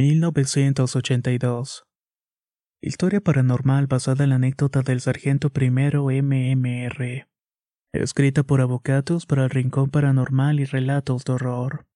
1982 0.00 1.84
Historia 2.80 3.20
paranormal 3.20 3.88
basada 3.88 4.22
en 4.22 4.30
la 4.30 4.36
anécdota 4.36 4.82
del 4.82 5.00
sargento 5.00 5.50
primero 5.50 6.04
MMR. 6.04 7.26
Escrita 7.92 8.44
por 8.44 8.60
Avocatos 8.60 9.26
para 9.26 9.42
el 9.42 9.50
Rincón 9.50 9.90
Paranormal 9.90 10.60
y 10.60 10.66
Relatos 10.66 11.24
de 11.24 11.32
Horror. 11.32 11.86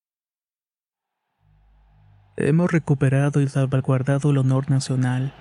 Hemos 2.37 2.73
recuperado 2.73 3.41
y 3.41 3.47
salvaguardado 3.47 4.33
el 4.33 4.39
honor 4.39 4.69
nacional. 4.69 5.33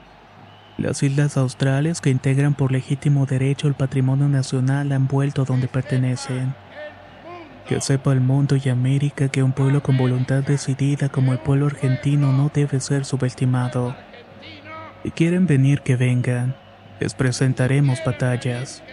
Las 0.78 1.02
islas 1.02 1.38
australes 1.38 2.00
que 2.00 2.12
integran 2.12 2.54
por 2.54 2.72
legítimo 2.72 3.26
derecho 3.26 3.70
el 3.70 3.74
patrimonio 3.74 4.28
nacional 4.28 4.92
han 4.92 5.08
vuelto 5.08 5.46
donde 5.46 5.68
pertenecen. 5.68 6.54
Que 7.68 7.80
sepa 7.80 8.12
el 8.12 8.22
mundo 8.22 8.58
y 8.62 8.70
América 8.70 9.30
que 9.30 9.44
un 9.44 9.54
pueblo 9.54 9.82
con 9.82 9.98
voluntad 9.98 10.44
decidida 10.44 11.10
como 11.10 11.32
el 11.32 11.40
pueblo 11.40 11.68
argentino 11.68 12.32
no 12.34 12.52
debe 12.54 12.80
ser 12.80 13.06
subestimado. 13.06 13.96
Si 15.04 15.12
quieren 15.12 15.48
venir, 15.48 15.82
que 15.82 15.96
vengan. 15.96 16.56
Les 17.00 17.14
presentaremos 17.14 18.00
batallas. 18.06 18.84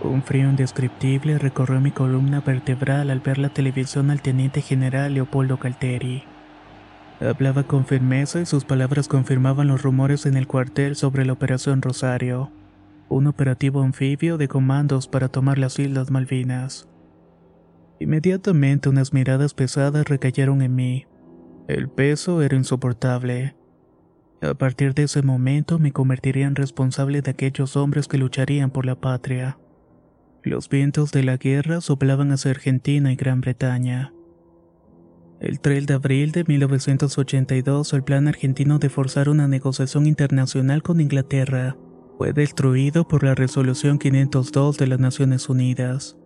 Un 0.00 0.22
frío 0.22 0.48
indescriptible 0.50 1.38
recorrió 1.38 1.80
mi 1.80 1.90
columna 1.90 2.40
vertebral 2.40 3.10
al 3.10 3.20
ver 3.20 3.38
la 3.38 3.48
televisión 3.48 4.10
al 4.10 4.20
teniente 4.20 4.60
general 4.60 5.14
Leopoldo 5.14 5.58
Calteri. 5.58 6.24
Hablaba 7.20 7.62
con 7.62 7.86
firmeza 7.86 8.40
y 8.40 8.46
sus 8.46 8.64
palabras 8.64 9.08
confirmaban 9.08 9.68
los 9.68 9.82
rumores 9.82 10.26
en 10.26 10.36
el 10.36 10.46
cuartel 10.46 10.94
sobre 10.94 11.24
la 11.24 11.32
Operación 11.32 11.80
Rosario 11.80 12.50
un 13.14 13.28
operativo 13.28 13.82
anfibio 13.82 14.38
de 14.38 14.48
comandos 14.48 15.06
para 15.06 15.28
tomar 15.28 15.56
las 15.56 15.78
Islas 15.78 16.10
Malvinas. 16.10 16.88
Inmediatamente 18.00 18.88
unas 18.88 19.12
miradas 19.12 19.54
pesadas 19.54 20.08
recayeron 20.08 20.62
en 20.62 20.74
mí. 20.74 21.06
El 21.68 21.88
peso 21.88 22.42
era 22.42 22.56
insoportable. 22.56 23.54
A 24.42 24.54
partir 24.54 24.94
de 24.94 25.04
ese 25.04 25.22
momento 25.22 25.78
me 25.78 25.92
convertiría 25.92 26.46
en 26.46 26.56
responsable 26.56 27.22
de 27.22 27.30
aquellos 27.30 27.76
hombres 27.76 28.08
que 28.08 28.18
lucharían 28.18 28.72
por 28.72 28.84
la 28.84 28.96
patria. 28.96 29.58
Los 30.42 30.68
vientos 30.68 31.12
de 31.12 31.22
la 31.22 31.36
guerra 31.36 31.80
soplaban 31.80 32.32
hacia 32.32 32.50
Argentina 32.50 33.12
y 33.12 33.16
Gran 33.16 33.40
Bretaña. 33.40 34.12
El 35.38 35.60
3 35.60 35.86
de 35.86 35.94
abril 35.94 36.32
de 36.32 36.42
1982, 36.42 37.92
el 37.92 38.02
plan 38.02 38.26
argentino 38.26 38.80
de 38.80 38.88
forzar 38.88 39.28
una 39.28 39.46
negociación 39.46 40.06
internacional 40.06 40.82
con 40.82 41.00
Inglaterra 41.00 41.76
fue 42.16 42.32
destruido 42.32 43.08
por 43.08 43.24
la 43.24 43.34
Resolución 43.34 43.98
502 43.98 44.78
de 44.78 44.86
las 44.86 45.00
Naciones 45.00 45.48
Unidas, 45.48 46.16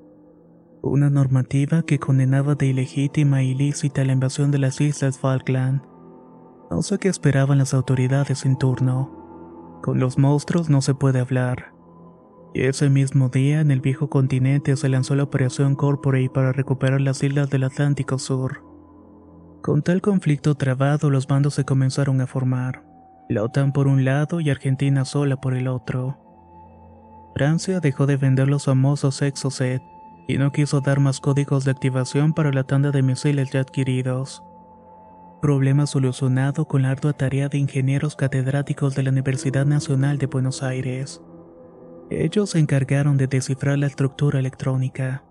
una 0.83 1.09
normativa 1.09 1.83
que 1.83 1.99
condenaba 1.99 2.55
de 2.55 2.67
ilegítima 2.67 3.41
e 3.41 3.47
ilícita 3.47 4.05
la 4.05 4.13
invasión 4.13 4.51
de 4.51 4.59
las 4.59 4.81
Islas 4.81 5.19
Falkland. 5.19 5.83
No 6.71 6.83
sé 6.83 6.99
qué 6.99 7.09
esperaban 7.09 7.59
las 7.59 7.73
autoridades 7.73 8.45
en 8.45 8.59
turno. 8.59 9.81
Con 9.83 9.99
los 9.99 10.19
monstruos 10.19 10.69
no 10.69 10.83
se 10.83 10.95
puede 10.95 11.21
hablar. 11.21 11.73
Y 12.55 12.63
ese 12.63 12.91
mismo 12.91 13.31
día, 13.31 13.61
en 13.61 13.71
el 13.71 13.81
viejo 13.81 14.11
continente, 14.11 14.77
se 14.77 14.89
lanzó 14.89 15.15
la 15.15 15.23
Operación 15.23 15.75
Corporate 15.75 16.31
para 16.31 16.53
recuperar 16.53 17.01
las 17.01 17.23
islas 17.23 17.49
del 17.49 17.65
Atlántico 17.65 18.19
Sur. 18.19 18.63
Con 19.63 19.83
tal 19.83 20.03
conflicto 20.03 20.55
trabado, 20.55 21.09
los 21.11 21.27
bandos 21.27 21.55
se 21.55 21.65
comenzaron 21.65 22.21
a 22.21 22.27
formar 22.27 22.88
la 23.29 23.43
OTAN 23.43 23.73
por 23.73 23.87
un 23.87 24.05
lado 24.05 24.41
y 24.41 24.51
Argentina 24.51 25.05
sola 25.05 25.37
por 25.37 25.55
el 25.55 25.69
otro. 25.69 26.19
Francia 27.35 27.81
dejó 27.81 28.07
de 28.07 28.17
vender 28.17 28.49
los 28.49 28.65
famosos 28.65 29.23
Exocet 29.23 29.83
y 30.27 30.39
no 30.39 30.51
quiso 30.51 30.81
dar 30.81 31.01
más 31.01 31.21
códigos 31.21 31.65
de 31.65 31.71
activación 31.71 32.33
para 32.33 32.53
la 32.53 32.65
tanda 32.65 32.91
de 32.91 33.03
misiles 33.03 33.51
ya 33.51 33.61
adquiridos. 33.61 34.43
Problema 35.41 35.87
solucionado 35.87 36.67
con 36.67 36.83
la 36.83 36.91
ardua 36.91 37.13
tarea 37.13 37.49
de 37.49 37.59
ingenieros 37.59 38.17
catedráticos 38.17 38.95
de 38.95 39.05
la 39.05 39.11
Universidad 39.11 39.67
Nacional 39.67 40.19
de 40.19 40.27
Buenos 40.27 40.63
Aires. 40.63 41.23
Ellos 42.11 42.51
se 42.51 42.59
encargaron 42.59 43.17
de 43.17 43.29
descifrar 43.29 43.79
la 43.79 43.87
estructura 43.87 44.41
electrónica. 44.41 45.23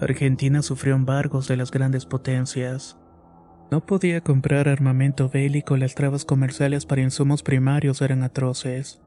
Argentina 0.00 0.62
sufrió 0.62 0.94
embargos 0.94 1.48
de 1.48 1.56
las 1.56 1.70
grandes 1.70 2.06
potencias. 2.06 2.97
No 3.70 3.84
podía 3.84 4.22
comprar 4.22 4.66
armamento 4.66 5.28
bélico, 5.28 5.76
las 5.76 5.94
trabas 5.94 6.24
comerciales 6.24 6.86
para 6.86 7.02
insumos 7.02 7.42
primarios 7.42 8.00
eran 8.00 8.22
atroces. 8.22 9.02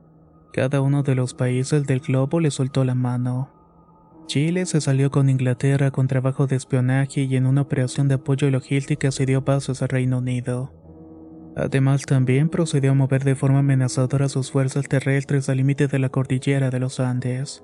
Cada 0.53 0.81
uno 0.81 1.01
de 1.01 1.15
los 1.15 1.33
países 1.33 1.87
del 1.87 1.99
globo 1.99 2.39
le 2.39 2.51
soltó 2.51 2.83
la 2.83 2.93
mano. 2.93 3.49
Chile 4.27 4.67
se 4.67 4.79
salió 4.79 5.09
con 5.09 5.29
Inglaterra 5.29 5.89
con 5.89 6.07
trabajo 6.07 6.45
de 6.45 6.57
espionaje 6.57 7.23
y 7.23 7.35
en 7.35 7.47
una 7.47 7.61
operación 7.61 8.07
de 8.07 8.15
apoyo 8.15 8.51
logística 8.51 9.11
se 9.11 9.25
dio 9.25 9.43
pasos 9.43 9.81
al 9.81 9.89
Reino 9.89 10.19
Unido. 10.19 10.71
Además 11.55 12.03
también 12.03 12.47
procedió 12.47 12.91
a 12.91 12.95
mover 12.95 13.23
de 13.23 13.35
forma 13.35 13.59
amenazadora 13.59 14.29
sus 14.29 14.51
fuerzas 14.51 14.87
terrestres 14.87 15.49
al 15.49 15.57
límite 15.57 15.87
de 15.87 15.99
la 15.99 16.09
cordillera 16.09 16.69
de 16.69 16.79
los 16.79 16.99
Andes. 16.99 17.63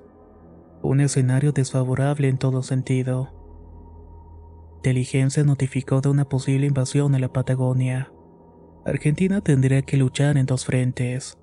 Un 0.82 1.00
escenario 1.00 1.52
desfavorable 1.52 2.28
en 2.28 2.38
todo 2.38 2.62
sentido 2.62 3.38
inteligencia 4.78 5.42
notificó 5.42 6.00
de 6.00 6.08
una 6.08 6.24
posible 6.28 6.66
invasión 6.66 7.12
a 7.16 7.18
la 7.18 7.32
Patagonia. 7.32 8.12
Argentina 8.86 9.40
tendría 9.40 9.82
que 9.82 9.96
luchar 9.96 10.38
en 10.38 10.46
dos 10.46 10.64
frentes. 10.64 11.36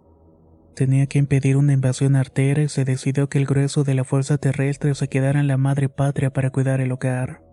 Tenía 0.73 1.05
que 1.07 1.19
impedir 1.19 1.57
una 1.57 1.73
invasión 1.73 2.15
artera 2.15 2.63
y 2.63 2.69
se 2.69 2.85
decidió 2.85 3.27
que 3.27 3.37
el 3.37 3.45
grueso 3.45 3.83
de 3.83 3.93
la 3.93 4.05
fuerza 4.05 4.37
terrestre 4.37 4.95
se 4.95 5.09
quedara 5.09 5.41
en 5.41 5.47
la 5.47 5.57
madre 5.57 5.89
patria 5.89 6.31
para 6.31 6.49
cuidar 6.49 6.79
el 6.79 6.93
hogar. 6.93 7.43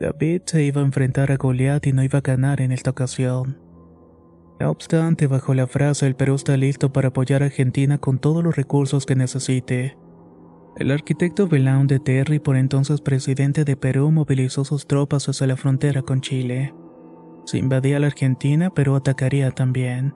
David 0.00 0.42
se 0.46 0.62
iba 0.64 0.80
a 0.80 0.84
enfrentar 0.84 1.30
a 1.30 1.36
Goliat 1.36 1.86
y 1.86 1.92
no 1.92 2.02
iba 2.02 2.20
a 2.20 2.22
ganar 2.22 2.62
en 2.62 2.72
esta 2.72 2.90
ocasión. 2.90 3.58
No 4.58 4.70
obstante, 4.70 5.26
bajo 5.26 5.52
la 5.52 5.66
frase 5.66 6.06
el 6.06 6.16
Perú 6.16 6.36
está 6.36 6.56
listo 6.56 6.94
para 6.94 7.08
apoyar 7.08 7.42
a 7.42 7.46
Argentina 7.46 7.98
con 7.98 8.18
todos 8.18 8.42
los 8.42 8.56
recursos 8.56 9.04
que 9.04 9.16
necesite. 9.16 9.98
El 10.76 10.90
arquitecto 10.90 11.46
Belán 11.46 11.86
de 11.86 12.00
Terry, 12.00 12.40
por 12.40 12.56
entonces 12.56 13.00
presidente 13.00 13.64
de 13.64 13.76
Perú, 13.76 14.10
movilizó 14.10 14.64
sus 14.64 14.88
tropas 14.88 15.28
hacia 15.28 15.46
la 15.46 15.56
frontera 15.56 16.02
con 16.02 16.20
Chile. 16.20 16.74
Se 17.44 17.58
invadía 17.58 18.00
la 18.00 18.08
Argentina, 18.08 18.70
pero 18.70 18.96
atacaría 18.96 19.52
también. 19.52 20.14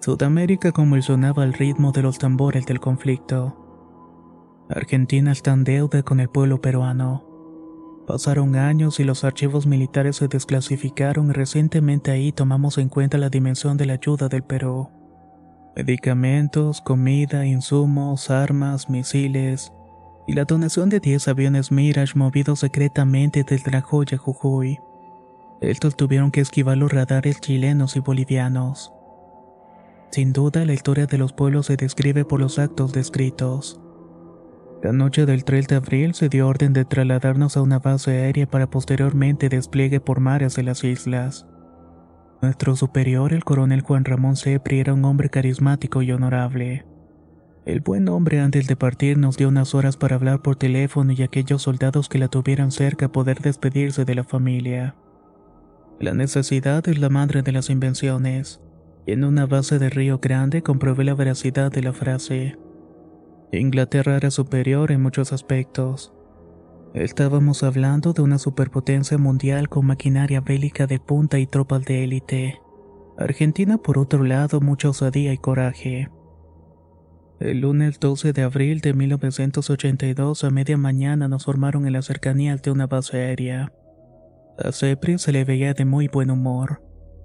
Sudamérica 0.00 0.72
convulsionaba 0.72 1.44
al 1.44 1.52
ritmo 1.52 1.92
de 1.92 2.02
los 2.02 2.18
tambores 2.18 2.66
del 2.66 2.80
conflicto. 2.80 3.56
Argentina 4.68 5.30
está 5.30 5.52
en 5.52 5.62
deuda 5.62 6.02
con 6.02 6.18
el 6.18 6.28
pueblo 6.28 6.60
peruano. 6.60 7.24
Pasaron 8.08 8.56
años 8.56 8.98
y 8.98 9.04
los 9.04 9.22
archivos 9.22 9.66
militares 9.66 10.16
se 10.16 10.26
desclasificaron 10.26 11.30
y 11.30 11.32
recientemente 11.32 12.10
ahí 12.10 12.32
tomamos 12.32 12.76
en 12.78 12.88
cuenta 12.88 13.18
la 13.18 13.28
dimensión 13.28 13.76
de 13.76 13.86
la 13.86 13.92
ayuda 13.92 14.28
del 14.28 14.42
Perú. 14.42 14.88
Medicamentos, 15.76 16.80
comida, 16.80 17.46
insumos, 17.46 18.30
armas, 18.30 18.90
misiles 18.90 19.72
y 20.26 20.32
la 20.32 20.44
donación 20.44 20.88
de 20.88 21.00
10 21.00 21.28
aviones 21.28 21.70
Mirage 21.70 22.18
movidos 22.18 22.60
secretamente 22.60 23.44
desde 23.44 23.70
la 23.70 23.80
joya 23.80 24.18
Jujuy. 24.18 24.80
Estos 25.60 25.96
tuvieron 25.96 26.30
que 26.30 26.40
esquivar 26.40 26.76
los 26.76 26.92
radares 26.92 27.40
chilenos 27.40 27.96
y 27.96 28.00
bolivianos. 28.00 28.92
Sin 30.10 30.32
duda, 30.32 30.64
la 30.64 30.72
historia 30.72 31.06
de 31.06 31.18
los 31.18 31.32
pueblos 31.32 31.66
se 31.66 31.76
describe 31.76 32.24
por 32.24 32.40
los 32.40 32.58
actos 32.58 32.92
descritos. 32.92 33.80
La 34.82 34.92
noche 34.92 35.24
del 35.24 35.44
3 35.44 35.68
de 35.68 35.76
abril 35.76 36.14
se 36.14 36.28
dio 36.28 36.48
orden 36.48 36.72
de 36.72 36.84
trasladarnos 36.84 37.56
a 37.56 37.62
una 37.62 37.78
base 37.78 38.10
aérea 38.10 38.46
para 38.48 38.68
posteriormente 38.68 39.48
despliegue 39.48 40.00
por 40.00 40.18
mares 40.18 40.56
de 40.56 40.64
las 40.64 40.82
islas. 40.82 41.46
Nuestro 42.42 42.74
superior, 42.74 43.34
el 43.34 43.44
coronel 43.44 43.82
Juan 43.82 44.04
Ramón 44.04 44.36
Cepri, 44.36 44.80
era 44.80 44.94
un 44.94 45.04
hombre 45.04 45.28
carismático 45.28 46.00
y 46.00 46.10
honorable. 46.12 46.86
El 47.66 47.80
buen 47.80 48.08
hombre 48.08 48.40
antes 48.40 48.66
de 48.66 48.76
partir 48.76 49.18
nos 49.18 49.36
dio 49.36 49.48
unas 49.48 49.74
horas 49.74 49.98
para 49.98 50.16
hablar 50.16 50.40
por 50.40 50.56
teléfono 50.56 51.12
y 51.12 51.22
aquellos 51.22 51.62
soldados 51.62 52.08
que 52.08 52.18
la 52.18 52.28
tuvieran 52.28 52.70
cerca 52.70 53.12
poder 53.12 53.40
despedirse 53.40 54.06
de 54.06 54.14
la 54.14 54.24
familia. 54.24 54.94
La 56.00 56.14
necesidad 56.14 56.88
es 56.88 56.98
la 56.98 57.10
madre 57.10 57.42
de 57.42 57.52
las 57.52 57.68
invenciones, 57.68 58.62
y 59.06 59.12
en 59.12 59.24
una 59.24 59.44
base 59.44 59.78
de 59.78 59.90
Río 59.90 60.18
Grande 60.18 60.62
comprobé 60.62 61.04
la 61.04 61.14
veracidad 61.14 61.70
de 61.70 61.82
la 61.82 61.92
frase. 61.92 62.58
Inglaterra 63.52 64.16
era 64.16 64.30
superior 64.30 64.92
en 64.92 65.02
muchos 65.02 65.34
aspectos. 65.34 66.14
Estábamos 66.94 67.62
hablando 67.62 68.12
de 68.12 68.22
una 68.22 68.38
superpotencia 68.38 69.16
mundial 69.16 69.68
con 69.68 69.86
maquinaria 69.86 70.40
bélica 70.40 70.88
de 70.88 70.98
punta 70.98 71.38
y 71.38 71.46
tropas 71.46 71.84
de 71.84 72.02
élite. 72.02 72.60
Argentina, 73.16 73.78
por 73.78 73.96
otro 73.96 74.24
lado, 74.24 74.60
mucha 74.60 74.88
osadía 74.88 75.32
y 75.32 75.38
coraje. 75.38 76.10
El 77.38 77.60
lunes 77.60 78.00
12 78.00 78.32
de 78.32 78.42
abril 78.42 78.80
de 78.80 78.92
1982 78.92 80.42
a 80.42 80.50
media 80.50 80.76
mañana 80.76 81.28
nos 81.28 81.44
formaron 81.44 81.86
en 81.86 81.92
las 81.92 82.06
cercanías 82.06 82.60
de 82.62 82.72
una 82.72 82.88
base 82.88 83.18
aérea. 83.18 83.72
A 84.58 84.72
Cepri 84.72 85.18
se 85.18 85.30
le 85.30 85.44
veía 85.44 85.74
de 85.74 85.84
muy 85.84 86.08
buen 86.08 86.30
humor, 86.30 86.82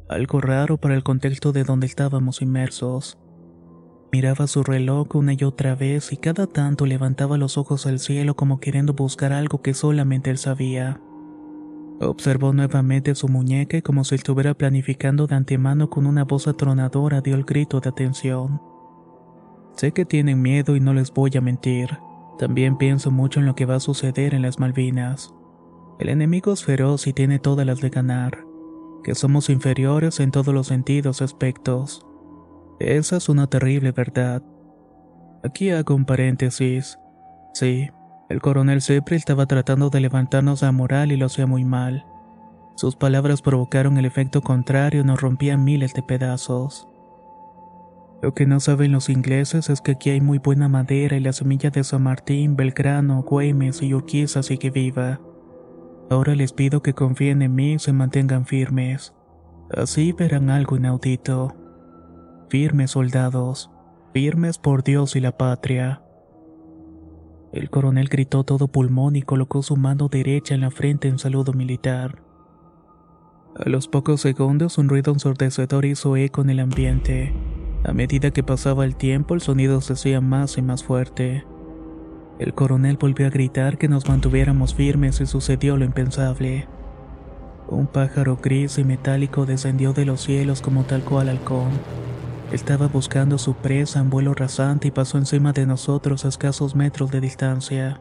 algo 0.07 0.41
raro 0.41 0.77
para 0.77 0.93
el 0.93 1.03
contexto 1.03 1.51
de 1.51 1.63
donde 1.63 1.87
estábamos 1.87 2.43
inmersos. 2.43 3.17
Miraba 4.15 4.47
su 4.47 4.63
reloj 4.63 5.13
una 5.13 5.33
y 5.33 5.43
otra 5.43 5.75
vez 5.75 6.13
y 6.13 6.15
cada 6.15 6.47
tanto 6.47 6.85
levantaba 6.85 7.37
los 7.37 7.57
ojos 7.57 7.85
al 7.85 7.99
cielo 7.99 8.37
como 8.37 8.61
queriendo 8.61 8.93
buscar 8.93 9.33
algo 9.33 9.61
que 9.61 9.73
solamente 9.73 10.29
él 10.29 10.37
sabía. 10.37 11.01
Observó 11.99 12.53
nuevamente 12.53 13.13
su 13.13 13.27
muñeca 13.27 13.81
como 13.81 14.05
si 14.05 14.15
estuviera 14.15 14.53
planificando 14.53 15.27
de 15.27 15.35
antemano 15.35 15.89
con 15.89 16.07
una 16.07 16.23
voz 16.23 16.47
atronadora 16.47 17.19
dio 17.19 17.35
el 17.35 17.43
grito 17.43 17.81
de 17.81 17.89
atención. 17.89 18.61
Sé 19.75 19.91
que 19.91 20.05
tienen 20.05 20.41
miedo 20.41 20.77
y 20.77 20.79
no 20.79 20.93
les 20.93 21.13
voy 21.13 21.31
a 21.35 21.41
mentir. 21.41 21.89
También 22.39 22.77
pienso 22.77 23.11
mucho 23.11 23.41
en 23.41 23.45
lo 23.45 23.55
que 23.55 23.65
va 23.65 23.75
a 23.75 23.81
suceder 23.81 24.33
en 24.33 24.43
las 24.43 24.59
Malvinas. 24.59 25.33
El 25.99 26.07
enemigo 26.07 26.53
es 26.53 26.63
feroz 26.63 27.05
y 27.07 27.11
tiene 27.11 27.39
todas 27.39 27.67
las 27.67 27.81
de 27.81 27.89
ganar. 27.89 28.45
Que 29.03 29.13
somos 29.13 29.49
inferiores 29.49 30.21
en 30.21 30.31
todos 30.31 30.53
los 30.53 30.67
sentidos 30.67 31.21
aspectos. 31.21 32.07
Esa 32.79 33.17
es 33.17 33.29
una 33.29 33.47
terrible 33.47 33.91
verdad. 33.91 34.43
Aquí 35.43 35.69
hago 35.69 35.95
un 35.95 36.05
paréntesis. 36.05 36.99
Sí, 37.53 37.89
el 38.29 38.41
coronel 38.41 38.81
siempre 38.81 39.15
estaba 39.15 39.45
tratando 39.45 39.89
de 39.89 40.01
levantarnos 40.01 40.61
la 40.61 40.71
moral 40.71 41.11
y 41.11 41.17
lo 41.17 41.27
hacía 41.27 41.45
muy 41.45 41.63
mal. 41.63 42.05
Sus 42.75 42.95
palabras 42.95 43.41
provocaron 43.41 43.97
el 43.97 44.05
efecto 44.05 44.41
contrario 44.41 45.01
y 45.01 45.03
nos 45.05 45.21
rompían 45.21 45.63
miles 45.63 45.93
de 45.93 46.03
pedazos. 46.03 46.89
Lo 48.21 48.33
que 48.33 48.45
no 48.45 48.59
saben 48.59 48.91
los 48.91 49.09
ingleses 49.09 49.69
es 49.69 49.81
que 49.81 49.91
aquí 49.91 50.09
hay 50.09 50.19
muy 50.19 50.39
buena 50.39 50.67
madera 50.67 51.15
y 51.15 51.19
la 51.19 51.31
semilla 51.31 51.69
de 51.69 51.83
San 51.83 52.03
Martín, 52.03 52.55
Belgrano, 52.55 53.21
Güemes 53.21 53.81
y 53.81 53.93
Urquiza 53.93 54.43
sigue 54.43 54.71
viva. 54.71 55.21
Ahora 56.09 56.35
les 56.35 56.51
pido 56.51 56.81
que 56.81 56.93
confíen 56.93 57.41
en 57.41 57.55
mí 57.55 57.73
y 57.73 57.79
se 57.79 57.93
mantengan 57.93 58.45
firmes. 58.45 59.13
Así 59.71 60.11
verán 60.11 60.49
algo 60.49 60.75
inaudito. 60.75 61.55
Firmes 62.49 62.91
soldados, 62.91 63.71
firmes 64.13 64.59
por 64.59 64.83
Dios 64.83 65.15
y 65.15 65.19
la 65.19 65.35
patria. 65.35 66.03
El 67.51 67.69
coronel 67.69 68.07
gritó 68.07 68.43
todo 68.43 68.67
pulmón 68.67 69.15
y 69.15 69.23
colocó 69.23 69.63
su 69.63 69.77
mano 69.77 70.09
derecha 70.09 70.53
en 70.53 70.61
la 70.61 70.69
frente 70.71 71.07
en 71.07 71.17
saludo 71.17 71.53
militar. 71.53 72.21
A 73.57 73.69
los 73.69 73.87
pocos 73.87 74.21
segundos 74.21 74.77
un 74.77 74.89
ruido 74.89 75.11
ensordecedor 75.11 75.85
hizo 75.85 76.17
eco 76.17 76.41
en 76.41 76.49
el 76.49 76.59
ambiente. 76.59 77.33
A 77.83 77.93
medida 77.93 78.31
que 78.31 78.43
pasaba 78.43 78.85
el 78.85 78.95
tiempo 78.95 79.33
el 79.33 79.41
sonido 79.41 79.81
se 79.81 79.93
hacía 79.93 80.21
más 80.21 80.57
y 80.57 80.61
más 80.61 80.83
fuerte. 80.83 81.45
El 82.37 82.53
coronel 82.53 82.97
volvió 82.97 83.27
a 83.27 83.29
gritar 83.31 83.77
que 83.77 83.87
nos 83.87 84.07
mantuviéramos 84.07 84.75
firmes 84.75 85.21
y 85.21 85.25
sucedió 85.25 85.77
lo 85.77 85.85
impensable. 85.85 86.67
Un 87.69 87.87
pájaro 87.87 88.37
gris 88.41 88.77
y 88.77 88.83
metálico 88.83 89.45
descendió 89.45 89.93
de 89.93 90.05
los 90.05 90.21
cielos 90.21 90.61
como 90.61 90.83
tal 90.83 91.01
cual 91.03 91.29
halcón. 91.29 91.69
Estaba 92.51 92.87
buscando 92.87 93.37
su 93.39 93.55
presa 93.55 93.99
en 93.99 94.09
vuelo 94.09 94.33
rasante 94.33 94.89
y 94.89 94.91
pasó 94.91 95.17
encima 95.17 95.51
de 95.51 95.65
nosotros 95.65 96.25
a 96.25 96.27
escasos 96.27 96.75
metros 96.75 97.11
de 97.11 97.19
distancia. 97.19 97.99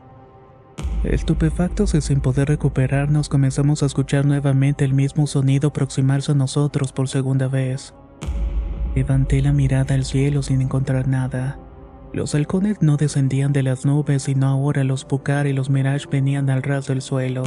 Estupefactos 1.02 1.94
y 1.94 2.00
sin 2.00 2.20
poder 2.20 2.48
recuperarnos 2.48 3.28
comenzamos 3.28 3.82
a 3.82 3.86
escuchar 3.86 4.26
nuevamente 4.26 4.84
el 4.84 4.92
mismo 4.92 5.26
sonido 5.26 5.68
aproximarse 5.68 6.32
a 6.32 6.34
nosotros 6.34 6.92
por 6.92 7.08
segunda 7.08 7.48
vez. 7.48 7.94
Levanté 8.94 9.40
la 9.40 9.52
mirada 9.52 9.94
al 9.94 10.04
cielo 10.04 10.42
sin 10.42 10.60
encontrar 10.60 11.08
nada. 11.08 11.58
Los 12.12 12.34
halcones 12.34 12.80
no 12.80 12.96
descendían 12.96 13.52
de 13.52 13.62
las 13.62 13.84
nubes, 13.84 14.24
sino 14.24 14.46
ahora 14.46 14.84
los 14.84 15.04
Pucar 15.04 15.46
y 15.46 15.52
los 15.52 15.68
Mirage 15.68 16.06
venían 16.10 16.48
al 16.48 16.62
ras 16.62 16.86
del 16.86 17.02
suelo. 17.02 17.42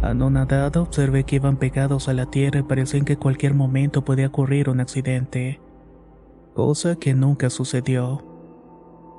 Anonadado 0.00 0.82
observé 0.82 1.24
que 1.24 1.36
iban 1.36 1.58
pegados 1.58 2.08
a 2.08 2.12
la 2.12 2.26
tierra 2.26 2.60
y 2.60 2.64
parecía 2.64 3.02
que 3.02 3.12
en 3.12 3.18
cualquier 3.20 3.54
momento 3.54 4.04
podía 4.04 4.26
ocurrir 4.26 4.68
un 4.68 4.80
accidente 4.80 5.60
cosa 6.54 6.96
que 6.96 7.14
nunca 7.14 7.50
sucedió. 7.50 8.24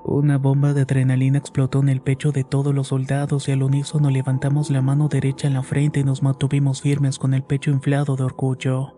Una 0.05 0.37
bomba 0.37 0.73
de 0.73 0.81
adrenalina 0.81 1.37
explotó 1.37 1.79
en 1.79 1.89
el 1.89 2.01
pecho 2.01 2.31
de 2.31 2.43
todos 2.43 2.75
los 2.75 2.89
soldados 2.89 3.47
y 3.47 3.53
al 3.53 3.63
unísono 3.63 4.09
levantamos 4.09 4.69
la 4.69 4.81
mano 4.81 5.07
derecha 5.07 5.47
en 5.47 5.53
la 5.53 5.63
frente 5.63 6.01
y 6.01 6.03
nos 6.03 6.21
mantuvimos 6.21 6.81
firmes 6.81 7.17
con 7.17 7.33
el 7.33 7.43
pecho 7.43 7.71
inflado 7.71 8.15
de 8.15 8.23
orgullo. 8.23 8.97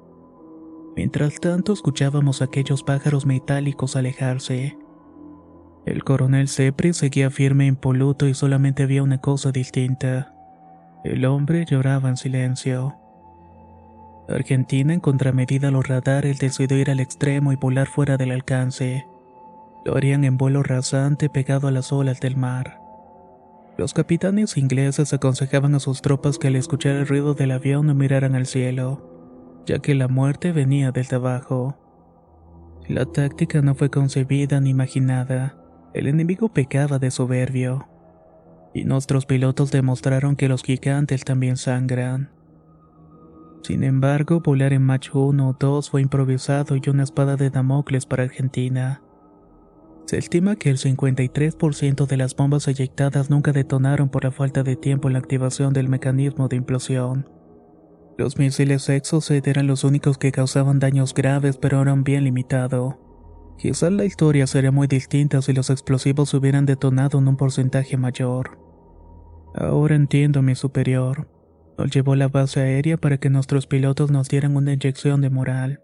Mientras 0.95 1.39
tanto 1.39 1.73
escuchábamos 1.73 2.41
aquellos 2.41 2.81
pájaros 2.81 3.25
metálicos 3.25 3.95
alejarse. 3.95 4.77
El 5.85 6.03
coronel 6.03 6.47
Cepri 6.47 6.93
seguía 6.93 7.29
firme 7.29 7.65
e 7.65 7.67
impoluto 7.67 8.27
y 8.27 8.33
solamente 8.33 8.83
había 8.83 9.03
una 9.03 9.19
cosa 9.19 9.51
distinta. 9.51 10.33
El 11.03 11.25
hombre 11.25 11.65
lloraba 11.69 12.09
en 12.09 12.17
silencio. 12.17 12.95
Argentina, 14.27 14.93
en 14.93 14.99
contramedida 14.99 15.67
a 15.67 15.71
los 15.71 15.87
radares, 15.87 16.39
decidió 16.39 16.77
ir 16.77 16.89
al 16.89 16.99
extremo 16.99 17.51
y 17.51 17.55
volar 17.55 17.87
fuera 17.87 18.17
del 18.17 18.31
alcance. 18.31 19.05
Lo 19.85 19.95
harían 19.95 20.23
en 20.23 20.37
vuelo 20.37 20.63
rasante 20.63 21.29
pegado 21.29 21.67
a 21.67 21.71
las 21.71 21.91
olas 21.91 22.19
del 22.19 22.35
mar. 22.35 22.79
Los 23.77 23.93
capitanes 23.93 24.57
ingleses 24.57 25.13
aconsejaban 25.13 25.75
a 25.75 25.79
sus 25.79 26.01
tropas 26.01 26.39
que 26.39 26.47
al 26.47 26.55
escuchar 26.55 26.95
el 26.95 27.07
ruido 27.07 27.33
del 27.33 27.51
avión 27.51 27.85
no 27.85 27.93
miraran 27.93 28.33
al 28.33 28.45
cielo, 28.45 29.63
ya 29.65 29.79
que 29.79 29.93
la 29.93 30.07
muerte 30.07 30.53
venía 30.53 30.91
desde 30.91 31.17
abajo. 31.17 31.77
La 32.87 33.05
táctica 33.05 33.61
no 33.61 33.75
fue 33.75 33.89
concebida 33.89 34.59
ni 34.61 34.69
imaginada. 34.69 35.57
El 35.93 36.07
enemigo 36.07 36.49
pecaba 36.49 36.99
de 36.99 37.11
soberbio. 37.11 37.87
Y 38.73 38.85
nuestros 38.85 39.25
pilotos 39.25 39.71
demostraron 39.71 40.35
que 40.35 40.49
los 40.49 40.63
gigantes 40.63 41.23
también 41.25 41.57
sangran. 41.57 42.34
Sin 43.65 43.83
embargo, 43.83 44.41
volar 44.41 44.73
en 44.73 44.83
Mach 44.83 45.09
1 45.11 45.49
o 45.49 45.55
2 45.59 45.89
fue 45.89 46.03
improvisado 46.03 46.75
y 46.75 46.87
una 46.87 47.01
espada 47.01 47.35
de 47.35 47.49
Damocles 47.49 48.05
para 48.05 48.21
Argentina. 48.21 49.01
Se 50.05 50.19
estima 50.19 50.55
que 50.55 50.69
el 50.69 50.77
53% 50.77 52.05
de 52.05 52.15
las 52.17 52.35
bombas 52.35 52.67
eyectadas 52.67 53.31
nunca 53.31 53.53
detonaron 53.53 54.09
por 54.09 54.23
la 54.23 54.29
falta 54.29 54.61
de 54.61 54.75
tiempo 54.75 55.07
en 55.07 55.13
la 55.13 55.19
activación 55.19 55.73
del 55.73 55.89
mecanismo 55.89 56.47
de 56.47 56.57
implosión. 56.57 57.27
Los 58.19 58.37
misiles 58.37 58.87
Exocet 58.87 59.47
eran 59.47 59.65
los 59.65 59.83
únicos 59.83 60.19
que 60.19 60.31
causaban 60.31 60.77
daños 60.77 61.15
graves 61.15 61.57
pero 61.57 61.81
eran 61.81 62.03
bien 62.03 62.23
limitados. 62.23 62.97
Quizás 63.57 63.91
la 63.91 64.05
historia 64.05 64.45
sería 64.45 64.71
muy 64.71 64.85
distinta 64.85 65.41
si 65.41 65.53
los 65.53 65.71
explosivos 65.71 66.35
hubieran 66.35 66.67
detonado 66.67 67.17
en 67.17 67.27
un 67.27 67.35
porcentaje 67.35 67.97
mayor. 67.97 68.59
Ahora 69.55 69.95
entiendo 69.95 70.43
mi 70.43 70.53
superior. 70.53 71.34
Llevó 71.83 72.13
a 72.13 72.15
la 72.15 72.29
base 72.29 72.61
aérea 72.61 72.97
para 72.97 73.17
que 73.17 73.29
nuestros 73.29 73.67
pilotos 73.67 74.09
nos 74.09 74.29
dieran 74.29 74.55
una 74.55 74.73
inyección 74.73 75.21
de 75.21 75.29
moral. 75.29 75.81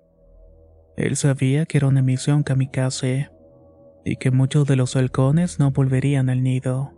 Él 0.97 1.15
sabía 1.15 1.65
que 1.65 1.77
era 1.77 1.87
una 1.87 2.01
misión 2.01 2.43
kamikaze 2.43 3.29
y 4.05 4.15
que 4.15 4.31
muchos 4.31 4.67
de 4.67 4.75
los 4.75 4.95
halcones 4.95 5.59
no 5.59 5.71
volverían 5.71 6.29
al 6.29 6.43
nido. 6.43 6.93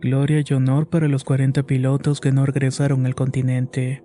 Gloria 0.00 0.42
y 0.46 0.54
honor 0.54 0.88
para 0.88 1.08
los 1.08 1.24
40 1.24 1.64
pilotos 1.64 2.20
que 2.20 2.32
no 2.32 2.46
regresaron 2.46 3.06
al 3.06 3.14
continente. 3.14 4.02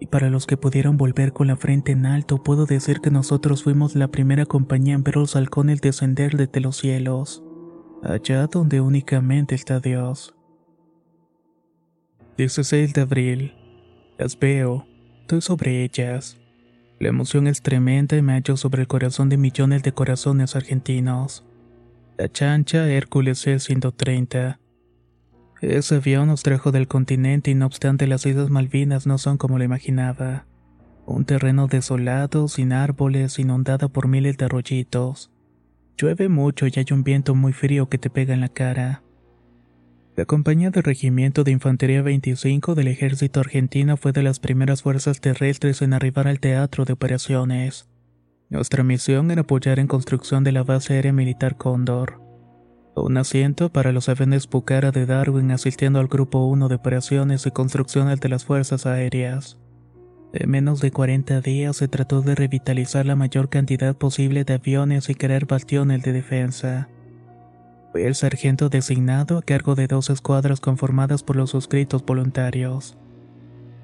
Y 0.00 0.06
para 0.06 0.28
los 0.28 0.46
que 0.46 0.56
pudieron 0.56 0.96
volver 0.96 1.32
con 1.32 1.46
la 1.46 1.56
frente 1.56 1.92
en 1.92 2.06
alto, 2.06 2.42
puedo 2.42 2.66
decir 2.66 3.00
que 3.00 3.10
nosotros 3.10 3.62
fuimos 3.62 3.94
la 3.94 4.08
primera 4.08 4.44
compañía 4.44 4.94
en 4.94 5.04
ver 5.04 5.16
los 5.16 5.36
halcones 5.36 5.80
descender 5.80 6.36
desde 6.36 6.60
los 6.60 6.76
cielos, 6.76 7.44
allá 8.02 8.46
donde 8.48 8.80
únicamente 8.80 9.54
está 9.54 9.80
Dios. 9.80 10.34
16 12.36 12.94
de 12.94 13.00
abril. 13.00 13.54
Las 14.18 14.36
veo. 14.36 14.86
Estoy 15.20 15.40
sobre 15.40 15.84
ellas. 15.84 16.36
La 16.98 17.08
emoción 17.08 17.46
es 17.46 17.62
tremenda 17.62 18.16
y 18.16 18.22
me 18.22 18.32
hallo 18.32 18.56
sobre 18.56 18.82
el 18.82 18.88
corazón 18.88 19.28
de 19.28 19.36
millones 19.36 19.84
de 19.84 19.92
corazones 19.92 20.56
argentinos. 20.56 21.44
La 22.18 22.28
chancha 22.28 22.88
Hércules 22.88 23.38
C-130. 23.38 24.58
Ese 25.60 25.94
avión 25.94 26.26
nos 26.26 26.42
trajo 26.42 26.72
del 26.72 26.88
continente 26.88 27.52
y 27.52 27.54
no 27.54 27.66
obstante 27.66 28.08
las 28.08 28.26
Islas 28.26 28.50
Malvinas 28.50 29.06
no 29.06 29.18
son 29.18 29.38
como 29.38 29.56
lo 29.58 29.64
imaginaba. 29.64 30.46
Un 31.06 31.24
terreno 31.26 31.68
desolado, 31.68 32.48
sin 32.48 32.72
árboles, 32.72 33.38
inundado 33.38 33.90
por 33.90 34.08
miles 34.08 34.36
de 34.38 34.46
arroyitos. 34.46 35.30
Llueve 35.96 36.28
mucho 36.28 36.66
y 36.66 36.72
hay 36.74 36.86
un 36.90 37.04
viento 37.04 37.36
muy 37.36 37.52
frío 37.52 37.88
que 37.88 37.98
te 37.98 38.10
pega 38.10 38.34
en 38.34 38.40
la 38.40 38.48
cara. 38.48 39.03
La 40.16 40.26
compañía 40.26 40.70
del 40.70 40.84
Regimiento 40.84 41.42
de 41.42 41.50
Infantería 41.50 42.00
25 42.00 42.76
del 42.76 42.86
Ejército 42.86 43.40
Argentino 43.40 43.96
fue 43.96 44.12
de 44.12 44.22
las 44.22 44.38
primeras 44.38 44.82
fuerzas 44.82 45.20
terrestres 45.20 45.82
en 45.82 45.92
arribar 45.92 46.28
al 46.28 46.38
teatro 46.38 46.84
de 46.84 46.92
operaciones. 46.92 47.88
Nuestra 48.48 48.84
misión 48.84 49.32
era 49.32 49.40
apoyar 49.40 49.80
en 49.80 49.88
construcción 49.88 50.44
de 50.44 50.52
la 50.52 50.62
base 50.62 50.94
aérea 50.94 51.12
militar 51.12 51.56
Cóndor. 51.56 52.20
Un 52.94 53.16
asiento 53.16 53.72
para 53.72 53.90
los 53.90 54.08
aviones 54.08 54.46
Pucara 54.46 54.92
de 54.92 55.04
Darwin 55.04 55.50
asistiendo 55.50 55.98
al 55.98 56.06
Grupo 56.06 56.46
1 56.46 56.68
de 56.68 56.76
Operaciones 56.76 57.44
y 57.46 57.50
Construcciones 57.50 58.20
de 58.20 58.28
las 58.28 58.44
Fuerzas 58.44 58.86
Aéreas. 58.86 59.58
En 60.32 60.48
menos 60.48 60.80
de 60.80 60.92
40 60.92 61.40
días 61.40 61.76
se 61.78 61.88
trató 61.88 62.20
de 62.20 62.36
revitalizar 62.36 63.04
la 63.04 63.16
mayor 63.16 63.48
cantidad 63.48 63.96
posible 63.96 64.44
de 64.44 64.54
aviones 64.54 65.10
y 65.10 65.16
crear 65.16 65.46
bastiones 65.46 66.04
de 66.04 66.12
defensa. 66.12 66.88
Fui 67.94 68.02
el 68.02 68.16
sargento 68.16 68.70
designado 68.70 69.38
a 69.38 69.42
cargo 69.42 69.76
de 69.76 69.86
dos 69.86 70.10
escuadras 70.10 70.58
conformadas 70.58 71.22
por 71.22 71.36
los 71.36 71.50
suscritos 71.50 72.04
voluntarios. 72.04 72.98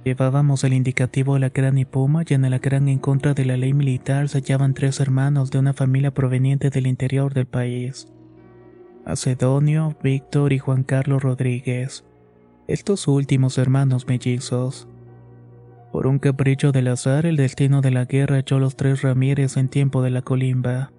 Llevábamos 0.04 0.64
el 0.64 0.72
indicativo 0.72 1.36
Alacrán 1.36 1.78
y 1.78 1.84
Puma 1.84 2.24
y 2.28 2.34
en 2.34 2.44
Alacrán 2.44 2.88
en 2.88 2.98
contra 2.98 3.34
de 3.34 3.44
la 3.44 3.56
ley 3.56 3.72
militar 3.72 4.28
se 4.28 4.38
hallaban 4.38 4.74
tres 4.74 4.98
hermanos 4.98 5.52
de 5.52 5.60
una 5.60 5.74
familia 5.74 6.12
proveniente 6.12 6.70
del 6.70 6.88
interior 6.88 7.34
del 7.34 7.46
país. 7.46 8.08
Macedonio, 9.06 9.96
Víctor 10.02 10.52
y 10.52 10.58
Juan 10.58 10.82
Carlos 10.82 11.22
Rodríguez. 11.22 12.04
Estos 12.66 13.06
últimos 13.06 13.58
hermanos 13.58 14.08
mellizos. 14.08 14.88
Por 15.92 16.08
un 16.08 16.18
capricho 16.18 16.72
del 16.72 16.88
azar, 16.88 17.26
el 17.26 17.36
destino 17.36 17.80
de 17.80 17.92
la 17.92 18.06
guerra 18.06 18.40
echó 18.40 18.58
los 18.58 18.74
tres 18.74 19.02
Ramírez 19.02 19.56
en 19.56 19.68
tiempo 19.68 20.02
de 20.02 20.10
la 20.10 20.22
colimba. 20.22 20.90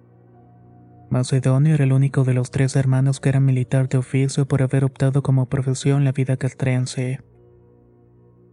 Macedonio 1.12 1.74
era 1.74 1.84
el 1.84 1.92
único 1.92 2.24
de 2.24 2.32
los 2.32 2.50
tres 2.50 2.74
hermanos 2.74 3.20
que 3.20 3.28
era 3.28 3.38
militar 3.38 3.86
de 3.86 3.98
oficio 3.98 4.48
por 4.48 4.62
haber 4.62 4.82
optado 4.82 5.22
como 5.22 5.44
profesión 5.44 6.04
la 6.04 6.12
vida 6.12 6.38
castrense. 6.38 7.20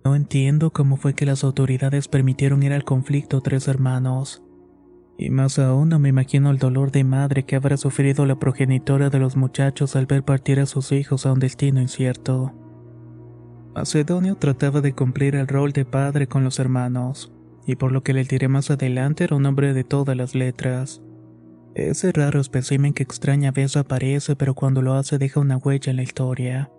No 0.04 0.14
entiendo 0.14 0.72
cómo 0.72 0.98
fue 0.98 1.14
que 1.14 1.26
las 1.26 1.46
autoridades 1.46 2.10
permitieron 2.10 2.62
ir 2.62 2.74
al 2.74 2.84
conflicto 2.84 3.40
tres 3.40 3.70
hermanos. 3.70 4.44
Y 5.18 5.30
más 5.30 5.58
aún 5.58 5.88
no 5.88 6.00
me 6.00 6.10
imagino 6.10 6.52
el 6.52 6.58
dolor 6.58 6.92
de 6.92 7.06
madre 7.06 7.46
que 7.46 7.56
habrá 7.56 7.78
sufrido 7.78 8.26
la 8.26 8.40
progenitora 8.40 9.10
de 9.10 9.20
los 9.20 9.38
muchachos 9.38 9.96
al 9.96 10.06
ver 10.06 10.24
partir 10.24 10.60
a 10.60 10.66
sus 10.66 10.92
hijos 10.92 11.26
a 11.26 11.32
un 11.32 11.40
destino 11.40 11.80
incierto. 11.80 12.52
Macedonio 13.74 14.36
trataba 14.36 14.82
de 14.82 14.92
cumplir 14.92 15.36
el 15.36 15.48
rol 15.48 15.72
de 15.72 15.86
padre 15.86 16.28
con 16.28 16.44
los 16.44 16.60
hermanos, 16.60 17.32
y 17.66 17.78
por 17.78 17.94
lo 17.94 18.04
que 18.04 18.14
le 18.14 18.26
diré 18.26 18.50
más 18.50 18.70
adelante 18.70 19.24
era 19.24 19.38
un 19.38 19.46
hombre 19.46 19.74
de 19.74 19.86
todas 19.86 20.18
las 20.18 20.36
letras. 20.36 21.02
Ese 21.80 22.12
raro 22.12 22.42
espécimen 22.42 22.94
que 22.94 23.04
extraña 23.04 23.52
vez 23.52 23.78
aparece 23.78 24.36
pero 24.36 24.54
cuando 24.54 24.82
lo 24.82 24.96
hace 24.96 25.18
deja 25.18 25.40
una 25.40 25.56
huella 25.56 25.92
en 25.92 25.96
la 25.96 26.04
historia. 26.04 26.70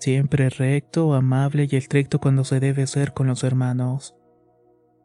Siempre 0.00 0.50
recto, 0.50 1.14
amable 1.14 1.68
y 1.70 1.76
estricto 1.76 2.18
cuando 2.18 2.42
se 2.42 2.58
debe 2.58 2.88
ser 2.88 3.14
con 3.14 3.28
los 3.28 3.44
hermanos. 3.44 4.16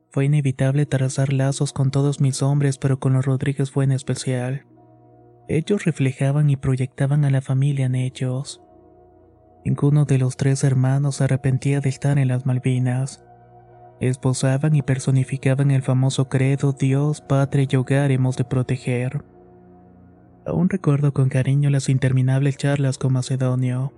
Fue 0.09 0.25
inevitable 0.25 0.87
trazar 0.87 1.33
lazos 1.33 1.71
con 1.71 1.91
todos 1.91 2.19
mis 2.19 2.41
hombres, 2.41 2.79
pero 2.79 2.99
con 2.99 3.13
los 3.13 3.23
Rodríguez 3.23 3.69
fue 3.69 3.83
en 3.83 3.91
especial. 3.91 4.65
Ellos 5.47 5.85
reflejaban 5.85 6.49
y 6.49 6.55
proyectaban 6.55 7.23
a 7.23 7.29
la 7.29 7.41
familia 7.41 7.85
en 7.85 7.93
ellos. 7.93 8.63
Ninguno 9.63 10.05
de 10.05 10.17
los 10.17 10.35
tres 10.35 10.63
hermanos 10.63 11.17
se 11.17 11.25
arrepentía 11.25 11.79
de 11.79 11.89
estar 11.89 12.17
en 12.17 12.27
las 12.27 12.47
Malvinas. 12.47 13.23
Esposaban 14.01 14.75
y 14.75 14.81
personificaban 14.81 15.69
el 15.69 15.83
famoso 15.83 16.27
credo 16.27 16.73
Dios, 16.73 17.21
patria 17.21 17.67
y 17.69 17.75
hogar 17.75 18.09
hemos 18.09 18.35
de 18.35 18.43
proteger. 18.43 19.23
Aún 20.43 20.69
recuerdo 20.69 21.13
con 21.13 21.29
cariño 21.29 21.69
las 21.69 21.87
interminables 21.87 22.57
charlas 22.57 22.97
con 22.97 23.13
Macedonio. 23.13 23.93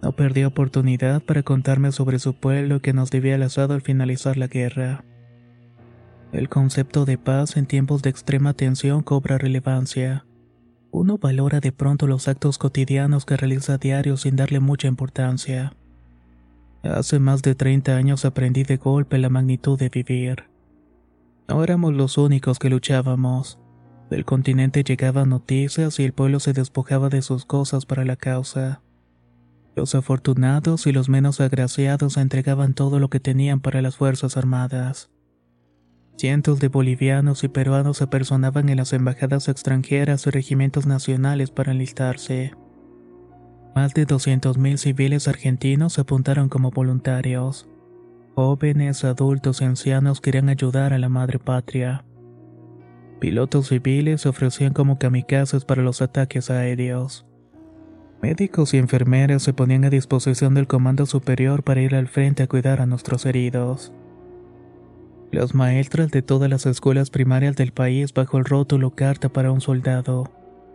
No 0.00 0.12
perdió 0.12 0.48
oportunidad 0.48 1.22
para 1.22 1.42
contarme 1.42 1.92
sobre 1.92 2.18
su 2.18 2.32
pueblo 2.32 2.80
que 2.80 2.94
nos 2.94 3.10
debía 3.10 3.34
el 3.34 3.42
asado 3.42 3.74
al 3.74 3.82
finalizar 3.82 4.38
la 4.38 4.46
guerra. 4.46 5.04
El 6.32 6.48
concepto 6.48 7.04
de 7.04 7.18
paz 7.18 7.58
en 7.58 7.66
tiempos 7.66 8.00
de 8.00 8.08
extrema 8.08 8.54
tensión 8.54 9.02
cobra 9.02 9.36
relevancia. 9.36 10.24
Uno 10.92 11.18
valora 11.18 11.60
de 11.60 11.72
pronto 11.72 12.06
los 12.06 12.26
actos 12.26 12.56
cotidianos 12.56 13.26
que 13.26 13.36
realiza 13.36 13.74
a 13.74 13.78
diario 13.78 14.16
sin 14.16 14.36
darle 14.36 14.60
mucha 14.60 14.88
importancia. 14.88 15.74
Hace 16.82 17.18
más 17.18 17.42
de 17.42 17.54
30 17.54 17.94
años 17.94 18.24
aprendí 18.24 18.62
de 18.62 18.78
golpe 18.78 19.18
la 19.18 19.28
magnitud 19.28 19.78
de 19.78 19.90
vivir. 19.90 20.44
No 21.46 21.62
éramos 21.62 21.94
los 21.94 22.16
únicos 22.16 22.58
que 22.58 22.70
luchábamos. 22.70 23.58
Del 24.08 24.24
continente 24.24 24.82
llegaban 24.82 25.28
noticias 25.28 26.00
y 26.00 26.04
el 26.04 26.12
pueblo 26.12 26.40
se 26.40 26.52
despojaba 26.52 27.10
de 27.10 27.22
sus 27.22 27.44
cosas 27.44 27.84
para 27.84 28.04
la 28.04 28.16
causa. 28.16 28.82
Los 29.76 29.94
afortunados 29.94 30.86
y 30.86 30.92
los 30.92 31.08
menos 31.08 31.40
agraciados 31.40 32.16
entregaban 32.16 32.74
todo 32.74 32.98
lo 32.98 33.08
que 33.08 33.20
tenían 33.20 33.60
para 33.60 33.82
las 33.82 33.96
Fuerzas 33.96 34.36
Armadas. 34.36 35.10
Cientos 36.16 36.60
de 36.60 36.68
bolivianos 36.68 37.44
y 37.44 37.48
peruanos 37.48 37.98
se 37.98 38.06
personaban 38.06 38.68
en 38.68 38.78
las 38.78 38.92
embajadas 38.92 39.48
extranjeras 39.48 40.26
y 40.26 40.30
regimientos 40.30 40.86
nacionales 40.86 41.50
para 41.50 41.72
enlistarse. 41.72 42.52
Más 43.74 43.94
de 43.94 44.06
200.000 44.06 44.76
civiles 44.76 45.28
argentinos 45.28 45.94
se 45.94 46.00
apuntaron 46.00 46.48
como 46.48 46.70
voluntarios. 46.70 47.68
Jóvenes, 48.34 49.04
adultos 49.04 49.60
y 49.60 49.64
ancianos 49.64 50.20
querían 50.20 50.48
ayudar 50.48 50.92
a 50.92 50.98
la 50.98 51.08
madre 51.08 51.38
patria. 51.38 52.04
Pilotos 53.20 53.68
civiles 53.68 54.22
se 54.22 54.28
ofrecían 54.28 54.72
como 54.72 54.98
kamikazes 54.98 55.64
para 55.64 55.82
los 55.82 56.00
ataques 56.00 56.50
aéreos. 56.50 57.26
Médicos 58.22 58.74
y 58.74 58.78
enfermeras 58.78 59.42
se 59.42 59.52
ponían 59.52 59.84
a 59.84 59.90
disposición 59.90 60.54
del 60.54 60.66
Comando 60.66 61.06
Superior 61.06 61.62
para 61.62 61.80
ir 61.80 61.94
al 61.94 62.08
frente 62.08 62.42
a 62.42 62.46
cuidar 62.46 62.80
a 62.80 62.86
nuestros 62.86 63.24
heridos. 63.24 63.92
Las 65.32 65.54
maestras 65.54 66.10
de 66.10 66.22
todas 66.22 66.50
las 66.50 66.66
escuelas 66.66 67.10
primarias 67.10 67.56
del 67.56 67.72
país 67.72 68.12
bajo 68.12 68.36
el 68.36 68.44
rótulo 68.44 68.90
Carta 68.90 69.28
para 69.28 69.52
un 69.52 69.60
Soldado 69.60 70.30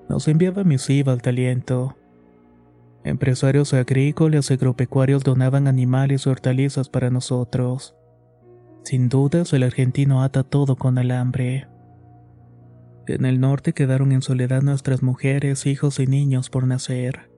nos 0.07 0.27
enviaban 0.27 0.67
misivas 0.67 1.21
de 1.21 1.29
aliento. 1.29 1.97
Empresarios 3.05 3.71
agrícolas 3.75 4.49
y 4.49 4.55
agropecuarios 4.55 5.23
donaban 5.23 5.67
animales 5.67 6.25
y 6.25 6.29
hortalizas 6.29 6.89
para 6.89 7.11
nosotros. 7.11 7.95
Sin 8.83 9.09
dudas, 9.09 9.53
el 9.53 9.61
argentino 9.61 10.23
ata 10.23 10.41
todo 10.41 10.75
con 10.75 10.97
alambre. 10.97 11.67
En 13.05 13.25
el 13.25 13.39
norte 13.39 13.73
quedaron 13.73 14.11
en 14.11 14.23
soledad 14.23 14.63
nuestras 14.63 15.03
mujeres, 15.03 15.67
hijos 15.67 15.99
y 15.99 16.07
niños 16.07 16.49
por 16.49 16.65
nacer. 16.65 17.29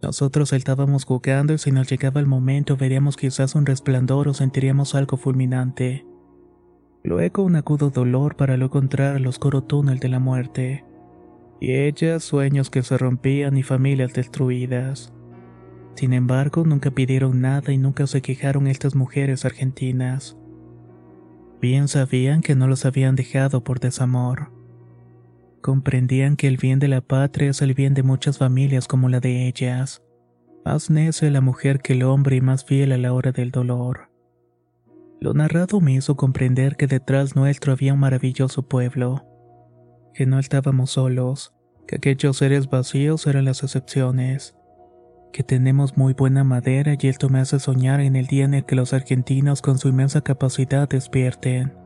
Nosotros 0.00 0.54
estábamos 0.54 1.04
jugando 1.04 1.52
y 1.52 1.58
si 1.58 1.72
nos 1.72 1.90
llegaba 1.90 2.18
el 2.18 2.26
momento 2.26 2.78
veríamos 2.78 3.18
quizás 3.18 3.54
un 3.54 3.66
resplandor 3.66 4.28
o 4.28 4.34
sentiríamos 4.34 4.94
algo 4.94 5.18
fulminante. 5.18 6.06
Luego 7.04 7.42
un 7.42 7.56
agudo 7.56 7.90
dolor 7.90 8.36
para 8.36 8.56
luego 8.56 8.78
entrar 8.78 9.16
al 9.16 9.26
oscuro 9.26 9.62
túnel 9.62 9.98
de 9.98 10.08
la 10.08 10.20
muerte. 10.20 10.86
Y 11.62 11.76
ellas, 11.76 12.24
sueños 12.24 12.70
que 12.70 12.82
se 12.82 12.98
rompían 12.98 13.56
y 13.56 13.62
familias 13.62 14.12
destruidas. 14.14 15.12
Sin 15.94 16.12
embargo, 16.12 16.64
nunca 16.64 16.90
pidieron 16.90 17.40
nada 17.40 17.72
y 17.72 17.78
nunca 17.78 18.08
se 18.08 18.20
quejaron 18.20 18.66
estas 18.66 18.96
mujeres 18.96 19.44
argentinas. 19.44 20.36
Bien 21.60 21.86
sabían 21.86 22.40
que 22.40 22.56
no 22.56 22.66
los 22.66 22.84
habían 22.84 23.14
dejado 23.14 23.62
por 23.62 23.78
desamor. 23.78 24.50
Comprendían 25.60 26.34
que 26.34 26.48
el 26.48 26.56
bien 26.56 26.80
de 26.80 26.88
la 26.88 27.00
patria 27.00 27.50
es 27.50 27.62
el 27.62 27.74
bien 27.74 27.94
de 27.94 28.02
muchas 28.02 28.38
familias 28.38 28.88
como 28.88 29.08
la 29.08 29.20
de 29.20 29.46
ellas. 29.46 30.02
Más 30.64 30.90
necia 30.90 31.30
la 31.30 31.42
mujer 31.42 31.78
que 31.78 31.92
el 31.92 32.02
hombre 32.02 32.34
y 32.34 32.40
más 32.40 32.64
fiel 32.64 32.90
a 32.90 32.98
la 32.98 33.12
hora 33.12 33.30
del 33.30 33.52
dolor. 33.52 34.10
Lo 35.20 35.32
narrado 35.32 35.80
me 35.80 35.92
hizo 35.92 36.16
comprender 36.16 36.74
que 36.74 36.88
detrás 36.88 37.36
nuestro 37.36 37.72
había 37.72 37.94
un 37.94 38.00
maravilloso 38.00 38.66
pueblo, 38.66 39.31
que 40.14 40.26
no 40.26 40.38
estábamos 40.38 40.92
solos, 40.92 41.54
que 41.86 41.96
aquellos 41.96 42.36
seres 42.36 42.68
vacíos 42.68 43.26
eran 43.26 43.44
las 43.44 43.62
excepciones, 43.62 44.56
que 45.32 45.42
tenemos 45.42 45.96
muy 45.96 46.12
buena 46.12 46.44
madera 46.44 46.96
y 47.00 47.08
esto 47.08 47.28
me 47.28 47.40
hace 47.40 47.58
soñar 47.58 48.00
en 48.00 48.16
el 48.16 48.26
día 48.26 48.44
en 48.44 48.54
el 48.54 48.64
que 48.64 48.76
los 48.76 48.92
argentinos 48.92 49.62
con 49.62 49.78
su 49.78 49.88
inmensa 49.88 50.20
capacidad 50.20 50.88
despierten 50.88 51.82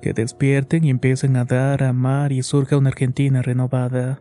que 0.00 0.12
despierten 0.12 0.84
y 0.84 0.90
empiecen 0.90 1.36
a 1.36 1.44
dar, 1.44 1.82
a 1.82 1.88
amar 1.88 2.32
y 2.32 2.42
surja 2.42 2.76
una 2.76 2.90
Argentina 2.90 3.42
renovada. 3.42 4.20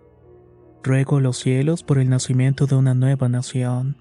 Ruego 0.84 1.18
a 1.18 1.22
los 1.22 1.38
cielos 1.38 1.84
por 1.84 1.98
el 2.00 2.10
nacimiento 2.10 2.66
de 2.68 2.76
una 2.76 2.94
nueva 2.94 3.30
nación. 3.30 3.98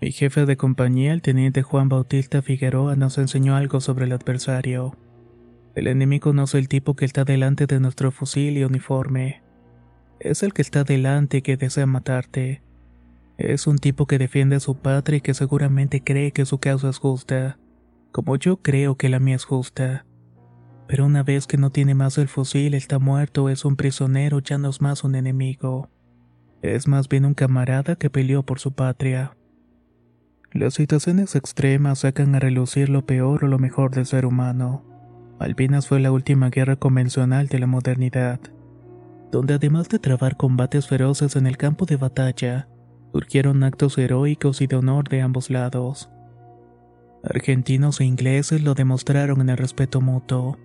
Mi 0.00 0.12
jefe 0.12 0.44
de 0.44 0.56
compañía, 0.56 1.12
el 1.12 1.22
teniente 1.22 1.62
Juan 1.62 1.88
Bautista 1.88 2.42
Figueroa, 2.42 2.96
nos 2.96 3.18
enseñó 3.18 3.56
algo 3.56 3.80
sobre 3.80 4.04
el 4.04 4.12
adversario. 4.12 4.94
El 5.76 5.88
enemigo 5.88 6.32
no 6.32 6.44
es 6.44 6.54
el 6.54 6.68
tipo 6.68 6.96
que 6.96 7.04
está 7.04 7.24
delante 7.24 7.66
de 7.66 7.80
nuestro 7.80 8.10
fusil 8.10 8.56
y 8.56 8.64
uniforme. 8.64 9.42
Es 10.18 10.42
el 10.42 10.54
que 10.54 10.62
está 10.62 10.84
delante 10.84 11.36
y 11.36 11.42
que 11.42 11.58
desea 11.58 11.84
matarte. 11.84 12.62
Es 13.36 13.66
un 13.66 13.76
tipo 13.76 14.06
que 14.06 14.16
defiende 14.16 14.56
a 14.56 14.60
su 14.60 14.78
patria 14.78 15.18
y 15.18 15.20
que 15.20 15.34
seguramente 15.34 16.02
cree 16.02 16.32
que 16.32 16.46
su 16.46 16.58
causa 16.58 16.88
es 16.88 16.96
justa, 16.96 17.58
como 18.10 18.36
yo 18.36 18.62
creo 18.62 18.96
que 18.96 19.10
la 19.10 19.20
mía 19.20 19.36
es 19.36 19.44
justa. 19.44 20.06
Pero 20.88 21.04
una 21.04 21.22
vez 21.22 21.46
que 21.46 21.58
no 21.58 21.68
tiene 21.68 21.94
más 21.94 22.16
el 22.16 22.28
fusil, 22.28 22.72
está 22.72 22.98
muerto, 22.98 23.50
es 23.50 23.66
un 23.66 23.76
prisionero, 23.76 24.38
ya 24.38 24.56
no 24.56 24.70
es 24.70 24.80
más 24.80 25.04
un 25.04 25.14
enemigo. 25.14 25.90
Es 26.62 26.88
más 26.88 27.06
bien 27.10 27.26
un 27.26 27.34
camarada 27.34 27.96
que 27.96 28.08
peleó 28.08 28.44
por 28.44 28.60
su 28.60 28.72
patria. 28.72 29.36
Las 30.52 30.72
situaciones 30.72 31.34
extremas 31.34 31.98
sacan 31.98 32.34
a 32.34 32.40
relucir 32.40 32.88
lo 32.88 33.04
peor 33.04 33.44
o 33.44 33.48
lo 33.48 33.58
mejor 33.58 33.90
del 33.90 34.06
ser 34.06 34.24
humano. 34.24 34.95
Malvinas 35.38 35.86
fue 35.86 36.00
la 36.00 36.12
última 36.12 36.48
guerra 36.48 36.76
convencional 36.76 37.48
de 37.48 37.58
la 37.58 37.66
modernidad. 37.66 38.40
donde 39.32 39.54
además 39.54 39.88
de 39.88 39.98
trabar 39.98 40.36
combates 40.36 40.86
feroces 40.86 41.34
en 41.36 41.46
el 41.46 41.56
campo 41.56 41.84
de 41.84 41.96
batalla, 41.96 42.68
surgieron 43.12 43.64
actos 43.64 43.98
heroicos 43.98 44.62
y 44.62 44.66
de 44.66 44.76
honor 44.76 45.08
de 45.08 45.20
ambos 45.20 45.50
lados. 45.50 46.08
Argentinos 47.24 48.00
e 48.00 48.04
ingleses 48.04 48.62
lo 48.62 48.74
demostraron 48.74 49.40
en 49.40 49.50
el 49.50 49.56
respeto 49.56 50.00
mutuo. 50.00 50.56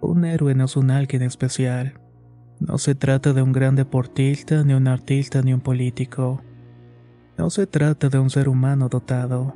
Un 0.00 0.24
héroe 0.24 0.54
no 0.54 0.64
es 0.64 0.76
un 0.76 0.90
alguien 0.90 1.22
especial. 1.22 2.00
No 2.60 2.78
se 2.78 2.94
trata 2.94 3.34
de 3.34 3.42
un 3.42 3.52
gran 3.52 3.76
deportista, 3.76 4.64
ni 4.64 4.72
un 4.72 4.88
artista, 4.88 5.42
ni 5.42 5.52
un 5.52 5.60
político. 5.60 6.40
No 7.36 7.50
se 7.50 7.66
trata 7.66 8.08
de 8.08 8.18
un 8.18 8.30
ser 8.30 8.48
humano 8.48 8.88
dotado. 8.88 9.54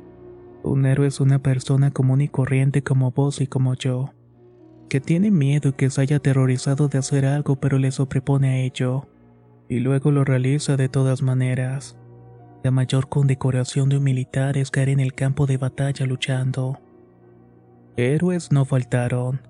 Un 0.63 0.85
héroe 0.85 1.07
es 1.07 1.19
una 1.19 1.39
persona 1.39 1.91
común 1.91 2.21
y 2.21 2.27
corriente 2.27 2.83
como 2.83 3.11
vos 3.11 3.41
y 3.41 3.47
como 3.47 3.73
yo, 3.73 4.13
que 4.87 5.01
tiene 5.01 5.31
miedo 5.31 5.69
y 5.69 5.73
que 5.73 5.89
se 5.89 6.01
haya 6.01 6.17
aterrorizado 6.17 6.87
de 6.87 6.97
hacer 6.97 7.25
algo 7.25 7.57
pero 7.57 7.77
le 7.77 7.91
sobrepone 7.91 8.49
a 8.49 8.57
ello, 8.57 9.07
y 9.69 9.79
luego 9.79 10.11
lo 10.11 10.23
realiza 10.23 10.77
de 10.77 10.89
todas 10.89 11.21
maneras. 11.21 11.97
La 12.63 12.71
mayor 12.71 13.07
condecoración 13.09 13.89
de 13.89 13.97
un 13.97 14.03
militar 14.03 14.57
es 14.57 14.71
caer 14.71 14.89
en 14.89 14.99
el 14.99 15.13
campo 15.13 15.45
de 15.45 15.57
batalla 15.57 16.05
luchando. 16.05 16.79
Héroes 17.95 18.51
no 18.51 18.65
faltaron. 18.65 19.41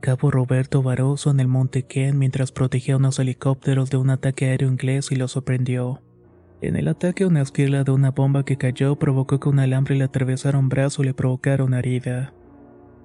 Cabo 0.00 0.30
Roberto 0.30 0.82
Barroso 0.82 1.30
en 1.30 1.40
el 1.40 1.48
Monte 1.48 1.82
Ken 1.82 2.18
mientras 2.18 2.52
protegía 2.52 2.96
unos 2.96 3.18
helicópteros 3.18 3.90
de 3.90 3.98
un 3.98 4.10
ataque 4.10 4.46
aéreo 4.46 4.70
inglés 4.70 5.12
y 5.12 5.16
lo 5.16 5.28
sorprendió. 5.28 6.00
En 6.62 6.76
el 6.76 6.88
ataque 6.88 7.26
una 7.26 7.42
esquila 7.42 7.84
de 7.84 7.92
una 7.92 8.10
bomba 8.10 8.44
que 8.44 8.56
cayó 8.56 8.96
provocó 8.96 9.40
que 9.40 9.48
un 9.48 9.58
alambre 9.58 9.96
le 9.96 10.04
atravesara 10.04 10.58
un 10.58 10.68
brazo 10.68 11.02
y 11.02 11.06
le 11.06 11.14
provocara 11.14 11.64
una 11.64 11.78
herida. 11.78 12.32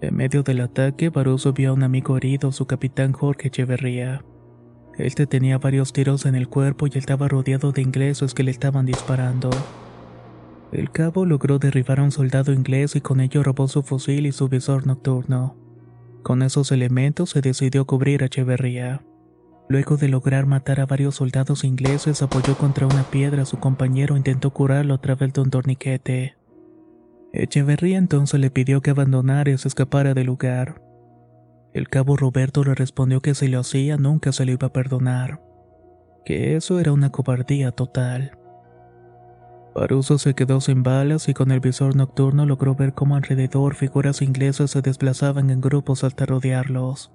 En 0.01 0.15
medio 0.15 0.43
del 0.43 0.61
ataque, 0.61 1.09
Barroso 1.09 1.53
vio 1.53 1.71
a 1.71 1.73
un 1.73 1.83
amigo 1.83 2.17
herido, 2.17 2.51
su 2.51 2.65
capitán 2.65 3.13
Jorge 3.13 3.47
Echeverría. 3.47 4.23
Este 4.97 5.25
tenía 5.25 5.57
varios 5.57 5.93
tiros 5.93 6.25
en 6.25 6.35
el 6.35 6.47
cuerpo 6.47 6.87
y 6.87 6.91
estaba 6.97 7.27
rodeado 7.27 7.71
de 7.71 7.81
ingleses 7.81 8.33
que 8.33 8.43
le 8.43 8.51
estaban 8.51 8.85
disparando. 8.85 9.49
El 10.71 10.91
cabo 10.91 11.25
logró 11.25 11.59
derribar 11.59 11.99
a 11.99 12.03
un 12.03 12.11
soldado 12.11 12.51
inglés 12.51 12.95
y 12.95 13.01
con 13.01 13.21
ello 13.21 13.43
robó 13.43 13.67
su 13.67 13.83
fusil 13.83 14.25
y 14.25 14.31
su 14.31 14.49
visor 14.49 14.85
nocturno. 14.85 15.55
Con 16.23 16.41
esos 16.41 16.71
elementos 16.71 17.29
se 17.29 17.41
decidió 17.41 17.85
cubrir 17.85 18.23
a 18.23 18.25
Echeverría. 18.25 19.01
Luego 19.69 19.97
de 19.97 20.09
lograr 20.09 20.45
matar 20.45 20.79
a 20.79 20.85
varios 20.85 21.15
soldados 21.15 21.63
ingleses, 21.63 22.21
apoyó 22.21 22.57
contra 22.57 22.85
una 22.85 23.03
piedra 23.03 23.43
a 23.43 23.45
su 23.45 23.57
compañero 23.59 24.15
e 24.15 24.17
intentó 24.19 24.51
curarlo 24.51 24.93
a 24.93 25.01
través 25.01 25.33
de 25.33 25.41
un 25.41 25.49
torniquete. 25.49 26.35
Echeverría 27.37 27.97
entonces 27.97 28.39
le 28.39 28.49
pidió 28.49 28.81
que 28.81 28.91
abandonara 28.91 29.51
y 29.51 29.57
se 29.57 29.67
escapara 29.67 30.13
del 30.13 30.27
lugar. 30.27 30.81
El 31.73 31.89
cabo 31.89 32.15
Roberto 32.15 32.63
le 32.63 32.75
respondió 32.75 33.19
que 33.19 33.35
si 33.35 33.49
lo 33.49 33.59
hacía 33.59 33.97
nunca 33.97 34.31
se 34.31 34.45
lo 34.45 34.53
iba 34.53 34.67
a 34.67 34.73
perdonar, 34.73 35.41
que 36.23 36.55
eso 36.55 36.79
era 36.79 36.93
una 36.93 37.11
cobardía 37.11 37.71
total. 37.71 38.37
Paruso 39.73 40.17
se 40.17 40.33
quedó 40.33 40.61
sin 40.61 40.83
balas 40.83 41.27
y 41.27 41.33
con 41.33 41.51
el 41.51 41.59
visor 41.59 41.97
nocturno 41.97 42.45
logró 42.45 42.73
ver 42.73 42.93
cómo 42.93 43.17
alrededor 43.17 43.75
figuras 43.75 44.21
inglesas 44.21 44.71
se 44.71 44.81
desplazaban 44.81 45.49
en 45.49 45.59
grupos 45.59 46.05
hasta 46.05 46.25
rodearlos. 46.25 47.11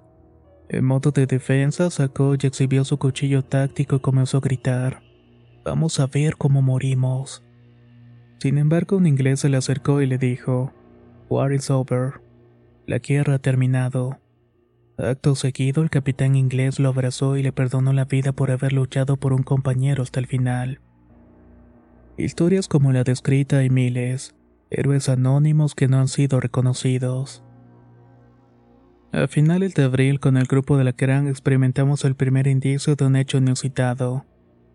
En 0.69 0.85
modo 0.85 1.09
de 1.09 1.25
defensa, 1.25 1.89
sacó 1.89 2.35
y 2.35 2.45
exhibió 2.45 2.85
su 2.85 2.99
cuchillo 2.99 3.43
táctico 3.43 3.95
y 3.95 3.99
comenzó 3.99 4.37
a 4.37 4.41
gritar: 4.41 5.01
Vamos 5.65 5.99
a 5.99 6.05
ver 6.05 6.37
cómo 6.37 6.61
morimos. 6.61 7.43
Sin 8.41 8.57
embargo, 8.57 8.97
un 8.97 9.05
inglés 9.05 9.41
se 9.41 9.49
le 9.49 9.57
acercó 9.57 10.01
y 10.01 10.07
le 10.07 10.17
dijo: 10.17 10.73
War 11.29 11.53
is 11.53 11.69
over. 11.69 12.21
La 12.87 12.97
guerra 12.97 13.35
ha 13.35 13.39
terminado. 13.39 14.17
Acto 14.97 15.35
seguido, 15.35 15.83
el 15.83 15.91
capitán 15.91 16.35
inglés 16.35 16.79
lo 16.79 16.89
abrazó 16.89 17.37
y 17.37 17.43
le 17.43 17.51
perdonó 17.51 17.93
la 17.93 18.05
vida 18.05 18.31
por 18.31 18.49
haber 18.49 18.73
luchado 18.73 19.17
por 19.17 19.33
un 19.33 19.43
compañero 19.43 20.01
hasta 20.01 20.19
el 20.19 20.25
final. 20.25 20.81
Historias 22.17 22.67
como 22.67 22.91
la 22.91 23.03
descrita 23.03 23.59
hay 23.59 23.69
miles, 23.69 24.33
héroes 24.71 25.07
anónimos 25.07 25.75
que 25.75 25.87
no 25.87 25.99
han 25.99 26.07
sido 26.07 26.39
reconocidos. 26.39 27.43
A 29.11 29.27
finales 29.27 29.75
de 29.75 29.83
abril, 29.83 30.19
con 30.19 30.35
el 30.35 30.47
grupo 30.47 30.79
de 30.79 30.83
la 30.83 30.93
Kerrang 30.93 31.27
experimentamos 31.27 32.05
el 32.05 32.15
primer 32.15 32.47
indicio 32.47 32.95
de 32.95 33.05
un 33.05 33.17
hecho 33.17 33.37
inusitado, 33.37 34.25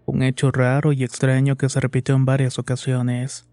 un 0.05 0.23
hecho 0.23 0.53
raro 0.53 0.93
y 0.93 1.03
extraño 1.03 1.57
que 1.57 1.69
se 1.69 1.81
repitió 1.81 2.15
en 2.15 2.27
varias 2.27 2.61
ocasiones. 2.61 3.49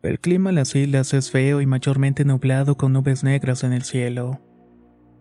El 0.00 0.20
clima 0.20 0.50
en 0.50 0.56
las 0.56 0.76
islas 0.76 1.12
es 1.12 1.32
feo 1.32 1.60
y 1.60 1.66
mayormente 1.66 2.24
nublado 2.24 2.76
con 2.76 2.92
nubes 2.92 3.24
negras 3.24 3.64
en 3.64 3.72
el 3.72 3.82
cielo. 3.82 4.40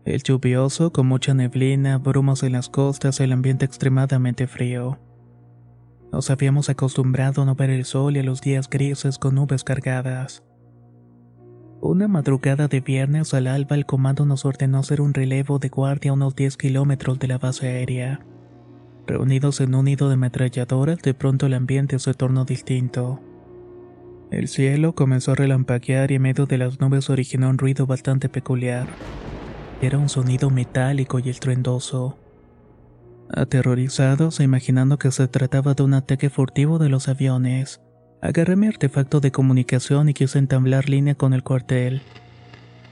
El 0.05 0.21
lluvioso, 0.21 0.91
con 0.91 1.07
mucha 1.07 1.33
neblina, 1.33 1.97
brumas 1.97 2.43
en 2.43 2.51
las 2.51 2.69
costas, 2.69 3.19
el 3.19 3.31
ambiente 3.31 3.65
extremadamente 3.65 4.45
frío. 4.45 4.99
Nos 6.11 6.29
habíamos 6.29 6.69
acostumbrado 6.69 7.41
a 7.41 7.45
no 7.45 7.55
ver 7.55 7.71
el 7.71 7.85
sol 7.85 8.15
y 8.15 8.19
a 8.19 8.23
los 8.23 8.39
días 8.41 8.69
grises 8.69 9.17
con 9.17 9.33
nubes 9.33 9.63
cargadas. 9.63 10.43
Una 11.81 12.07
madrugada 12.07 12.67
de 12.67 12.79
viernes 12.79 13.33
al 13.33 13.47
alba 13.47 13.75
el 13.75 13.87
comando 13.87 14.27
nos 14.27 14.45
ordenó 14.45 14.77
hacer 14.79 15.01
un 15.01 15.15
relevo 15.15 15.57
de 15.57 15.69
guardia 15.69 16.11
a 16.11 16.13
unos 16.13 16.35
10 16.35 16.55
kilómetros 16.55 17.17
de 17.17 17.27
la 17.27 17.39
base 17.39 17.67
aérea. 17.67 18.19
Reunidos 19.07 19.59
en 19.59 19.73
un 19.73 19.85
nido 19.85 20.07
de 20.07 20.13
ametralladoras, 20.13 21.01
de 21.01 21.15
pronto 21.15 21.47
el 21.47 21.55
ambiente 21.55 21.97
se 21.97 22.13
tornó 22.13 22.45
distinto. 22.45 23.19
El 24.29 24.49
cielo 24.49 24.93
comenzó 24.93 25.31
a 25.31 25.35
relampaguear 25.35 26.11
y 26.11 26.15
en 26.15 26.21
medio 26.21 26.45
de 26.45 26.57
las 26.57 26.81
nubes 26.81 27.09
originó 27.09 27.49
un 27.49 27.57
ruido 27.57 27.85
bastante 27.85 28.27
peculiar. 28.27 28.87
Era 29.81 29.97
un 29.97 30.09
sonido 30.09 30.49
metálico 30.49 31.19
y 31.19 31.29
estruendoso. 31.29 32.17
Aterrorizados 33.33 34.39
e 34.39 34.43
imaginando 34.43 34.97
que 34.97 35.11
se 35.11 35.27
trataba 35.27 35.75
de 35.75 35.83
un 35.83 35.93
ataque 35.93 36.29
furtivo 36.29 36.77
de 36.77 36.89
los 36.89 37.07
aviones, 37.07 37.81
agarré 38.21 38.57
mi 38.57 38.67
artefacto 38.67 39.21
de 39.21 39.31
comunicación 39.31 40.09
y 40.09 40.13
quise 40.13 40.39
entablar 40.39 40.89
línea 40.89 41.15
con 41.15 41.33
el 41.33 41.43
cuartel. 41.43 42.01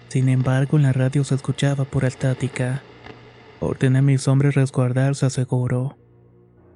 Sin 0.08 0.30
embargo, 0.30 0.78
en 0.78 0.84
la 0.84 0.94
radio 0.94 1.26
se 1.26 1.36
escuchaba 1.36 1.84
pura 1.84 2.08
estática. 2.08 2.82
Ordené 3.60 4.00
a 4.00 4.02
mis 4.02 4.28
hombres 4.30 4.56
resguardarse 4.56 5.26
a 5.26 5.30
seguro. 5.30 5.98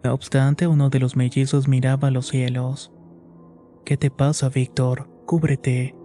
No 0.03 0.13
obstante, 0.13 0.67
uno 0.67 0.89
de 0.89 0.99
los 0.99 1.15
mellizos 1.15 1.67
miraba 1.67 2.09
a 2.09 2.11
los 2.11 2.27
cielos. 2.27 2.91
¿Qué 3.89 3.97
te 3.97 4.11
pasa, 4.11 4.49
Víctor? 4.49 5.09
Cúbrete 5.25 5.95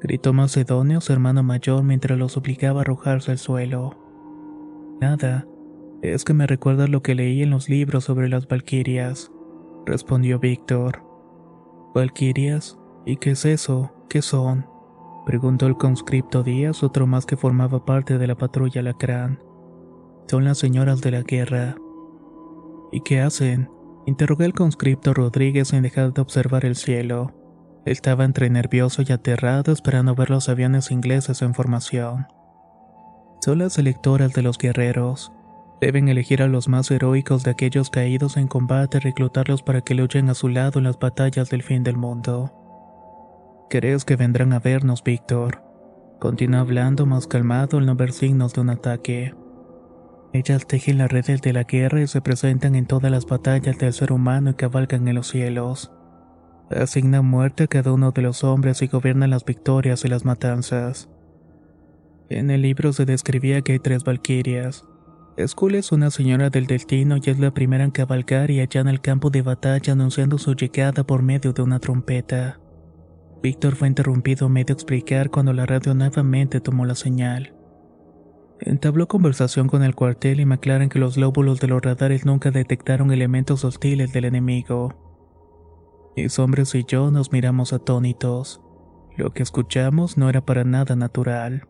gritó 0.00 0.32
Macedonio, 0.32 1.00
su 1.00 1.12
hermano 1.12 1.42
mayor, 1.42 1.82
mientras 1.82 2.16
lo 2.16 2.28
suplicaba 2.28 2.82
arrojarse 2.82 3.32
al 3.32 3.38
suelo. 3.38 3.96
Nada, 5.00 5.44
es 6.00 6.24
que 6.24 6.32
me 6.32 6.46
recuerda 6.46 6.86
lo 6.86 7.02
que 7.02 7.16
leí 7.16 7.42
en 7.42 7.50
los 7.50 7.68
libros 7.68 8.04
sobre 8.04 8.28
las 8.28 8.46
Valquirias, 8.46 9.32
respondió 9.84 10.38
Víctor. 10.38 11.02
¿Valquirias? 11.92 12.78
¿Y 13.04 13.16
qué 13.16 13.32
es 13.32 13.44
eso? 13.44 13.90
¿Qué 14.08 14.22
son? 14.22 14.66
preguntó 15.26 15.66
el 15.66 15.76
conscripto 15.76 16.44
Díaz, 16.44 16.84
otro 16.84 17.08
más 17.08 17.26
que 17.26 17.36
formaba 17.36 17.84
parte 17.84 18.16
de 18.16 18.28
la 18.28 18.36
patrulla 18.36 18.80
Lacrán. 18.80 19.42
Son 20.28 20.44
las 20.44 20.58
señoras 20.58 21.00
de 21.00 21.10
la 21.10 21.22
guerra. 21.22 21.74
¿Y 22.92 23.00
qué 23.00 23.20
hacen? 23.20 23.73
Interrogué 24.06 24.44
al 24.44 24.52
conscripto 24.52 25.14
Rodríguez 25.14 25.68
sin 25.68 25.82
dejar 25.82 26.12
de 26.12 26.20
observar 26.20 26.66
el 26.66 26.76
cielo. 26.76 27.32
Estaba 27.86 28.24
entre 28.24 28.50
nervioso 28.50 29.02
y 29.06 29.12
aterrado 29.12 29.72
esperando 29.72 30.14
ver 30.14 30.30
los 30.30 30.48
aviones 30.48 30.90
ingleses 30.90 31.40
en 31.42 31.54
formación. 31.54 32.26
Son 33.40 33.58
las 33.58 33.78
electoras 33.78 34.32
de 34.32 34.42
los 34.42 34.58
guerreros. 34.58 35.32
Deben 35.80 36.08
elegir 36.08 36.42
a 36.42 36.48
los 36.48 36.68
más 36.68 36.90
heroicos 36.90 37.44
de 37.44 37.50
aquellos 37.50 37.90
caídos 37.90 38.36
en 38.36 38.46
combate 38.46 38.98
y 38.98 39.00
reclutarlos 39.00 39.62
para 39.62 39.80
que 39.80 39.94
luchen 39.94 40.30
a 40.30 40.34
su 40.34 40.48
lado 40.48 40.78
en 40.78 40.84
las 40.84 40.98
batallas 40.98 41.50
del 41.50 41.62
fin 41.62 41.82
del 41.82 41.96
mundo. 41.96 42.52
¿Crees 43.68 44.04
que 44.04 44.16
vendrán 44.16 44.52
a 44.52 44.60
vernos, 44.60 45.02
Víctor? 45.02 45.62
Continúa 46.20 46.60
hablando 46.60 47.06
más 47.06 47.26
calmado 47.26 47.78
al 47.78 47.86
no 47.86 47.96
ver 47.96 48.12
signos 48.12 48.54
de 48.54 48.60
un 48.60 48.70
ataque. 48.70 49.34
Ellas 50.34 50.66
tejen 50.66 50.98
las 50.98 51.12
redes 51.12 51.42
de 51.42 51.52
la 51.52 51.62
guerra 51.62 52.00
y 52.00 52.08
se 52.08 52.20
presentan 52.20 52.74
en 52.74 52.86
todas 52.86 53.08
las 53.08 53.24
batallas 53.24 53.78
del 53.78 53.92
ser 53.92 54.10
humano 54.10 54.50
y 54.50 54.54
cabalgan 54.54 55.06
en 55.06 55.14
los 55.14 55.28
cielos. 55.28 55.92
Asigna 56.70 57.22
muerte 57.22 57.62
a 57.62 57.66
cada 57.68 57.92
uno 57.92 58.10
de 58.10 58.22
los 58.22 58.42
hombres 58.42 58.82
y 58.82 58.88
gobierna 58.88 59.28
las 59.28 59.44
victorias 59.44 60.04
y 60.04 60.08
las 60.08 60.24
matanzas. 60.24 61.08
En 62.30 62.50
el 62.50 62.62
libro 62.62 62.92
se 62.92 63.04
describía 63.04 63.62
que 63.62 63.74
hay 63.74 63.78
tres 63.78 64.02
valquirias. 64.02 64.84
Skull 65.38 65.76
es 65.76 65.92
una 65.92 66.10
señora 66.10 66.50
del 66.50 66.66
destino 66.66 67.18
y 67.22 67.30
es 67.30 67.38
la 67.38 67.54
primera 67.54 67.84
en 67.84 67.92
cabalgar 67.92 68.50
y 68.50 68.58
allá 68.58 68.80
en 68.80 68.88
el 68.88 69.00
campo 69.00 69.30
de 69.30 69.42
batalla 69.42 69.92
anunciando 69.92 70.38
su 70.38 70.54
llegada 70.54 71.04
por 71.04 71.22
medio 71.22 71.52
de 71.52 71.62
una 71.62 71.78
trompeta. 71.78 72.58
Víctor 73.40 73.76
fue 73.76 73.86
interrumpido 73.86 74.48
medio 74.48 74.74
explicar 74.74 75.30
cuando 75.30 75.52
la 75.52 75.64
radio 75.64 75.94
nuevamente 75.94 76.60
tomó 76.60 76.86
la 76.86 76.96
señal. 76.96 77.53
Entabló 78.60 79.08
conversación 79.08 79.66
con 79.68 79.82
el 79.82 79.94
cuartel 79.94 80.40
y 80.40 80.46
me 80.46 80.54
aclaran 80.54 80.88
que 80.88 80.98
los 80.98 81.16
lóbulos 81.16 81.60
de 81.60 81.68
los 81.68 81.82
radares 81.82 82.24
nunca 82.24 82.50
detectaron 82.50 83.12
elementos 83.12 83.64
hostiles 83.64 84.12
del 84.12 84.24
enemigo. 84.24 84.94
Mis 86.16 86.38
hombres 86.38 86.74
y 86.74 86.84
yo 86.84 87.10
nos 87.10 87.32
miramos 87.32 87.72
atónitos. 87.72 88.60
Lo 89.16 89.30
que 89.32 89.42
escuchamos 89.42 90.16
no 90.16 90.28
era 90.28 90.44
para 90.44 90.64
nada 90.64 90.96
natural. 90.96 91.68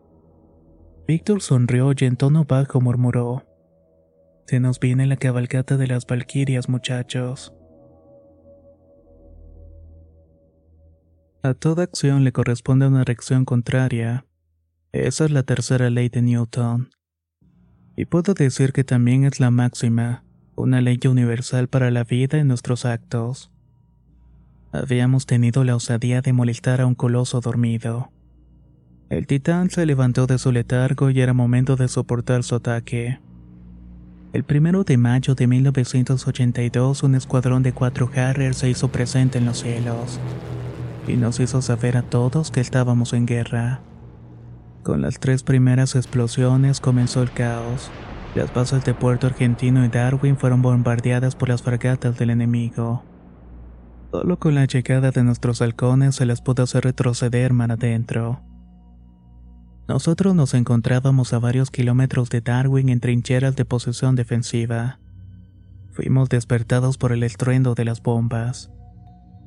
Víctor 1.07 1.41
sonrió 1.41 1.91
y 1.97 2.05
en 2.05 2.15
tono 2.15 2.45
bajo 2.45 2.81
murmuró. 2.81 3.43
Se 4.47 4.59
nos 4.59 4.79
viene 4.79 5.07
la 5.07 5.17
cabalgata 5.17 5.77
de 5.77 5.87
las 5.87 6.05
Valquirias, 6.05 6.69
muchachos. 6.69 7.53
A 11.41 11.53
toda 11.53 11.83
acción 11.83 12.23
le 12.23 12.31
corresponde 12.31 12.87
una 12.87 13.03
reacción 13.03 13.45
contraria. 13.45 14.25
Esa 14.95 15.25
es 15.25 15.31
la 15.31 15.43
tercera 15.43 15.89
ley 15.89 16.07
de 16.07 16.21
Newton. 16.21 16.89
Y 17.97 18.05
puedo 18.05 18.33
decir 18.33 18.71
que 18.71 18.85
también 18.85 19.25
es 19.25 19.41
la 19.41 19.51
máxima, 19.51 20.23
una 20.55 20.79
ley 20.79 20.97
universal 21.05 21.67
para 21.67 21.91
la 21.91 22.05
vida 22.05 22.37
y 22.37 22.45
nuestros 22.45 22.85
actos. 22.85 23.51
Habíamos 24.71 25.25
tenido 25.25 25.65
la 25.65 25.75
osadía 25.75 26.21
de 26.21 26.31
molestar 26.31 26.79
a 26.79 26.85
un 26.85 26.95
coloso 26.95 27.41
dormido. 27.41 28.09
El 29.09 29.27
titán 29.27 29.69
se 29.69 29.85
levantó 29.85 30.27
de 30.27 30.37
su 30.37 30.53
letargo 30.53 31.09
y 31.09 31.19
era 31.19 31.33
momento 31.33 31.75
de 31.75 31.89
soportar 31.89 32.43
su 32.43 32.55
ataque. 32.55 33.19
El 34.31 34.45
primero 34.45 34.85
de 34.85 34.95
mayo 34.95 35.35
de 35.35 35.45
1982, 35.45 37.03
un 37.03 37.15
escuadrón 37.15 37.63
de 37.63 37.73
cuatro 37.73 38.09
Harriers 38.15 38.59
se 38.59 38.69
hizo 38.69 38.87
presente 38.87 39.39
en 39.39 39.45
los 39.45 39.59
cielos 39.59 40.21
y 41.05 41.17
nos 41.17 41.41
hizo 41.41 41.61
saber 41.61 41.97
a 41.97 42.03
todos 42.03 42.49
que 42.49 42.61
estábamos 42.61 43.11
en 43.11 43.25
guerra. 43.25 43.81
Con 44.85 45.01
las 45.01 45.19
tres 45.19 45.41
primeras 45.41 45.95
explosiones 45.95 46.79
comenzó 46.79 47.23
el 47.23 47.31
caos. 47.31 47.89
Las 48.35 48.53
bases 48.53 48.85
de 48.85 48.93
Puerto 48.93 49.25
Argentino 49.25 49.83
y 49.83 49.87
Darwin 49.87 50.37
fueron 50.37 50.61
bombardeadas 50.61 51.35
por 51.35 51.49
las 51.49 51.63
fragatas 51.63 52.19
del 52.19 52.29
enemigo. 52.29 53.03
Solo 54.11 54.37
con 54.37 54.53
la 54.53 54.65
llegada 54.65 55.09
de 55.09 55.23
nuestros 55.23 55.63
halcones 55.63 56.13
se 56.13 56.27
les 56.27 56.39
pudo 56.39 56.61
hacer 56.61 56.83
retroceder 56.83 57.51
mar 57.51 57.71
adentro. 57.71 58.43
Nosotros 59.87 60.35
nos 60.35 60.53
encontrábamos 60.53 61.33
a 61.33 61.39
varios 61.39 61.71
kilómetros 61.71 62.29
de 62.29 62.41
Darwin 62.41 62.89
en 62.89 62.99
trincheras 62.99 63.55
de 63.55 63.65
posición 63.65 64.15
defensiva. 64.15 64.99
Fuimos 65.93 66.29
despertados 66.29 66.99
por 66.99 67.11
el 67.11 67.23
estruendo 67.23 67.73
de 67.73 67.85
las 67.85 68.03
bombas. 68.03 68.69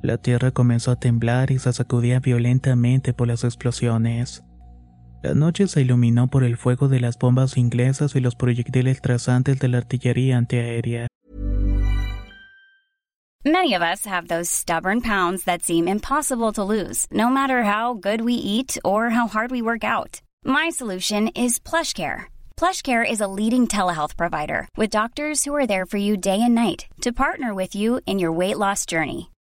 La 0.03 0.17
tierra 0.17 0.51
comenzó 0.51 0.91
a 0.91 0.99
temblar 0.99 1.49
y 1.51 1.59
se 1.59 1.71
sacudía 1.71 2.19
violentamente 2.19 3.13
por 3.13 3.29
las 3.29 3.45
explosiones. 3.45 4.43
La 5.21 5.33
noche 5.33 5.67
se 5.67 5.81
iluminó 5.81 6.27
por 6.27 6.43
el 6.45 6.55
fuego 6.55 6.87
de 6.87 7.01
las 7.01 7.17
bombas 7.17 7.57
inglesas 7.57 8.15
y 8.15 8.21
los 8.21 8.35
proyectiles 8.35 9.01
trazantes 9.01 9.59
de 9.59 9.67
la 9.67 9.79
artillería 9.79 10.37
antiaérea. 10.37 11.07
Many 13.45 13.73
of 13.73 13.81
us 13.81 14.05
have 14.05 14.27
those 14.27 14.49
stubborn 14.49 15.01
pounds 15.01 15.45
that 15.45 15.61
seem 15.61 15.87
impossible 15.87 16.51
to 16.51 16.63
lose, 16.63 17.07
no 17.11 17.29
matter 17.29 17.63
how 17.63 17.93
good 17.93 18.21
we 18.21 18.33
eat 18.33 18.77
or 18.83 19.09
how 19.09 19.27
hard 19.27 19.49
we 19.49 19.61
work 19.61 19.83
out. 19.83 20.21
My 20.43 20.69
solution 20.69 21.29
is 21.29 21.57
PlushCare. 21.57 22.25
PlushCare 22.57 23.09
is 23.09 23.21
a 23.21 23.27
leading 23.29 23.67
telehealth 23.67 24.17
provider 24.17 24.67
with 24.75 24.89
doctors 24.89 25.45
who 25.45 25.55
are 25.55 25.65
there 25.65 25.85
for 25.85 25.97
you 25.97 26.17
day 26.17 26.41
and 26.41 26.53
night 26.53 26.87
to 27.01 27.13
partner 27.13 27.53
with 27.53 27.75
you 27.75 28.01
in 28.05 28.19
your 28.19 28.33
weight 28.33 28.57
loss 28.57 28.85
journey. 28.85 29.29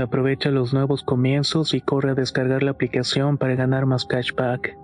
Aprovecha 0.00 0.50
los 0.50 0.72
nuevos 0.72 1.02
comienzos 1.02 1.74
y 1.74 1.82
corre 1.82 2.12
a 2.12 2.14
descargar 2.14 2.62
la 2.62 2.70
aplicación 2.70 3.36
para 3.36 3.54
ganar 3.54 3.84
más 3.84 4.06
cashback. 4.06 4.74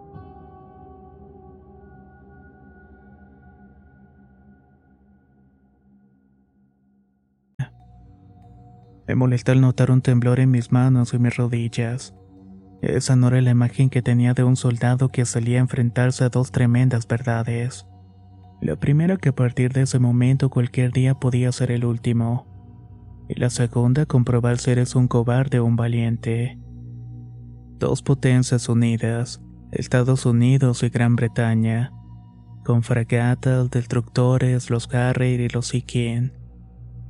Me 9.09 9.15
molesta 9.15 9.53
al 9.53 9.63
notar 9.63 9.91
un 9.91 10.03
temblor 10.03 10.39
en 10.39 10.51
mis 10.51 10.71
manos 10.71 11.15
y 11.15 11.19
mis 11.19 11.35
rodillas. 11.35 12.15
Esa 12.83 13.17
no 13.17 13.29
era 13.29 13.41
la 13.41 13.53
imagen 13.53 13.89
que 13.89 14.03
tenía 14.03 14.35
de 14.35 14.45
un 14.45 14.57
soldado 14.57 15.09
que 15.09 15.25
salía 15.25 15.57
a 15.57 15.61
enfrentarse 15.63 16.25
a 16.25 16.29
dos 16.29 16.53
tremendas 16.53 17.09
verdades. 17.09 17.87
La 18.61 18.77
primera 18.77 19.17
que 19.17 19.31
a 19.31 19.35
partir 19.35 19.73
de 19.73 19.83
ese 19.83 19.99
momento 19.99 20.51
cualquier 20.51 20.93
día 20.93 21.15
podía 21.15 21.53
ser 21.53 21.71
el 21.71 21.87
último 21.87 22.56
y 23.29 23.39
la 23.39 23.51
segunda 23.51 24.07
comprobar 24.07 24.59
si 24.59 24.71
eres 24.71 24.95
un 24.95 25.09
cobarde 25.09 25.59
o 25.59 25.65
un 25.65 25.77
valiente. 25.77 26.59
Dos 27.79 28.03
potencias 28.03 28.69
unidas, 28.69 29.43
Estados 29.73 30.27
Unidos 30.27 30.83
y 30.83 30.89
Gran 30.89 31.17
Bretaña, 31.17 31.93
con 32.65 32.83
fragatas, 32.83 33.71
destructores, 33.71 34.71
los 34.71 34.93
Harrier 34.95 35.41
y 35.41 35.49
los 35.49 35.69
Sikin, 35.69 36.33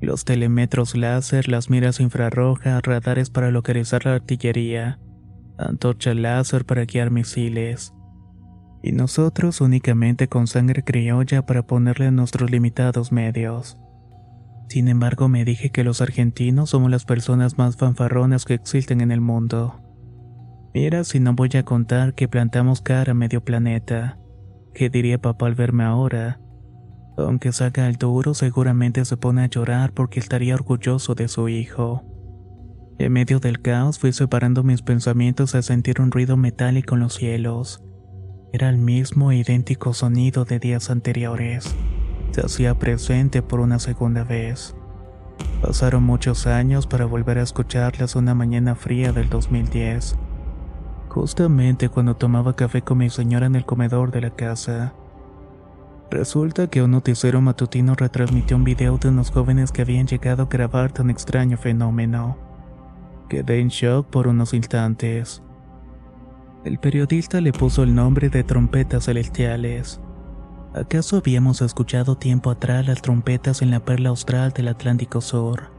los 0.01 0.25
telemetros 0.25 0.97
láser, 0.97 1.49
las 1.49 1.71
miras 1.71 2.01
infrarrojas, 2.01 2.83
radares 2.83 3.31
para 3.31 3.51
localizar 3.51 4.05
la 4.05 4.15
artillería, 4.15 4.99
antorcha 5.59 6.15
láser 6.15 6.65
para 6.65 6.85
guiar 6.85 7.11
misiles, 7.11 7.95
y 8.83 8.93
nosotros 8.93 9.61
únicamente 9.61 10.29
con 10.29 10.47
sangre 10.47 10.83
criolla 10.83 11.47
para 11.47 11.67
ponerle 11.67 12.07
a 12.07 12.11
nuestros 12.11 12.51
limitados 12.51 13.11
medios. 13.11 13.79
Sin 14.69 14.89
embargo, 14.89 15.29
me 15.29 15.45
dije 15.45 15.71
que 15.71 15.85
los 15.85 16.01
argentinos 16.01 16.71
somos 16.71 16.91
las 16.91 17.05
personas 17.05 17.57
más 17.57 17.77
fanfarronas 17.77 18.45
que 18.45 18.55
existen 18.55 19.01
en 19.01 19.13
el 19.13 19.21
mundo. 19.21 19.81
Mira 20.75 21.05
si 21.05 21.21
no 21.21 21.33
voy 21.35 21.51
a 21.55 21.65
contar 21.65 22.15
que 22.15 22.29
plantamos 22.29 22.83
cara 22.83 23.13
a 23.13 23.15
medio 23.15 23.43
planeta. 23.43 24.19
¿Qué 24.75 24.91
diría 24.91 25.19
papá 25.19 25.47
al 25.47 25.55
verme 25.55 25.85
ahora? 25.85 26.41
Aunque 27.17 27.53
saca 27.53 27.89
el 27.89 27.97
duro, 27.97 28.35
seguramente 28.35 29.05
se 29.07 29.17
pone 29.17 29.43
a 29.43 29.47
llorar 29.47 29.93
porque 29.93 30.21
estaría 30.21 30.55
orgulloso 30.55 31.15
de 31.15 31.29
su 31.29 31.49
hijo. 31.49 32.05
En 32.99 33.13
medio 33.13 33.41
del 33.41 33.63
caos 33.63 33.99
fui 33.99 34.13
separando 34.13 34.63
mis 34.63 34.83
pensamientos 34.83 35.55
al 35.55 35.63
sentir 35.63 36.01
un 36.01 36.11
ruido 36.11 36.37
metálico 36.37 36.95
en 36.95 37.01
los 37.01 37.15
cielos. 37.15 37.83
Era 38.53 38.69
el 38.69 38.79
mismo 38.79 39.33
e 39.33 39.39
idéntico 39.39 39.95
sonido 39.95 40.45
de 40.45 40.59
días 40.59 40.91
anteriores. 40.91 41.75
Se 42.37 42.45
hacía 42.45 42.75
presente 42.75 43.41
por 43.41 43.61
una 43.61 43.79
segunda 43.79 44.23
vez. 44.23 44.75
Pasaron 45.63 46.03
muchos 46.03 46.47
años 46.47 46.87
para 46.87 47.07
volver 47.07 47.39
a 47.39 47.43
escucharlas 47.43 48.15
una 48.15 48.35
mañana 48.35 48.75
fría 48.75 49.11
del 49.11 49.31
2010. 49.31 50.17
Justamente 51.09 51.89
cuando 51.89 52.15
tomaba 52.15 52.55
café 52.55 52.83
con 52.83 52.99
mi 52.99 53.09
señora 53.09 53.47
en 53.47 53.55
el 53.55 53.65
comedor 53.65 54.11
de 54.11 54.21
la 54.21 54.29
casa. 54.33 54.93
Resulta 56.11 56.67
que 56.67 56.83
un 56.83 56.91
noticiero 56.91 57.41
matutino 57.41 57.95
retransmitió 57.95 58.59
un 58.59 58.65
video 58.65 58.99
de 58.99 59.09
unos 59.09 59.31
jóvenes 59.31 59.73
que 59.73 59.81
habían 59.81 60.07
llegado 60.07 60.43
a 60.43 60.47
grabar 60.51 60.93
tan 60.93 61.09
extraño 61.09 61.57
fenómeno. 61.57 62.37
Quedé 63.31 63.61
en 63.61 63.69
shock 63.69 64.09
por 64.09 64.29
unos 64.29 64.53
instantes. 64.53 65.43
El 66.67 66.81
periodista 66.81 67.41
le 67.41 67.55
puso 67.55 67.83
el 67.83 67.95
nombre 67.95 68.29
de 68.29 68.45
trompetas 68.45 69.07
celestiales. 69.07 70.03
¿Acaso 70.77 71.17
habíamos 71.17 71.63
escuchado 71.63 72.19
tiempo 72.19 72.51
atrás 72.51 72.87
las 72.87 73.01
trompetas 73.01 73.63
en 73.63 73.71
la 73.71 73.81
perla 73.81 74.11
austral 74.11 74.53
del 74.53 74.69
Atlántico 74.69 75.23
Sur? 75.23 75.71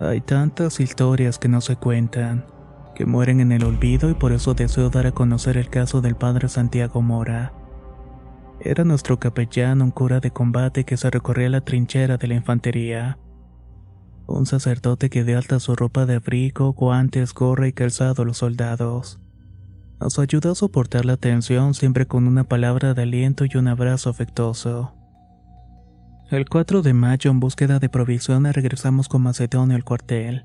Hay 0.00 0.20
tantas 0.20 0.80
historias 0.80 1.38
que 1.38 1.46
no 1.46 1.60
se 1.60 1.76
cuentan, 1.76 2.44
que 2.96 3.06
mueren 3.06 3.38
en 3.38 3.52
el 3.52 3.62
olvido 3.62 4.10
y 4.10 4.14
por 4.14 4.32
eso 4.32 4.54
deseo 4.54 4.90
dar 4.90 5.06
a 5.06 5.12
conocer 5.12 5.56
el 5.56 5.70
caso 5.70 6.00
del 6.00 6.16
padre 6.16 6.48
Santiago 6.48 7.02
Mora. 7.02 7.52
Era 8.58 8.82
nuestro 8.82 9.20
capellán, 9.20 9.80
un 9.80 9.92
cura 9.92 10.18
de 10.18 10.32
combate 10.32 10.82
que 10.82 10.96
se 10.96 11.08
recorría 11.08 11.48
la 11.48 11.60
trinchera 11.60 12.16
de 12.16 12.26
la 12.26 12.34
infantería. 12.34 13.18
Un 14.26 14.46
sacerdote 14.46 15.08
que 15.08 15.22
de 15.22 15.36
alta 15.36 15.60
su 15.60 15.76
ropa 15.76 16.04
de 16.04 16.16
abrigo, 16.16 16.72
guantes, 16.72 17.32
gorra 17.32 17.68
y 17.68 17.72
calzado 17.72 18.24
a 18.24 18.26
los 18.26 18.38
soldados. 18.38 19.20
Nos 20.04 20.18
ayudó 20.18 20.52
a 20.52 20.54
soportar 20.54 21.06
la 21.06 21.16
tensión 21.16 21.72
siempre 21.72 22.04
con 22.04 22.26
una 22.26 22.44
palabra 22.44 22.92
de 22.92 23.04
aliento 23.04 23.46
y 23.46 23.56
un 23.56 23.68
abrazo 23.68 24.10
afectuoso. 24.10 24.92
El 26.30 26.46
4 26.46 26.82
de 26.82 26.92
mayo, 26.92 27.30
en 27.30 27.40
búsqueda 27.40 27.78
de 27.78 27.88
provisiones, 27.88 28.54
regresamos 28.54 29.08
con 29.08 29.22
Macedonio 29.22 29.74
al 29.74 29.82
cuartel. 29.82 30.44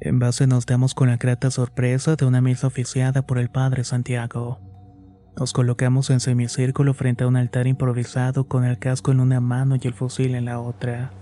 En 0.00 0.18
base 0.18 0.48
nos 0.48 0.66
damos 0.66 0.94
con 0.94 1.06
la 1.06 1.18
grata 1.18 1.52
sorpresa 1.52 2.16
de 2.16 2.24
una 2.26 2.40
misa 2.40 2.66
oficiada 2.66 3.22
por 3.22 3.38
el 3.38 3.48
Padre 3.48 3.84
Santiago. 3.84 4.58
Nos 5.38 5.52
colocamos 5.52 6.10
en 6.10 6.18
semicírculo 6.18 6.94
frente 6.94 7.22
a 7.22 7.28
un 7.28 7.36
altar 7.36 7.68
improvisado 7.68 8.48
con 8.48 8.64
el 8.64 8.80
casco 8.80 9.12
en 9.12 9.20
una 9.20 9.40
mano 9.40 9.76
y 9.80 9.86
el 9.86 9.94
fusil 9.94 10.34
en 10.34 10.46
la 10.46 10.58
otra. 10.58 11.12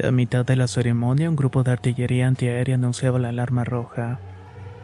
A 0.00 0.12
mitad 0.12 0.46
de 0.46 0.54
la 0.54 0.68
ceremonia, 0.68 1.28
un 1.28 1.34
grupo 1.34 1.64
de 1.64 1.72
artillería 1.72 2.28
antiaérea 2.28 2.76
anunciaba 2.76 3.18
la 3.18 3.30
alarma 3.30 3.64
roja. 3.64 4.20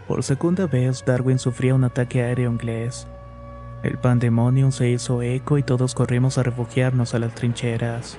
Por 0.08 0.24
segunda 0.24 0.66
vez, 0.66 1.04
Darwin 1.04 1.38
sufría 1.38 1.74
un 1.74 1.84
ataque 1.84 2.22
aéreo 2.22 2.50
inglés. 2.50 3.06
El 3.82 3.98
pandemonium 3.98 4.72
se 4.72 4.88
hizo 4.88 5.20
eco 5.20 5.58
y 5.58 5.62
todos 5.62 5.94
corrimos 5.94 6.38
a 6.38 6.42
refugiarnos 6.42 7.14
a 7.14 7.18
las 7.18 7.34
trincheras. 7.34 8.16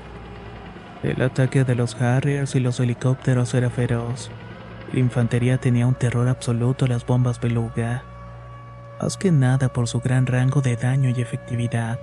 El 1.02 1.20
ataque 1.24 1.64
de 1.64 1.74
los 1.74 2.00
Harriers 2.00 2.54
y 2.54 2.60
los 2.60 2.80
helicópteros 2.80 3.56
era 3.56 3.72
feroz. 3.72 4.30
La 4.94 5.00
infantería 5.00 5.58
tenía 5.58 5.88
un 5.88 5.96
terror 5.96 6.28
absoluto 6.28 6.86
a 6.86 6.88
las 6.88 7.06
bombas 7.06 7.42
beluga. 7.42 8.04
Más 9.02 9.18
que 9.18 9.32
nada 9.32 9.74
por 9.74 9.88
su 9.88 10.00
gran 10.00 10.28
rango 10.28 10.62
de 10.62 10.76
daño 10.76 11.10
y 11.10 11.20
efectividad. 11.20 12.00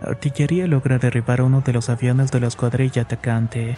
La 0.00 0.10
artillería 0.10 0.68
logra 0.68 0.98
derribar 0.98 1.42
uno 1.42 1.62
de 1.62 1.72
los 1.72 1.88
aviones 1.88 2.30
de 2.30 2.38
la 2.38 2.46
escuadrilla 2.46 3.02
atacante, 3.02 3.76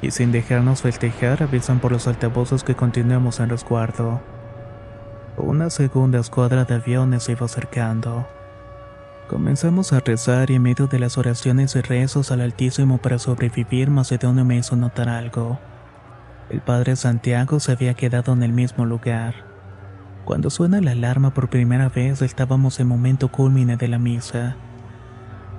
y 0.00 0.10
sin 0.10 0.32
dejarnos 0.32 0.82
festejar 0.82 1.42
avisan 1.42 1.80
por 1.80 1.92
los 1.92 2.06
altavoces 2.06 2.62
que 2.64 2.74
continuemos 2.74 3.40
en 3.40 3.48
resguardo. 3.48 4.20
Una 5.36 5.70
segunda 5.70 6.18
escuadra 6.18 6.64
de 6.64 6.74
aviones 6.74 7.24
se 7.24 7.32
iba 7.32 7.46
acercando. 7.46 8.26
Comenzamos 9.28 9.92
a 9.92 10.00
rezar 10.00 10.50
y 10.50 10.54
en 10.54 10.62
medio 10.62 10.86
de 10.86 10.98
las 10.98 11.18
oraciones 11.18 11.76
y 11.76 11.80
rezos 11.80 12.30
al 12.30 12.40
Altísimo 12.40 12.98
para 12.98 13.18
sobrevivir, 13.18 13.90
Macedonio 13.90 14.44
me 14.44 14.56
hizo 14.56 14.74
notar 14.74 15.08
algo. 15.08 15.58
El 16.50 16.60
padre 16.60 16.96
Santiago 16.96 17.60
se 17.60 17.72
había 17.72 17.94
quedado 17.94 18.32
en 18.32 18.42
el 18.42 18.52
mismo 18.52 18.86
lugar. 18.86 19.34
Cuando 20.24 20.50
suena 20.50 20.80
la 20.80 20.92
alarma 20.92 21.34
por 21.34 21.50
primera 21.50 21.88
vez 21.88 22.22
estábamos 22.22 22.80
en 22.80 22.86
momento 22.86 23.28
culmine 23.28 23.76
de 23.76 23.88
la 23.88 23.98
misa. 23.98 24.56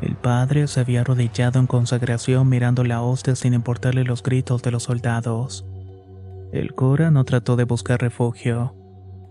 El 0.02 0.16
padre 0.16 0.68
se 0.68 0.80
había 0.80 1.02
arrodillado 1.02 1.60
en 1.60 1.68
consagración 1.68 2.48
mirando 2.48 2.84
la 2.84 3.02
hostia 3.02 3.36
sin 3.36 3.54
importarle 3.54 4.06
los 4.06 4.24
gritos 4.24 4.62
de 4.62 4.72
los 4.72 4.84
soldados. 4.84 5.66
El 6.54 6.74
cura 6.74 7.12
no 7.12 7.26
trató 7.26 7.58
de 7.58 7.66
buscar 7.66 8.00
refugio. 8.00 8.76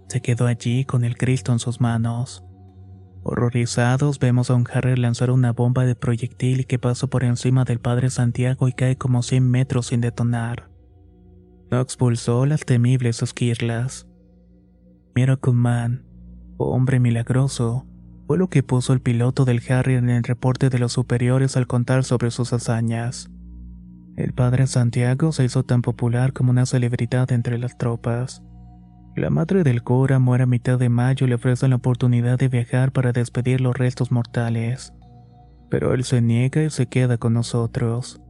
Se 0.09 0.21
quedó 0.21 0.47
allí 0.47 0.85
con 0.85 1.05
el 1.05 1.17
Cristo 1.17 1.53
en 1.53 1.59
sus 1.59 1.81
manos. 1.81 2.45
Horrorizados 3.23 4.19
vemos 4.19 4.51
a 4.51 4.55
un 4.55 4.67
Harry 4.73 4.97
lanzar 4.97 5.31
una 5.31 5.53
bomba 5.53 5.85
de 5.85 5.95
proyectil 5.95 6.67
que 6.67 6.79
pasa 6.79 7.07
por 7.09 7.25
encima 7.25 7.65
del 7.65 7.81
padre 7.81 8.11
Santiago 8.11 8.69
y 8.69 8.73
cae 8.73 8.97
como 8.97 9.23
100 9.23 9.51
metros 9.51 9.87
sin 9.87 10.01
detonar. 10.01 10.71
No 11.71 11.81
expulsó 11.81 12.47
las 12.47 12.65
temibles 12.65 13.23
esquirlas. 13.23 14.07
Miracle 15.15 15.53
Man, 15.53 16.07
hombre 16.57 17.01
milagroso, 17.01 17.88
fue 18.29 18.37
lo 18.37 18.51
que 18.51 18.63
puso 18.63 18.93
el 18.93 19.01
piloto 19.01 19.47
del 19.47 19.63
Harry 19.71 19.95
en 19.95 20.11
el 20.11 20.23
reporte 20.23 20.69
de 20.69 20.79
los 20.79 20.93
superiores 20.93 21.57
al 21.57 21.67
contar 21.67 22.05
sobre 22.05 22.31
sus 22.31 22.53
hazañas. 22.53 23.31
El 24.17 24.35
padre 24.35 24.67
Santiago 24.67 25.33
se 25.33 25.45
hizo 25.45 25.63
tan 25.63 25.81
popular 25.81 26.35
como 26.35 26.51
una 26.51 26.67
celebridad 26.67 27.33
entre 27.33 27.57
las 27.57 27.79
tropas. 27.79 28.43
La 29.17 29.31
madre 29.31 29.65
del 29.65 29.83
cura 29.83 30.19
muere 30.19 30.45
a 30.45 30.47
mitad 30.47 30.79
de 30.79 30.91
mayo 30.91 31.25
y 31.25 31.31
le 31.31 31.37
ofrecen 31.37 31.71
la 31.71 31.77
oportunidad 31.77 32.39
de 32.39 32.49
viajar 32.49 32.93
para 32.93 33.13
despedir 33.13 33.63
los 33.63 33.75
restos 33.75 34.13
mortales. 34.13 34.93
Pero 35.71 35.95
él 35.95 36.05
se 36.05 36.21
niega 36.21 36.63
y 36.63 36.69
se 36.69 36.85
queda 36.85 37.17
con 37.17 37.33
nosotros. 37.33 38.21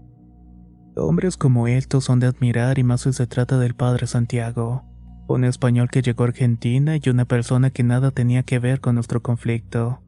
Hombres 0.95 1.37
como 1.37 1.67
estos 1.67 2.05
son 2.05 2.21
de 2.21 2.29
admirar 2.29 2.79
y 2.79 2.85
más 2.85 3.01
si 3.01 3.13
se 3.13 3.27
trata 3.27 3.59
del 3.59 3.75
padre 3.75 4.07
Santiago 4.07 4.88
un 5.29 5.45
español 5.45 5.91
que 5.91 6.03
llegó 6.03 6.25
a 6.25 6.29
Argentina 6.29 6.97
y 6.97 7.09
una 7.09 7.27
persona 7.27 7.71
que 7.71 7.83
nada 7.83 8.11
tenía 8.11 8.43
que 8.43 8.59
ver 8.59 8.81
con 8.81 8.95
nuestro 8.95 9.23
conflicto, 9.23 10.01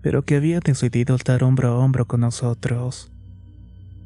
pero 0.00 0.24
que 0.24 0.36
había 0.36 0.60
decidido 0.60 1.14
estar 1.14 1.44
hombro 1.44 1.68
a 1.68 1.78
hombro 1.78 2.06
con 2.06 2.20
nosotros. 2.20 3.12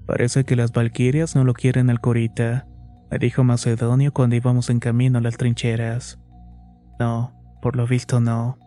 Parece 0.06 0.44
que 0.44 0.56
las 0.56 0.72
valquirias 0.72 1.36
no 1.36 1.44
lo 1.44 1.54
quieren 1.54 1.88
al 1.88 2.00
curita, 2.00 2.66
me 3.10 3.18
dijo 3.18 3.44
Macedonio 3.44 4.12
cuando 4.12 4.36
íbamos 4.36 4.70
en 4.70 4.80
camino 4.80 5.18
a 5.18 5.20
las 5.20 5.36
trincheras. 5.36 6.18
No, 6.98 7.32
por 7.62 7.76
lo 7.76 7.86
visto 7.86 8.20
no, 8.20 8.58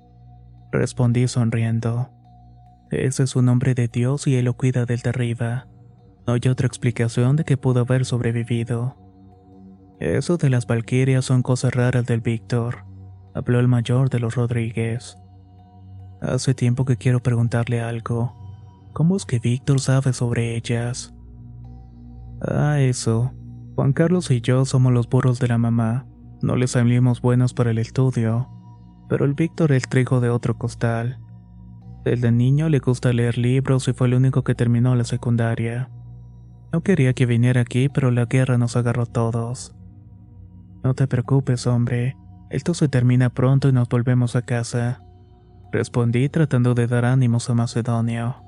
respondí 0.72 1.28
sonriendo. 1.28 2.10
Ese 2.92 3.24
es 3.24 3.36
un 3.36 3.50
hombre 3.50 3.74
de 3.74 3.88
Dios 3.88 4.28
y 4.28 4.36
él 4.36 4.46
lo 4.46 4.54
cuida 4.56 4.86
del 4.86 5.00
de 5.00 5.10
arriba. 5.10 5.68
No 6.26 6.34
hay 6.34 6.42
otra 6.50 6.68
explicación 6.68 7.36
de 7.36 7.44
que 7.44 7.58
pudo 7.58 7.82
haber 7.82 8.06
sobrevivido. 8.06 9.03
Eso 10.04 10.36
de 10.36 10.50
las 10.50 10.68
Valquirias 10.68 11.24
son 11.24 11.44
cosas 11.44 11.74
raras 11.74 12.06
del 12.06 12.20
Víctor, 12.20 12.84
habló 13.34 13.62
el 13.62 13.70
mayor 13.70 14.10
de 14.10 14.20
los 14.20 14.36
Rodríguez. 14.36 15.16
Hace 16.22 16.54
tiempo 16.54 16.84
que 16.84 16.98
quiero 16.98 17.24
preguntarle 17.24 17.80
algo. 17.80 18.36
¿Cómo 18.92 19.16
es 19.16 19.26
que 19.26 19.40
Víctor 19.40 19.80
sabe 19.80 20.12
sobre 20.12 20.58
ellas? 20.58 21.16
Ah, 22.42 22.82
eso. 22.82 23.32
Juan 23.76 23.94
Carlos 23.94 24.30
y 24.30 24.42
yo 24.42 24.66
somos 24.66 24.92
los 24.92 25.08
burros 25.08 25.40
de 25.40 25.48
la 25.48 25.58
mamá. 25.58 26.06
No 26.42 26.58
les 26.58 26.72
salimos 26.72 27.22
buenos 27.22 27.54
para 27.54 27.72
el 27.72 27.78
estudio. 27.78 28.50
Pero 29.08 29.24
el 29.24 29.36
Víctor 29.36 29.72
es 29.72 29.88
trigo 29.88 30.20
de 30.20 30.30
otro 30.30 30.58
costal. 30.58 31.18
Desde 32.04 32.30
niño 32.30 32.68
le 32.68 32.80
gusta 32.80 33.14
leer 33.14 33.38
libros 33.38 33.88
y 33.88 33.94
fue 33.94 34.08
el 34.08 34.16
único 34.16 34.44
que 34.44 34.54
terminó 34.54 34.96
la 34.96 35.06
secundaria. 35.06 35.90
No 36.74 36.82
quería 36.82 37.14
que 37.14 37.26
viniera 37.26 37.62
aquí, 37.62 37.88
pero 37.88 38.12
la 38.12 38.26
guerra 38.26 38.58
nos 38.58 38.76
agarró 38.76 39.06
todos. 39.06 39.74
No 40.84 40.94
te 40.94 41.08
preocupes, 41.08 41.66
hombre. 41.66 42.18
Esto 42.50 42.74
se 42.74 42.88
termina 42.90 43.30
pronto 43.30 43.70
y 43.70 43.72
nos 43.72 43.88
volvemos 43.88 44.36
a 44.36 44.42
casa. 44.42 45.02
Respondí 45.72 46.30
tratando 46.30 46.74
de 46.74 46.88
dar 46.88 47.06
ánimos 47.06 47.50
a 47.50 47.54
Macedonio. 47.54 48.44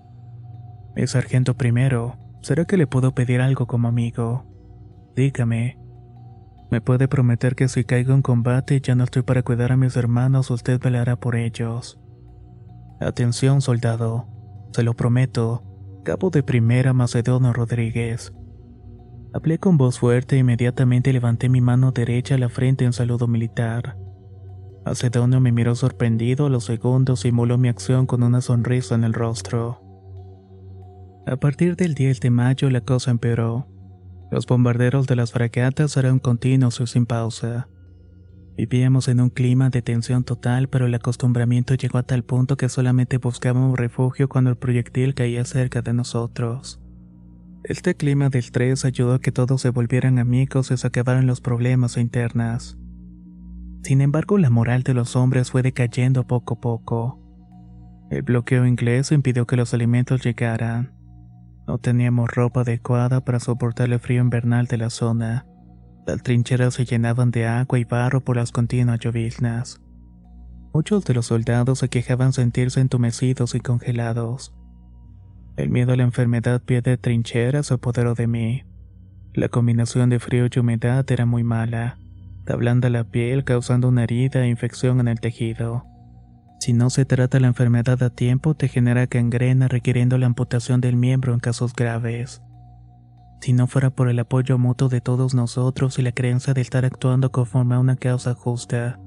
Mi 0.96 1.08
sargento 1.08 1.56
primero, 1.56 2.18
¿será 2.42 2.66
que 2.66 2.78
le 2.78 2.88
puedo 2.88 3.14
pedir 3.16 3.42
algo 3.42 3.68
como 3.68 3.88
amigo? 3.88 4.46
Dígame. 5.16 5.80
¿Me 6.70 6.82
puede 6.82 7.08
prometer 7.08 7.56
que 7.56 7.68
si 7.68 7.84
caigo 7.84 8.14
en 8.14 8.22
combate 8.22 8.82
ya 8.82 8.96
no 8.96 9.06
estoy 9.06 9.22
para 9.22 9.44
cuidar 9.44 9.72
a 9.72 9.78
mis 9.78 9.96
hermanos, 9.96 10.52
usted 10.52 10.80
velará 10.80 11.16
por 11.16 11.36
ellos? 11.36 12.00
Atención, 13.00 13.62
soldado. 13.62 14.28
Se 14.74 14.84
lo 14.84 14.94
prometo. 14.94 15.64
Cabo 16.04 16.30
de 16.30 16.44
primera 16.44 16.94
Macedonio 16.94 17.54
Rodríguez. 17.54 18.34
Hablé 19.36 19.60
con 19.60 19.76
voz 19.76 20.00
fuerte 20.00 20.38
e 20.38 20.40
inmediatamente 20.40 21.12
levanté 21.12 21.50
mi 21.50 21.60
mano 21.60 21.92
derecha 21.92 22.36
a 22.36 22.38
la 22.38 22.48
frente 22.48 22.86
en 22.86 22.94
saludo 22.94 23.28
militar. 23.28 23.98
Macedonio 24.86 25.42
me 25.42 25.52
miró 25.52 25.76
sorprendido, 25.76 26.46
a 26.46 26.50
los 26.50 26.64
segundos 26.64 27.20
simuló 27.20 27.58
mi 27.58 27.68
acción 27.68 28.06
con 28.06 28.24
una 28.24 28.40
sonrisa 28.40 28.96
en 28.96 29.04
el 29.04 29.14
rostro. 29.14 29.82
A 31.28 31.36
partir 31.36 31.76
del 31.76 31.96
10 31.96 32.22
de 32.22 32.30
mayo 32.30 32.70
la 32.70 32.80
cosa 32.80 33.12
empeoró. 33.12 33.68
Los 34.32 34.46
bombarderos 34.46 35.06
de 35.06 35.18
las 35.18 35.34
fragatas 35.34 35.98
eran 35.98 36.20
continuos 36.20 36.80
y 36.80 36.88
sin 36.88 37.06
pausa. 37.06 37.68
Vivíamos 38.56 39.10
en 39.10 39.20
un 39.20 39.32
clima 39.32 39.70
de 39.70 39.82
tensión 39.82 40.24
total, 40.24 40.70
pero 40.70 40.86
el 40.86 40.96
acostumbramiento 40.96 41.74
llegó 41.74 41.98
a 41.98 42.04
tal 42.04 42.24
punto 42.24 42.56
que 42.56 42.70
solamente 42.70 43.18
buscábamos 43.18 43.78
refugio 43.78 44.30
cuando 44.30 44.50
el 44.50 44.56
proyectil 44.56 45.14
caía 45.14 45.44
cerca 45.44 45.82
de 45.82 45.92
nosotros. 45.92 46.80
Este 47.68 47.96
clima 47.96 48.30
de 48.30 48.40
estrés 48.40 48.86
ayudó 48.86 49.16
a 49.16 49.20
que 49.20 49.32
todos 49.32 49.62
se 49.62 49.70
volvieran 49.70 50.20
amigos 50.20 50.72
y 50.72 50.78
se 50.78 50.88
acabaran 50.88 51.28
los 51.28 51.42
problemas 51.42 51.98
internas. 51.98 52.78
Sin 53.84 54.02
embargo, 54.02 54.38
la 54.38 54.50
moral 54.50 54.84
de 54.84 54.94
los 54.94 55.16
hombres 55.16 55.52
fue 55.52 55.62
decayendo 55.62 56.26
poco 56.26 56.56
a 56.56 56.60
poco. 56.62 57.22
El 58.10 58.22
bloqueo 58.22 58.66
inglés 58.66 59.12
impidió 59.12 59.48
que 59.48 59.56
los 59.56 59.74
alimentos 59.74 60.24
llegaran. 60.24 60.94
No 61.68 61.78
teníamos 61.80 62.30
ropa 62.30 62.62
adecuada 62.62 63.26
para 63.26 63.40
soportar 63.40 63.92
el 63.92 64.00
frío 64.00 64.22
invernal 64.22 64.68
de 64.68 64.78
la 64.78 64.90
zona 64.90 65.46
las 66.06 66.22
trincheras 66.22 66.76
se 66.76 66.86
llenaban 66.86 67.32
de 67.32 67.48
agua 67.48 67.80
y 67.80 67.84
barro 67.84 68.24
por 68.24 68.36
las 68.36 68.52
continuas 68.52 69.00
lloviznas. 69.00 69.82
Muchos 70.72 71.04
de 71.06 71.16
los 71.16 71.28
soldados 71.28 71.80
se 71.80 71.90
quejaban 71.90 72.32
sentirse 72.32 72.80
entumecidos 72.80 73.56
y 73.56 73.60
congelados. 73.60 74.54
El 75.58 75.70
miedo 75.70 75.94
a 75.94 75.96
la 75.96 76.04
enfermedad 76.04 76.62
pie 76.62 76.82
de 76.82 76.98
trincheras 76.98 77.68
se 77.68 77.76
apoderó 77.76 78.14
de 78.14 78.28
mí. 78.28 78.64
La 79.34 79.48
combinación 79.48 80.10
de 80.10 80.20
frío 80.20 80.48
y 80.54 80.60
humedad 80.60 81.10
era 81.10 81.26
muy 81.26 81.44
mala. 81.44 81.98
Tablando 82.46 82.90
la 82.90 83.06
piel 83.06 83.46
causando 83.46 83.88
una 83.88 84.04
herida 84.04 84.44
e 84.44 84.50
infección 84.50 85.00
en 85.00 85.08
el 85.08 85.20
tejido. 85.20 85.86
Si 86.60 86.74
no 86.74 86.90
se 86.90 87.06
trata 87.06 87.40
la 87.40 87.48
enfermedad 87.48 88.02
a 88.04 88.10
tiempo, 88.10 88.56
te 88.56 88.68
genera 88.68 89.06
gangrena 89.06 89.68
requiriendo 89.68 90.18
la 90.18 90.26
amputación 90.26 90.82
del 90.82 90.98
miembro 90.98 91.34
en 91.34 91.40
casos 91.40 91.74
graves. 91.74 92.42
Si 93.40 93.54
no 93.54 93.68
fuera 93.68 93.92
por 93.92 94.10
el 94.10 94.20
apoyo 94.20 94.58
mutuo 94.58 94.90
de 94.90 95.02
todos 95.02 95.36
nosotros 95.36 96.00
y 96.00 96.02
la 96.02 96.12
creencia 96.12 96.54
de 96.54 96.62
estar 96.62 96.84
actuando 96.84 97.32
conforme 97.32 97.76
a 97.76 97.80
una 97.80 97.96
causa 97.96 98.34
justa, 98.34 99.00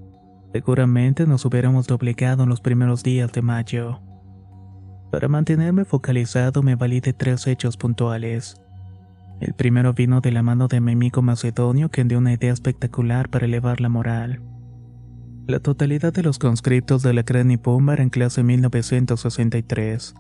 seguramente 0.53 1.27
nos 1.27 1.45
hubiéramos 1.45 1.87
doblegado 1.87 2.45
en 2.45 2.49
los 2.49 2.61
primeros 2.61 3.03
días 3.03 3.33
de 3.33 3.43
mayo. 3.43 4.01
Para 5.11 5.29
mantenerme 5.29 5.85
focalizado 5.85 6.63
me 6.63 6.77
valí 6.77 7.01
de 7.01 7.13
tres 7.13 7.47
hechos 7.47 7.77
puntuales. 7.77 8.61
El 9.41 9.55
primero 9.55 9.95
vino 9.95 10.21
de 10.21 10.33
la 10.33 10.43
mano 10.43 10.69
de 10.69 10.81
mi 10.81 10.93
amigo 10.93 11.23
macedonio 11.23 11.91
que 11.91 12.05
dio 12.05 12.19
una 12.19 12.33
idea 12.33 12.53
espectacular 12.53 13.29
para 13.31 13.47
elevar 13.47 13.81
la 13.81 13.89
moral. 13.89 14.43
La 15.47 15.61
totalidad 15.61 16.13
de 16.13 16.23
los 16.23 16.39
conscriptos 16.39 17.03
de 17.03 17.15
la 17.15 17.23
Crani 17.23 17.57
Pumba 17.57 17.95
en 17.95 18.11
clase 18.11 18.43
1963 18.43 20.15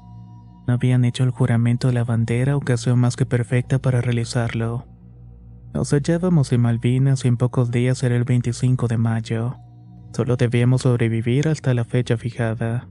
no 0.67 0.75
habían 0.75 1.05
hecho 1.05 1.25
el 1.25 1.31
juramento 1.31 1.89
de 1.89 1.95
la 1.95 2.05
bandera, 2.05 2.57
ocasión 2.57 2.99
más 2.99 3.17
que 3.17 3.27
perfecta 3.27 3.79
para 3.79 4.03
realizarlo. 4.03 4.87
Nos 5.73 5.93
hallábamos 5.93 6.53
en 6.53 6.61
Malvinas 6.61 7.25
y 7.25 7.29
en 7.29 7.37
pocos 7.37 7.71
días 7.71 8.03
era 8.03 8.17
el 8.17 8.25
25 8.25 8.87
de 8.87 8.99
mayo. 8.99 9.57
Solo 10.13 10.37
debíamos 10.37 10.83
sobrevivir 10.83 11.49
hasta 11.49 11.73
la 11.75 11.85
fecha 11.85 12.17
fijada. 12.17 12.87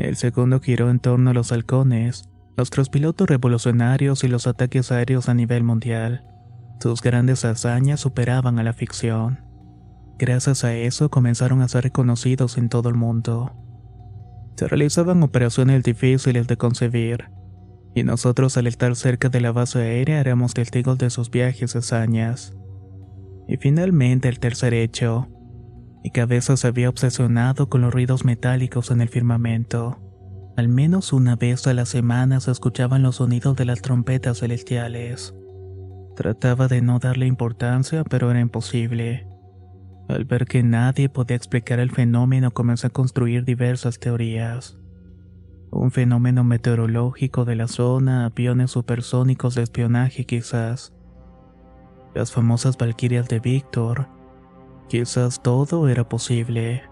El 0.00 0.16
segundo 0.16 0.60
giró 0.60 0.88
en 0.88 0.98
torno 0.98 1.28
a 1.28 1.34
los 1.34 1.52
halcones, 1.52 2.24
nuestros 2.56 2.88
pilotos 2.88 3.28
revolucionarios 3.28 4.24
y 4.24 4.28
los 4.28 4.46
ataques 4.46 4.90
aéreos 4.90 5.28
a 5.28 5.34
nivel 5.34 5.62
mundial. 5.62 6.24
Sus 6.80 7.02
grandes 7.02 7.44
hazañas 7.44 8.00
superaban 8.00 8.58
a 8.58 8.62
la 8.62 8.72
ficción. 8.72 9.40
Gracias 10.18 10.64
a 10.64 10.74
eso 10.74 11.10
comenzaron 11.10 11.60
a 11.60 11.68
ser 11.68 11.84
reconocidos 11.84 12.56
en 12.56 12.70
todo 12.70 12.88
el 12.88 12.94
mundo. 12.94 13.52
Se 14.56 14.68
realizaban 14.68 15.22
operaciones 15.22 15.82
difíciles 15.82 16.46
de 16.46 16.56
concebir, 16.56 17.28
y 17.94 18.02
nosotros 18.02 18.56
al 18.56 18.68
estar 18.68 18.96
cerca 18.96 19.28
de 19.28 19.42
la 19.42 19.52
base 19.52 19.80
aérea 19.80 20.18
éramos 20.18 20.54
testigos 20.54 20.96
de 20.96 21.10
sus 21.10 21.30
viajes 21.30 21.74
y 21.74 21.78
hazañas. 21.78 22.56
Y 23.48 23.58
finalmente 23.58 24.30
el 24.30 24.40
tercer 24.40 24.72
hecho. 24.72 25.28
Mi 26.02 26.10
cabeza 26.10 26.56
se 26.56 26.66
había 26.66 26.88
obsesionado 26.88 27.68
con 27.68 27.82
los 27.82 27.92
ruidos 27.92 28.24
metálicos 28.24 28.90
en 28.90 29.00
el 29.00 29.08
firmamento. 29.08 29.98
Al 30.56 30.68
menos 30.68 31.12
una 31.12 31.36
vez 31.36 31.66
a 31.66 31.74
la 31.74 31.86
semana 31.86 32.40
se 32.40 32.50
escuchaban 32.50 33.02
los 33.02 33.16
sonidos 33.16 33.56
de 33.56 33.66
las 33.66 33.82
trompetas 33.82 34.38
celestiales. 34.38 35.34
Trataba 36.16 36.68
de 36.68 36.82
no 36.82 36.98
darle 36.98 37.26
importancia, 37.26 38.04
pero 38.04 38.30
era 38.30 38.40
imposible. 38.40 39.26
Al 40.08 40.24
ver 40.24 40.46
que 40.46 40.62
nadie 40.62 41.08
podía 41.08 41.36
explicar 41.36 41.78
el 41.80 41.90
fenómeno, 41.90 42.50
comencé 42.50 42.88
a 42.88 42.90
construir 42.90 43.44
diversas 43.44 43.98
teorías. 43.98 44.76
Un 45.70 45.92
fenómeno 45.92 46.42
meteorológico 46.42 47.44
de 47.44 47.54
la 47.54 47.68
zona, 47.68 48.26
aviones 48.26 48.72
supersónicos 48.72 49.54
de 49.54 49.62
espionaje 49.62 50.24
quizás. 50.26 50.92
Las 52.12 52.32
famosas 52.32 52.76
Valquirias 52.76 53.28
de 53.28 53.38
Víctor. 53.38 54.08
Quizás 54.90 55.40
todo 55.40 55.88
era 55.88 56.02
posible. 56.08 56.82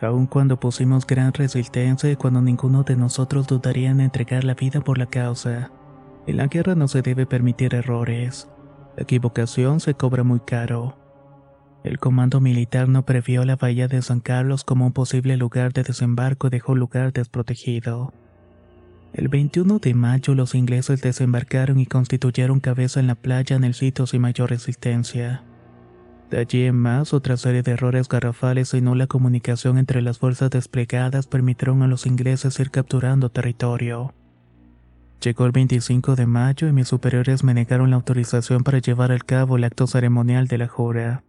Aun 0.00 0.26
cuando 0.26 0.60
pusimos 0.60 1.04
gran 1.04 1.32
resistencia 1.32 2.08
y 2.08 2.14
cuando 2.14 2.40
ninguno 2.40 2.84
de 2.84 2.94
nosotros 2.94 3.48
dudaría 3.48 3.90
en 3.90 4.00
entregar 4.00 4.44
la 4.44 4.54
vida 4.54 4.82
por 4.82 4.98
la 4.98 5.06
causa. 5.06 5.72
En 6.28 6.36
la 6.36 6.46
guerra 6.46 6.76
no 6.76 6.86
se 6.86 7.02
debe 7.02 7.26
permitir 7.26 7.74
errores. 7.74 8.48
La 8.96 9.02
equivocación 9.02 9.80
se 9.80 9.94
cobra 9.94 10.22
muy 10.22 10.38
caro. 10.38 10.96
El 11.82 11.98
comando 11.98 12.40
militar 12.40 12.88
no 12.88 13.04
previó 13.04 13.44
la 13.44 13.56
bahía 13.56 13.88
de 13.88 14.00
San 14.00 14.20
Carlos 14.20 14.62
como 14.62 14.86
un 14.86 14.92
posible 14.92 15.36
lugar 15.36 15.72
de 15.72 15.82
desembarco 15.82 16.46
y 16.46 16.50
dejó 16.50 16.76
lugar 16.76 17.12
desprotegido. 17.12 18.14
El 19.12 19.26
21 19.26 19.80
de 19.80 19.92
mayo 19.94 20.36
los 20.36 20.54
ingleses 20.54 21.02
desembarcaron 21.02 21.80
y 21.80 21.86
constituyeron 21.86 22.60
cabeza 22.60 23.00
en 23.00 23.08
la 23.08 23.16
playa 23.16 23.56
en 23.56 23.64
el 23.64 23.74
sitio 23.74 24.06
sin 24.06 24.20
mayor 24.22 24.50
resistencia. 24.50 25.42
De 26.32 26.38
allí 26.38 26.64
en 26.64 26.76
más, 26.76 27.12
otra 27.12 27.36
serie 27.36 27.62
de 27.62 27.72
errores 27.72 28.08
garrafales 28.08 28.72
y 28.72 28.80
nula 28.80 29.06
comunicación 29.06 29.76
entre 29.76 30.00
las 30.00 30.18
fuerzas 30.18 30.48
desplegadas 30.48 31.26
permitieron 31.26 31.82
a 31.82 31.86
los 31.86 32.06
ingleses 32.06 32.58
ir 32.58 32.70
capturando 32.70 33.28
territorio. 33.28 34.14
Llegó 35.22 35.44
el 35.44 35.52
25 35.52 36.16
de 36.16 36.24
mayo 36.24 36.68
y 36.68 36.72
mis 36.72 36.88
superiores 36.88 37.44
me 37.44 37.52
negaron 37.52 37.90
la 37.90 37.96
autorización 37.96 38.64
para 38.64 38.78
llevar 38.78 39.12
al 39.12 39.26
cabo 39.26 39.58
el 39.58 39.64
acto 39.64 39.86
ceremonial 39.86 40.48
de 40.48 40.56
la 40.56 40.68
jura. 40.68 41.22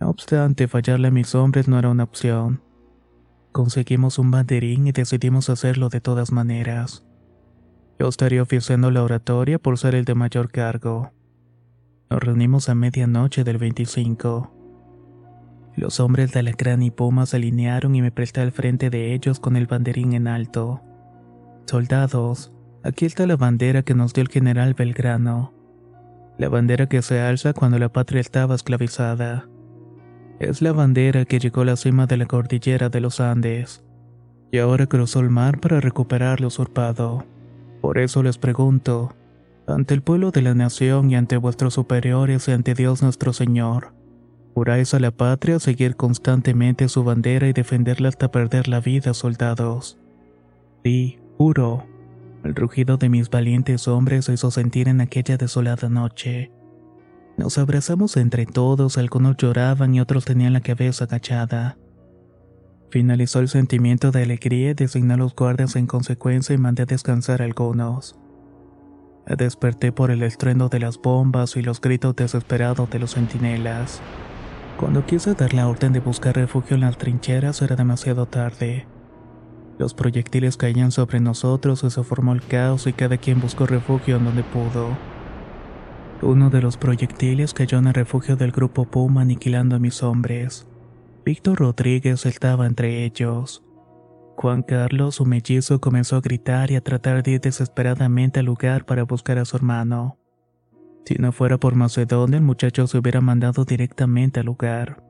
No 0.00 0.08
obstante, 0.08 0.68
fallarle 0.68 1.08
a 1.08 1.10
mis 1.10 1.34
hombres 1.34 1.68
no 1.68 1.78
era 1.78 1.90
una 1.90 2.04
opción. 2.04 2.62
Conseguimos 3.52 4.18
un 4.18 4.30
banderín 4.30 4.86
y 4.86 4.92
decidimos 4.92 5.50
hacerlo 5.50 5.90
de 5.90 6.00
todas 6.00 6.32
maneras. 6.32 7.04
Yo 7.98 8.08
estaría 8.08 8.40
oficiando 8.40 8.90
la 8.90 9.04
oratoria 9.04 9.58
por 9.58 9.76
ser 9.76 9.94
el 9.94 10.06
de 10.06 10.14
mayor 10.14 10.50
cargo. 10.50 11.12
Nos 12.10 12.20
reunimos 12.20 12.68
a 12.68 12.74
medianoche 12.74 13.44
del 13.44 13.58
25. 13.58 14.52
Los 15.76 16.00
hombres 16.00 16.32
de 16.32 16.40
Alacrán 16.40 16.82
y 16.82 16.90
Puma 16.90 17.24
se 17.24 17.36
alinearon 17.36 17.94
y 17.94 18.02
me 18.02 18.10
presté 18.10 18.40
al 18.40 18.50
frente 18.50 18.90
de 18.90 19.14
ellos 19.14 19.38
con 19.38 19.54
el 19.54 19.68
banderín 19.68 20.14
en 20.14 20.26
alto. 20.26 20.82
Soldados, 21.66 22.52
aquí 22.82 23.06
está 23.06 23.28
la 23.28 23.36
bandera 23.36 23.84
que 23.84 23.94
nos 23.94 24.12
dio 24.12 24.22
el 24.22 24.28
general 24.28 24.74
Belgrano. 24.74 25.54
La 26.36 26.48
bandera 26.48 26.88
que 26.88 27.00
se 27.00 27.20
alza 27.20 27.52
cuando 27.52 27.78
la 27.78 27.92
patria 27.92 28.20
estaba 28.20 28.56
esclavizada. 28.56 29.48
Es 30.40 30.62
la 30.62 30.72
bandera 30.72 31.24
que 31.26 31.38
llegó 31.38 31.60
a 31.60 31.66
la 31.66 31.76
cima 31.76 32.06
de 32.06 32.16
la 32.16 32.26
cordillera 32.26 32.88
de 32.88 33.00
los 33.00 33.20
Andes 33.20 33.84
y 34.50 34.58
ahora 34.58 34.86
cruzó 34.86 35.20
el 35.20 35.30
mar 35.30 35.60
para 35.60 35.80
recuperar 35.80 36.40
lo 36.40 36.48
usurpado. 36.48 37.24
Por 37.80 37.98
eso 37.98 38.24
les 38.24 38.36
pregunto, 38.36 39.14
ante 39.74 39.94
el 39.94 40.02
pueblo 40.02 40.30
de 40.30 40.42
la 40.42 40.54
nación 40.54 41.10
y 41.10 41.16
ante 41.16 41.36
vuestros 41.36 41.74
superiores 41.74 42.48
y 42.48 42.52
ante 42.52 42.74
Dios 42.74 43.02
nuestro 43.02 43.32
Señor, 43.32 43.92
¿juráis 44.54 44.94
a 44.94 45.00
la 45.00 45.10
patria 45.10 45.58
seguir 45.58 45.96
constantemente 45.96 46.88
su 46.88 47.04
bandera 47.04 47.48
y 47.48 47.52
defenderla 47.52 48.08
hasta 48.08 48.30
perder 48.30 48.68
la 48.68 48.80
vida, 48.80 49.14
soldados? 49.14 49.98
Sí, 50.84 51.18
juro. 51.36 51.86
El 52.44 52.54
rugido 52.54 52.96
de 52.96 53.08
mis 53.10 53.28
valientes 53.28 53.86
hombres 53.86 54.24
se 54.24 54.34
hizo 54.34 54.50
sentir 54.50 54.88
en 54.88 55.00
aquella 55.00 55.36
desolada 55.36 55.88
noche. 55.88 56.50
Nos 57.36 57.58
abrazamos 57.58 58.16
entre 58.16 58.46
todos, 58.46 58.98
algunos 58.98 59.36
lloraban 59.36 59.94
y 59.94 60.00
otros 60.00 60.24
tenían 60.24 60.54
la 60.54 60.60
cabeza 60.60 61.04
agachada. 61.04 61.76
Finalizó 62.90 63.40
el 63.40 63.48
sentimiento 63.48 64.10
de 64.10 64.22
alegría 64.22 64.74
designé 64.74 65.14
a 65.14 65.16
los 65.16 65.34
guardias 65.34 65.76
en 65.76 65.86
consecuencia 65.86 66.54
y 66.54 66.58
mandé 66.58 66.82
a 66.82 66.86
descansar 66.86 67.40
a 67.40 67.44
algunos. 67.44 68.18
Desperté 69.26 69.92
por 69.92 70.10
el 70.10 70.22
estruendo 70.22 70.68
de 70.68 70.80
las 70.80 71.00
bombas 71.00 71.56
y 71.56 71.62
los 71.62 71.80
gritos 71.80 72.16
desesperados 72.16 72.90
de 72.90 72.98
los 72.98 73.14
centinelas. 73.14 74.00
Cuando 74.78 75.04
quise 75.06 75.34
dar 75.34 75.54
la 75.54 75.68
orden 75.68 75.92
de 75.92 76.00
buscar 76.00 76.34
refugio 76.34 76.74
en 76.74 76.80
las 76.80 76.98
trincheras 76.98 77.62
era 77.62 77.76
demasiado 77.76 78.26
tarde. 78.26 78.86
Los 79.78 79.94
proyectiles 79.94 80.56
caían 80.56 80.90
sobre 80.90 81.20
nosotros 81.20 81.84
y 81.84 81.90
se 81.90 82.02
formó 82.02 82.32
el 82.32 82.42
caos 82.42 82.86
y 82.86 82.92
cada 82.92 83.16
quien 83.16 83.40
buscó 83.40 83.66
refugio 83.66 84.16
en 84.16 84.24
donde 84.24 84.42
pudo. 84.42 84.98
Uno 86.22 86.50
de 86.50 86.60
los 86.60 86.76
proyectiles 86.76 87.54
cayó 87.54 87.78
en 87.78 87.86
el 87.86 87.94
refugio 87.94 88.36
del 88.36 88.52
grupo 88.52 88.84
Puma 88.84 89.22
aniquilando 89.22 89.76
a 89.76 89.78
mis 89.78 90.02
hombres. 90.02 90.66
Víctor 91.24 91.58
Rodríguez 91.58 92.26
estaba 92.26 92.66
entre 92.66 93.04
ellos. 93.04 93.62
Juan 94.40 94.62
Carlos, 94.62 95.16
su 95.16 95.26
mellizo, 95.26 95.82
comenzó 95.82 96.16
a 96.16 96.22
gritar 96.22 96.70
y 96.70 96.76
a 96.76 96.80
tratar 96.80 97.22
de 97.22 97.32
ir 97.32 97.42
desesperadamente 97.42 98.40
al 98.40 98.46
lugar 98.46 98.86
para 98.86 99.02
buscar 99.02 99.36
a 99.36 99.44
su 99.44 99.54
hermano. 99.54 100.16
Si 101.04 101.16
no 101.16 101.30
fuera 101.30 101.58
por 101.58 101.74
Macedonia, 101.74 102.38
el 102.38 102.42
muchacho 102.42 102.86
se 102.86 102.96
hubiera 102.96 103.20
mandado 103.20 103.66
directamente 103.66 104.40
al 104.40 104.46
lugar. 104.46 105.04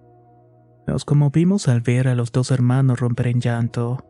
Nos 0.88 1.04
conmovimos 1.04 1.68
al 1.68 1.80
ver 1.80 2.08
a 2.08 2.16
los 2.16 2.32
dos 2.32 2.50
hermanos 2.50 2.98
romper 2.98 3.28
en 3.28 3.40
llanto. 3.40 4.04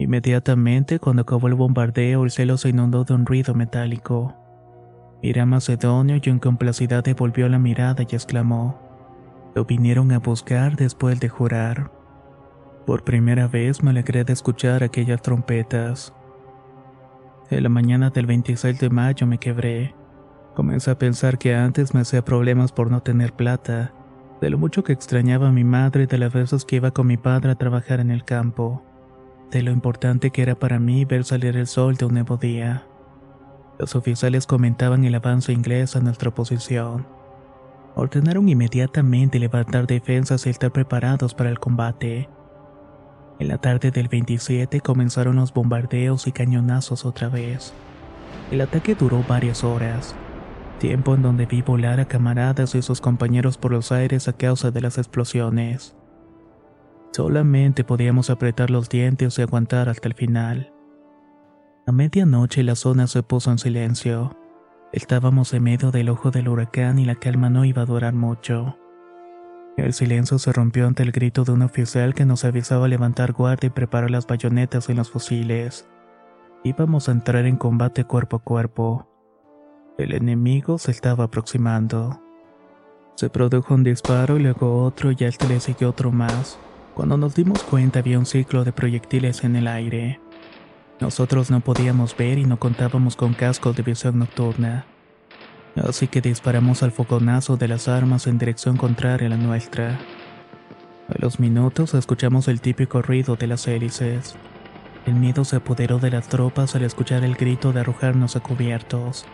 Inmediatamente, 0.00 0.98
cuando 0.98 1.22
acabó 1.22 1.46
el 1.46 1.54
bombardeo, 1.54 2.24
el 2.24 2.32
cielo 2.32 2.56
se 2.56 2.70
inundó 2.70 3.04
de 3.04 3.14
un 3.14 3.26
ruido 3.26 3.54
metálico. 3.54 4.34
Miré 5.22 5.40
a 5.40 5.46
Macedonio 5.46 6.16
y 6.20 6.28
en 6.28 6.40
complacidad 6.40 7.04
devolvió 7.04 7.48
la 7.48 7.60
mirada 7.60 8.02
y 8.02 8.12
exclamó: 8.12 8.76
Lo 9.54 9.66
vinieron 9.66 10.10
a 10.10 10.18
buscar 10.18 10.74
después 10.74 11.20
de 11.20 11.28
jurar. 11.28 12.01
Por 12.86 13.04
primera 13.04 13.46
vez 13.46 13.82
me 13.82 13.90
alegré 13.90 14.24
de 14.24 14.32
escuchar 14.32 14.82
aquellas 14.82 15.22
trompetas. 15.22 16.12
En 17.48 17.62
la 17.62 17.68
mañana 17.68 18.10
del 18.10 18.26
26 18.26 18.80
de 18.80 18.90
mayo 18.90 19.26
me 19.26 19.38
quebré. 19.38 19.94
Comencé 20.54 20.90
a 20.90 20.98
pensar 20.98 21.38
que 21.38 21.54
antes 21.54 21.94
me 21.94 22.00
hacía 22.00 22.24
problemas 22.24 22.72
por 22.72 22.90
no 22.90 23.00
tener 23.00 23.34
plata, 23.34 23.92
de 24.40 24.50
lo 24.50 24.58
mucho 24.58 24.82
que 24.82 24.92
extrañaba 24.92 25.48
a 25.48 25.52
mi 25.52 25.62
madre 25.62 26.08
de 26.08 26.18
las 26.18 26.32
veces 26.32 26.64
que 26.64 26.76
iba 26.76 26.90
con 26.90 27.06
mi 27.06 27.16
padre 27.16 27.52
a 27.52 27.54
trabajar 27.54 28.00
en 28.00 28.10
el 28.10 28.24
campo, 28.24 28.82
de 29.52 29.62
lo 29.62 29.70
importante 29.70 30.30
que 30.30 30.42
era 30.42 30.56
para 30.56 30.80
mí 30.80 31.04
ver 31.04 31.24
salir 31.24 31.56
el 31.56 31.68
sol 31.68 31.94
de 31.96 32.06
un 32.06 32.14
nuevo 32.14 32.36
día. 32.36 32.84
Los 33.78 33.94
oficiales 33.94 34.46
comentaban 34.46 35.04
el 35.04 35.14
avance 35.14 35.52
inglés 35.52 35.94
a 35.94 36.00
nuestra 36.00 36.32
posición. 36.32 37.06
Ordenaron 37.94 38.48
inmediatamente 38.48 39.38
levantar 39.38 39.86
defensas 39.86 40.46
y 40.46 40.50
estar 40.50 40.72
preparados 40.72 41.34
para 41.34 41.50
el 41.50 41.60
combate. 41.60 42.28
En 43.42 43.48
la 43.48 43.58
tarde 43.58 43.90
del 43.90 44.06
27 44.06 44.80
comenzaron 44.82 45.34
los 45.34 45.52
bombardeos 45.52 46.28
y 46.28 46.32
cañonazos 46.32 47.04
otra 47.04 47.28
vez. 47.28 47.74
El 48.52 48.60
ataque 48.60 48.94
duró 48.94 49.24
varias 49.28 49.64
horas, 49.64 50.14
tiempo 50.78 51.16
en 51.16 51.22
donde 51.22 51.46
vi 51.46 51.60
volar 51.60 51.98
a 51.98 52.04
camaradas 52.04 52.76
y 52.76 52.82
sus 52.82 53.00
compañeros 53.00 53.58
por 53.58 53.72
los 53.72 53.90
aires 53.90 54.28
a 54.28 54.32
causa 54.32 54.70
de 54.70 54.80
las 54.80 54.96
explosiones. 54.96 55.96
Solamente 57.10 57.82
podíamos 57.82 58.30
apretar 58.30 58.70
los 58.70 58.88
dientes 58.88 59.36
y 59.36 59.42
aguantar 59.42 59.88
hasta 59.88 60.06
el 60.06 60.14
final. 60.14 60.72
A 61.88 61.90
medianoche 61.90 62.62
la 62.62 62.76
zona 62.76 63.08
se 63.08 63.24
puso 63.24 63.50
en 63.50 63.58
silencio. 63.58 64.36
Estábamos 64.92 65.52
en 65.52 65.64
medio 65.64 65.90
del 65.90 66.10
ojo 66.10 66.30
del 66.30 66.48
huracán 66.48 67.00
y 67.00 67.04
la 67.06 67.16
calma 67.16 67.50
no 67.50 67.64
iba 67.64 67.82
a 67.82 67.86
durar 67.86 68.14
mucho. 68.14 68.76
El 69.76 69.94
silencio 69.94 70.38
se 70.38 70.52
rompió 70.52 70.86
ante 70.86 71.02
el 71.02 71.12
grito 71.12 71.44
de 71.44 71.52
un 71.52 71.62
oficial 71.62 72.14
que 72.14 72.26
nos 72.26 72.44
avisaba 72.44 72.88
levantar 72.88 73.32
guardia 73.32 73.68
y 73.68 73.70
preparar 73.70 74.10
las 74.10 74.26
bayonetas 74.26 74.88
y 74.90 74.94
los 74.94 75.10
fusiles. 75.10 75.88
Íbamos 76.62 77.08
a 77.08 77.12
entrar 77.12 77.46
en 77.46 77.56
combate 77.56 78.04
cuerpo 78.04 78.36
a 78.36 78.42
cuerpo. 78.42 79.08
El 79.96 80.12
enemigo 80.12 80.76
se 80.76 80.90
estaba 80.90 81.24
aproximando. 81.24 82.20
Se 83.14 83.30
produjo 83.30 83.74
un 83.74 83.82
disparo 83.82 84.36
y 84.38 84.42
luego 84.42 84.84
otro 84.84 85.10
y 85.10 85.24
a 85.24 85.28
este 85.28 85.48
le 85.48 85.58
siguió 85.58 85.88
otro 85.88 86.12
más. 86.12 86.58
Cuando 86.94 87.16
nos 87.16 87.34
dimos 87.34 87.62
cuenta 87.62 88.00
había 88.00 88.18
un 88.18 88.26
ciclo 88.26 88.64
de 88.64 88.72
proyectiles 88.72 89.42
en 89.42 89.56
el 89.56 89.68
aire. 89.68 90.20
Nosotros 91.00 91.50
no 91.50 91.60
podíamos 91.60 92.14
ver 92.14 92.38
y 92.38 92.44
no 92.44 92.58
contábamos 92.58 93.16
con 93.16 93.32
cascos 93.32 93.74
de 93.74 93.82
visión 93.82 94.18
nocturna 94.18 94.84
así 95.76 96.08
que 96.08 96.20
disparamos 96.20 96.82
al 96.82 96.92
fogonazo 96.92 97.56
de 97.56 97.68
las 97.68 97.88
armas 97.88 98.26
en 98.26 98.38
dirección 98.38 98.76
contraria 98.76 99.26
a 99.26 99.30
la 99.30 99.36
nuestra. 99.36 99.98
A 101.08 101.14
los 101.18 101.40
minutos 101.40 101.94
escuchamos 101.94 102.48
el 102.48 102.60
típico 102.60 103.02
ruido 103.02 103.36
de 103.36 103.46
las 103.46 103.66
hélices. 103.66 104.34
El 105.06 105.14
miedo 105.14 105.44
se 105.44 105.56
apoderó 105.56 105.98
de 105.98 106.10
las 106.10 106.28
tropas 106.28 106.76
al 106.76 106.84
escuchar 106.84 107.24
el 107.24 107.34
grito 107.34 107.72
de 107.72 107.80
arrojarnos 107.80 108.36
a 108.36 108.40
cubiertos. 108.40 109.24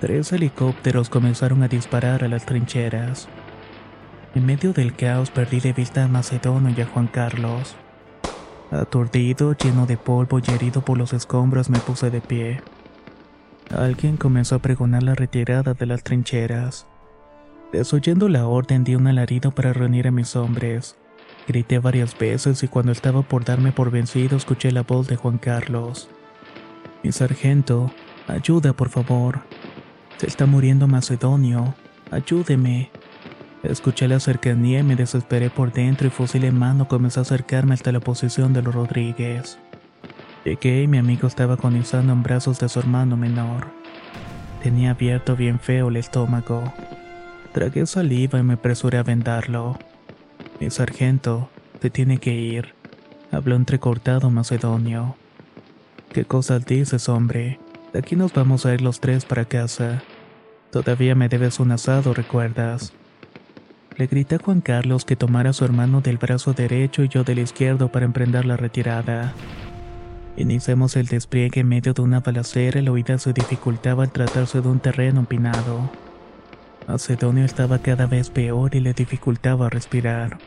Tres 0.00 0.32
helicópteros 0.32 1.08
comenzaron 1.08 1.62
a 1.62 1.68
disparar 1.68 2.24
a 2.24 2.28
las 2.28 2.46
trincheras. 2.46 3.28
En 4.34 4.46
medio 4.46 4.72
del 4.72 4.94
caos 4.94 5.30
perdí 5.30 5.60
de 5.60 5.72
vista 5.72 6.04
a 6.04 6.08
Macedonio 6.08 6.74
y 6.76 6.80
a 6.80 6.86
Juan 6.86 7.06
Carlos. 7.06 7.74
Aturdido, 8.70 9.54
lleno 9.54 9.86
de 9.86 9.96
polvo 9.96 10.38
y 10.38 10.50
herido 10.52 10.82
por 10.82 10.96
los 10.96 11.12
escombros 11.12 11.70
me 11.70 11.80
puse 11.80 12.10
de 12.10 12.20
pie. 12.20 12.62
Alguien 13.76 14.16
comenzó 14.16 14.56
a 14.56 14.58
pregonar 14.58 15.04
la 15.04 15.14
retirada 15.14 15.74
de 15.74 15.86
las 15.86 16.02
trincheras. 16.02 16.88
Desoyendo 17.72 18.28
la 18.28 18.48
orden 18.48 18.82
di 18.82 18.96
un 18.96 19.06
alarido 19.06 19.52
para 19.52 19.72
reunir 19.72 20.08
a 20.08 20.10
mis 20.10 20.34
hombres. 20.34 20.96
Grité 21.46 21.78
varias 21.78 22.18
veces 22.18 22.64
y 22.64 22.68
cuando 22.68 22.90
estaba 22.90 23.22
por 23.22 23.44
darme 23.44 23.70
por 23.70 23.92
vencido 23.92 24.36
escuché 24.36 24.72
la 24.72 24.82
voz 24.82 25.06
de 25.06 25.14
Juan 25.14 25.38
Carlos. 25.38 26.08
Mi 27.04 27.12
sargento, 27.12 27.92
ayuda 28.26 28.72
por 28.72 28.88
favor. 28.88 29.42
Se 30.16 30.26
está 30.26 30.46
muriendo 30.46 30.88
Macedonio. 30.88 31.74
Ayúdeme. 32.10 32.90
Escuché 33.62 34.08
la 34.08 34.18
cercanía 34.18 34.80
y 34.80 34.82
me 34.82 34.96
desesperé 34.96 35.48
por 35.48 35.72
dentro 35.72 36.08
y 36.08 36.10
fusil 36.10 36.42
en 36.42 36.58
mano 36.58 36.88
comencé 36.88 37.20
a 37.20 37.22
acercarme 37.22 37.74
hasta 37.74 37.92
la 37.92 38.00
posición 38.00 38.52
de 38.52 38.62
los 38.62 38.74
Rodríguez. 38.74 39.58
Llegué 40.44 40.84
y 40.84 40.88
mi 40.88 40.96
amigo 40.96 41.28
estaba 41.28 41.54
agonizando 41.54 42.14
en 42.14 42.22
brazos 42.22 42.58
de 42.60 42.68
su 42.70 42.78
hermano 42.78 43.16
menor. 43.16 43.66
Tenía 44.62 44.92
abierto 44.92 45.36
bien 45.36 45.58
feo 45.58 45.88
el 45.88 45.96
estómago. 45.96 46.72
Tragué 47.52 47.84
saliva 47.84 48.38
y 48.38 48.42
me 48.42 48.54
apresuré 48.54 48.96
a 48.96 49.02
vendarlo. 49.02 49.78
Mi 50.58 50.70
sargento, 50.70 51.50
te 51.78 51.90
tiene 51.90 52.18
que 52.18 52.32
ir, 52.32 52.74
habló 53.30 53.54
entrecortado 53.54 54.30
Macedonio. 54.30 55.16
¿Qué 56.12 56.24
cosas 56.24 56.64
dices, 56.64 57.08
hombre? 57.10 57.58
De 57.92 57.98
aquí 57.98 58.16
nos 58.16 58.32
vamos 58.32 58.64
a 58.64 58.72
ir 58.72 58.80
los 58.80 59.00
tres 59.00 59.26
para 59.26 59.44
casa. 59.44 60.02
Todavía 60.70 61.14
me 61.14 61.28
debes 61.28 61.60
un 61.60 61.72
asado, 61.72 62.14
¿recuerdas? 62.14 62.92
Le 63.96 64.06
grité 64.06 64.36
a 64.36 64.38
Juan 64.38 64.62
Carlos 64.62 65.04
que 65.04 65.16
tomara 65.16 65.50
a 65.50 65.52
su 65.52 65.66
hermano 65.66 66.00
del 66.00 66.16
brazo 66.16 66.54
derecho 66.54 67.04
y 67.04 67.08
yo 67.08 67.24
del 67.24 67.40
izquierdo 67.40 67.92
para 67.92 68.06
emprender 68.06 68.46
la 68.46 68.56
retirada. 68.56 69.34
Iniciamos 70.36 70.96
el 70.96 71.06
despliegue 71.06 71.60
en 71.60 71.68
medio 71.68 71.92
de 71.92 72.02
una 72.02 72.20
balacera 72.20 72.80
y 72.80 72.84
la 72.84 72.92
huida 72.92 73.18
se 73.18 73.32
dificultaba 73.32 74.04
al 74.04 74.12
tratarse 74.12 74.60
de 74.60 74.68
un 74.68 74.80
terreno 74.80 75.20
empinado. 75.20 75.90
Macedonio 76.86 77.44
estaba 77.44 77.78
cada 77.78 78.06
vez 78.06 78.30
peor 78.30 78.74
y 78.74 78.80
le 78.80 78.92
dificultaba 78.94 79.68
respirar. 79.68 80.38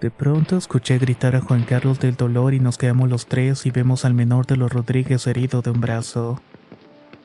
De 0.00 0.10
pronto 0.10 0.56
escuché 0.56 0.98
gritar 0.98 1.34
a 1.36 1.40
Juan 1.40 1.64
Carlos 1.64 1.98
del 2.00 2.16
dolor 2.16 2.54
y 2.54 2.60
nos 2.60 2.76
quedamos 2.78 3.08
los 3.08 3.26
tres 3.26 3.64
y 3.66 3.70
vemos 3.70 4.04
al 4.04 4.14
menor 4.14 4.46
de 4.46 4.56
los 4.56 4.72
Rodríguez 4.72 5.26
herido 5.26 5.62
de 5.62 5.70
un 5.70 5.80
brazo. 5.80 6.40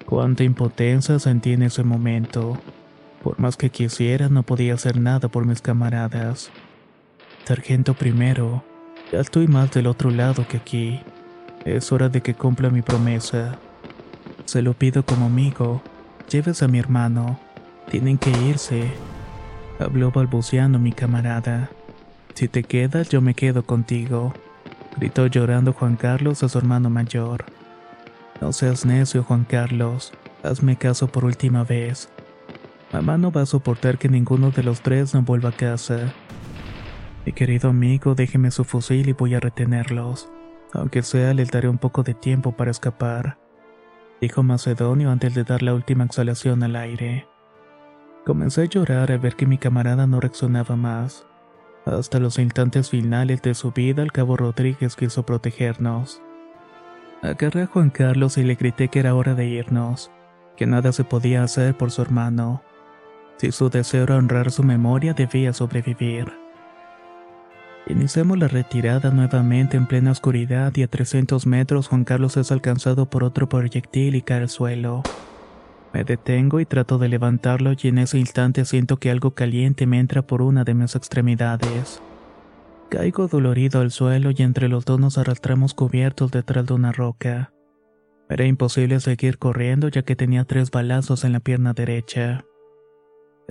Cuánta 0.06 0.44
impotencia 0.44 1.20
sentí 1.20 1.54
en 1.54 1.64
ese 1.64 1.84
momento. 1.84 2.58
Por 3.24 3.40
más 3.40 3.58
que 3.58 3.70
quisiera, 3.70 4.30
no 4.30 4.44
podía 4.44 4.74
hacer 4.74 5.00
nada 5.00 5.28
por 5.28 5.46
mis 5.46 5.62
camaradas. 5.62 6.50
Sargento 7.46 7.94
primero, 7.94 8.64
ya 9.12 9.20
estoy 9.20 9.48
más 9.48 9.72
del 9.72 9.88
otro 9.88 10.10
lado 10.10 10.48
que 10.48 10.58
aquí. 10.58 11.02
Es 11.66 11.92
hora 11.92 12.10
de 12.10 12.22
que 12.22 12.34
cumpla 12.34 12.72
mi 12.72 12.82
promesa. 12.82 13.56
Se 14.46 14.64
lo 14.64 14.74
pido 14.74 15.04
como 15.06 15.28
amigo. 15.28 15.82
Lleves 16.30 16.64
a 16.64 16.68
mi 16.68 16.80
hermano. 16.80 17.40
Tienen 17.90 18.18
que 18.18 18.32
irse. 18.32 18.92
Habló 19.80 20.12
balbuceando 20.12 20.80
mi 20.80 20.92
camarada. 20.92 21.70
Si 22.34 22.48
te 22.48 22.64
quedas, 22.64 23.10
yo 23.10 23.22
me 23.22 23.36
quedo 23.36 23.64
contigo. 23.64 24.34
Gritó 24.98 25.28
llorando 25.28 25.74
Juan 25.74 25.98
Carlos 25.98 26.42
a 26.42 26.50
su 26.50 26.58
hermano 26.58 26.90
mayor. 26.90 27.46
No 28.42 28.54
seas 28.54 28.84
necio, 28.84 29.24
Juan 29.24 29.44
Carlos. 29.44 30.14
Hazme 30.42 30.78
caso 30.78 31.08
por 31.08 31.26
última 31.26 31.64
vez. 31.64 32.10
Mamá 32.92 33.20
no 33.20 33.32
va 33.32 33.44
a 33.44 33.46
soportar 33.46 34.00
que 34.00 34.10
ninguno 34.10 34.50
de 34.50 34.64
los 34.64 34.82
tres 34.82 35.14
no 35.14 35.22
vuelva 35.22 35.50
a 35.50 35.56
casa. 35.56 36.12
Mi 37.24 37.34
querido 37.34 37.70
amigo, 37.70 38.16
déjeme 38.16 38.50
su 38.50 38.64
fusil 38.64 39.10
y 39.10 39.14
voy 39.14 39.36
a 39.36 39.40
retenerlos. 39.40 40.28
Aunque 40.74 41.02
sea, 41.04 41.34
le 41.34 41.46
daré 41.46 41.68
un 41.68 41.78
poco 41.78 42.04
de 42.04 42.14
tiempo 42.14 42.54
para 42.54 42.72
escapar, 42.72 43.38
dijo 44.22 44.44
Macedonio 44.44 45.12
antes 45.12 45.34
de 45.34 45.44
dar 45.44 45.64
la 45.64 45.74
última 45.74 46.06
exhalación 46.06 46.64
al 46.64 46.76
aire. 46.76 47.28
Comencé 48.26 48.62
a 48.62 48.66
llorar 48.66 49.12
al 49.12 49.20
ver 49.20 49.36
que 49.36 49.48
mi 49.48 49.58
camarada 49.58 50.08
no 50.08 50.20
reaccionaba 50.20 50.76
más. 50.76 51.26
Hasta 51.86 52.20
los 52.20 52.38
instantes 52.38 52.92
finales 52.92 53.42
de 53.42 53.56
su 53.56 53.72
vida, 53.72 54.04
el 54.04 54.12
cabo 54.12 54.38
Rodríguez 54.38 54.96
quiso 54.96 55.26
protegernos. 55.26 56.22
Agarré 57.24 57.64
a 57.64 57.68
Juan 57.68 57.90
Carlos 57.90 58.38
y 58.38 58.44
le 58.44 58.56
grité 58.56 58.88
que 58.88 59.00
era 59.00 59.16
hora 59.16 59.34
de 59.34 59.48
irnos, 59.48 60.12
que 60.56 60.68
nada 60.68 60.92
se 60.92 61.04
podía 61.04 61.44
hacer 61.44 61.76
por 61.76 61.92
su 61.92 62.04
hermano. 62.04 62.62
Si 63.38 63.52
su 63.52 63.70
deseo 63.70 64.04
era 64.04 64.18
honrar 64.18 64.52
su 64.52 64.64
memoria, 64.64 65.14
debía 65.14 65.52
sobrevivir. 65.52 66.41
Iniciamos 67.92 68.40
la 68.40 68.48
retirada 68.48 69.12
nuevamente 69.12 69.76
en 69.76 69.86
plena 69.86 70.12
oscuridad 70.12 70.72
y 70.78 70.84
a 70.84 70.88
300 70.88 71.46
metros 71.46 71.90
Juan 71.90 72.06
Carlos 72.06 72.38
es 72.38 72.50
alcanzado 72.50 73.10
por 73.10 73.26
otro 73.26 73.50
proyectil 73.50 74.16
y 74.16 74.22
cae 74.22 74.40
al 74.40 74.50
suelo. 74.50 75.04
Me 75.92 76.06
detengo 76.06 76.62
y 76.62 76.66
trato 76.66 76.98
de 77.00 77.10
levantarlo 77.10 77.74
y 77.74 77.90
en 77.90 77.98
ese 77.98 78.18
instante 78.18 78.64
siento 78.64 78.96
que 78.96 79.12
algo 79.12 79.32
caliente 79.32 79.88
me 79.88 80.00
entra 80.00 80.22
por 80.22 80.42
una 80.42 80.64
de 80.64 80.74
mis 80.74 80.96
extremidades. 80.96 82.02
Caigo 82.90 83.28
dolorido 83.28 83.82
al 83.82 83.92
suelo 83.92 84.32
y 84.32 84.42
entre 84.42 84.70
los 84.70 84.86
dos 84.86 84.98
nos 84.98 85.18
arrastramos 85.18 85.74
cubiertos 85.74 86.32
detrás 86.32 86.66
de 86.68 86.74
una 86.74 86.94
roca. 86.94 87.52
Era 88.30 88.46
imposible 88.46 89.02
seguir 89.02 89.38
corriendo 89.38 89.90
ya 89.90 90.04
que 90.04 90.16
tenía 90.16 90.46
tres 90.46 90.72
balazos 90.72 91.26
en 91.26 91.34
la 91.34 91.42
pierna 91.42 91.74
derecha. 91.74 92.46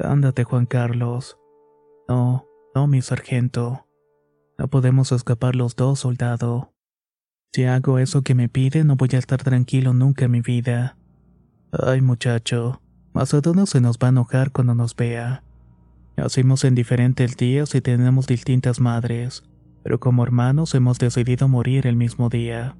Ándate, 0.03 0.45
Juan 0.45 0.65
Carlos. 0.65 1.37
No, 2.09 2.47
no, 2.75 2.87
mi 2.87 3.03
sargento. 3.03 3.85
No 4.61 4.69
podemos 4.69 5.11
escapar 5.11 5.57
los 5.57 5.75
dos, 5.75 6.01
soldado. 6.01 6.75
Si 7.55 7.65
hago 7.65 7.99
eso 7.99 8.21
que 8.21 8.35
me 8.35 8.51
pide, 8.51 8.85
no 8.85 8.95
voy 8.95 9.09
a 9.15 9.19
estar 9.19 9.43
tranquilo 9.43 9.95
nunca 9.95 10.27
en 10.27 10.33
mi 10.33 10.43
vida. 10.43 10.99
Ay, 11.73 12.03
muchacho, 12.03 12.83
Macedonio 13.15 13.65
se 13.65 13.81
nos 13.81 13.97
va 13.97 14.09
a 14.09 14.11
enojar 14.11 14.53
cuando 14.53 14.75
nos 14.75 14.95
vea. 14.95 15.43
Nacimos 16.15 16.65
en 16.65 16.75
diferentes 16.75 17.39
días 17.39 17.75
y 17.75 17.81
tenemos 17.81 18.27
distintas 18.27 18.81
madres, 18.81 19.45
pero 19.83 19.99
como 19.99 20.25
hermanos 20.25 20.75
hemos 20.75 20.99
decidido 20.99 21.49
morir 21.49 21.87
el 21.87 21.97
mismo 21.97 22.29
día. 22.29 22.77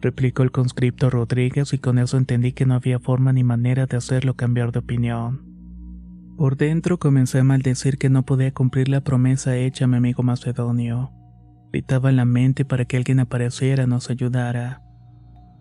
Replicó 0.00 0.44
el 0.44 0.52
conscripto 0.52 1.10
Rodríguez 1.10 1.72
y 1.72 1.78
con 1.78 1.98
eso 1.98 2.16
entendí 2.16 2.52
que 2.52 2.64
no 2.64 2.74
había 2.74 3.00
forma 3.00 3.32
ni 3.32 3.42
manera 3.42 3.86
de 3.86 3.96
hacerlo 3.96 4.34
cambiar 4.34 4.70
de 4.70 4.78
opinión. 4.78 5.57
Por 6.38 6.56
dentro 6.56 7.00
comencé 7.00 7.40
a 7.40 7.44
maldecir 7.44 7.98
que 7.98 8.10
no 8.10 8.24
podía 8.24 8.54
cumplir 8.54 8.88
la 8.88 9.00
promesa 9.00 9.56
hecha 9.56 9.86
a 9.86 9.88
mi 9.88 9.96
amigo 9.96 10.22
Macedonio. 10.22 11.10
Gritaba 11.72 12.10
en 12.10 12.16
la 12.16 12.24
mente 12.26 12.64
para 12.64 12.84
que 12.84 12.96
alguien 12.96 13.18
apareciera 13.18 13.88
nos 13.88 14.08
ayudara. 14.08 14.80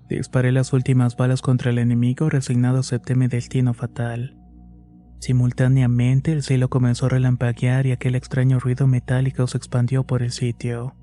Disparé 0.07 0.51
las 0.51 0.73
últimas 0.73 1.17
balas 1.17 1.41
contra 1.41 1.71
el 1.71 1.79
enemigo 1.79 2.29
resignado 2.29 2.77
acepté 2.77 3.15
mi 3.15 3.25
destino 3.27 3.73
fatal. 3.73 4.37
Simultáneamente 5.19 6.31
el 6.31 6.43
cielo 6.43 6.69
comenzó 6.69 7.07
a 7.07 7.09
relampaguear 7.09 7.87
y 7.87 7.91
aquel 7.91 8.13
extraño 8.13 8.59
ruido 8.59 8.85
metálico 8.85 9.47
se 9.47 9.57
expandió 9.57 10.03
por 10.03 10.21
el 10.21 10.31
sitio. 10.31 10.95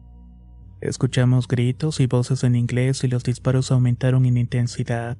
Escuchamos 0.80 1.48
gritos 1.48 1.98
y 1.98 2.06
voces 2.06 2.44
en 2.44 2.54
inglés 2.54 3.02
y 3.02 3.08
los 3.08 3.24
disparos 3.24 3.72
aumentaron 3.72 4.24
en 4.24 4.36
intensidad. 4.36 5.18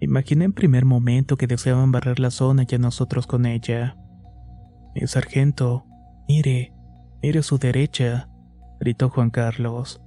Imaginé 0.00 0.46
en 0.46 0.52
primer 0.54 0.86
momento 0.86 1.36
que 1.36 1.46
deseaban 1.46 1.92
barrer 1.92 2.20
la 2.20 2.30
zona 2.30 2.64
y 2.68 2.74
a 2.74 2.78
nosotros 2.78 3.26
con 3.26 3.44
ella. 3.44 3.96
Mi 4.94 5.06
sargento, 5.06 5.84
mire, 6.26 6.74
mire 7.22 7.40
a 7.40 7.42
su 7.42 7.58
derecha, 7.58 8.28
gritó 8.80 9.10
Juan 9.10 9.28
Carlos. 9.28 10.00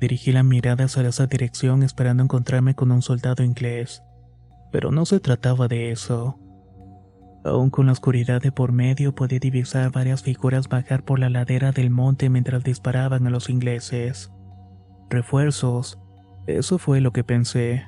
Dirigí 0.00 0.32
la 0.32 0.42
mirada 0.42 0.84
hacia 0.86 1.06
esa 1.06 1.26
dirección 1.26 1.82
esperando 1.82 2.22
encontrarme 2.22 2.74
con 2.74 2.90
un 2.90 3.02
soldado 3.02 3.44
inglés, 3.44 4.02
pero 4.72 4.90
no 4.90 5.04
se 5.04 5.20
trataba 5.20 5.68
de 5.68 5.90
eso. 5.90 6.38
Aún 7.44 7.68
con 7.68 7.86
la 7.86 7.92
oscuridad 7.92 8.40
de 8.40 8.52
por 8.52 8.72
medio 8.72 9.14
podía 9.14 9.38
divisar 9.38 9.90
varias 9.92 10.22
figuras 10.22 10.68
bajar 10.68 11.04
por 11.04 11.18
la 11.18 11.28
ladera 11.28 11.72
del 11.72 11.90
monte 11.90 12.30
mientras 12.30 12.64
disparaban 12.64 13.26
a 13.26 13.30
los 13.30 13.50
ingleses. 13.50 14.32
Refuerzos, 15.10 15.98
eso 16.46 16.78
fue 16.78 17.02
lo 17.02 17.12
que 17.12 17.24
pensé. 17.24 17.84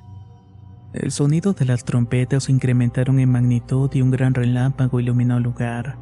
El 0.93 1.11
sonido 1.11 1.55
de 1.55 1.65
las 1.65 1.85
trompetas 1.85 2.45
se 2.45 2.53
incrementaron 2.53 3.19
en 3.19 3.31
magnitud 3.31 3.91
y 3.95 4.03
un 4.03 4.11
gran 4.11 4.35
relámpago 4.35 5.01
iluminó 5.01 5.39
el 5.39 5.43
lugar. 5.43 5.97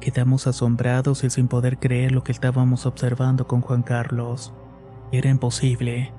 Quedamos 0.00 0.48
asombrados 0.48 1.22
y 1.22 1.30
sin 1.30 1.46
poder 1.46 1.78
creer 1.78 2.10
lo 2.10 2.24
que 2.24 2.32
estábamos 2.32 2.84
observando 2.84 3.46
con 3.46 3.60
Juan 3.60 3.82
Carlos. 3.82 4.52
Era 5.12 5.30
imposible. 5.30 6.12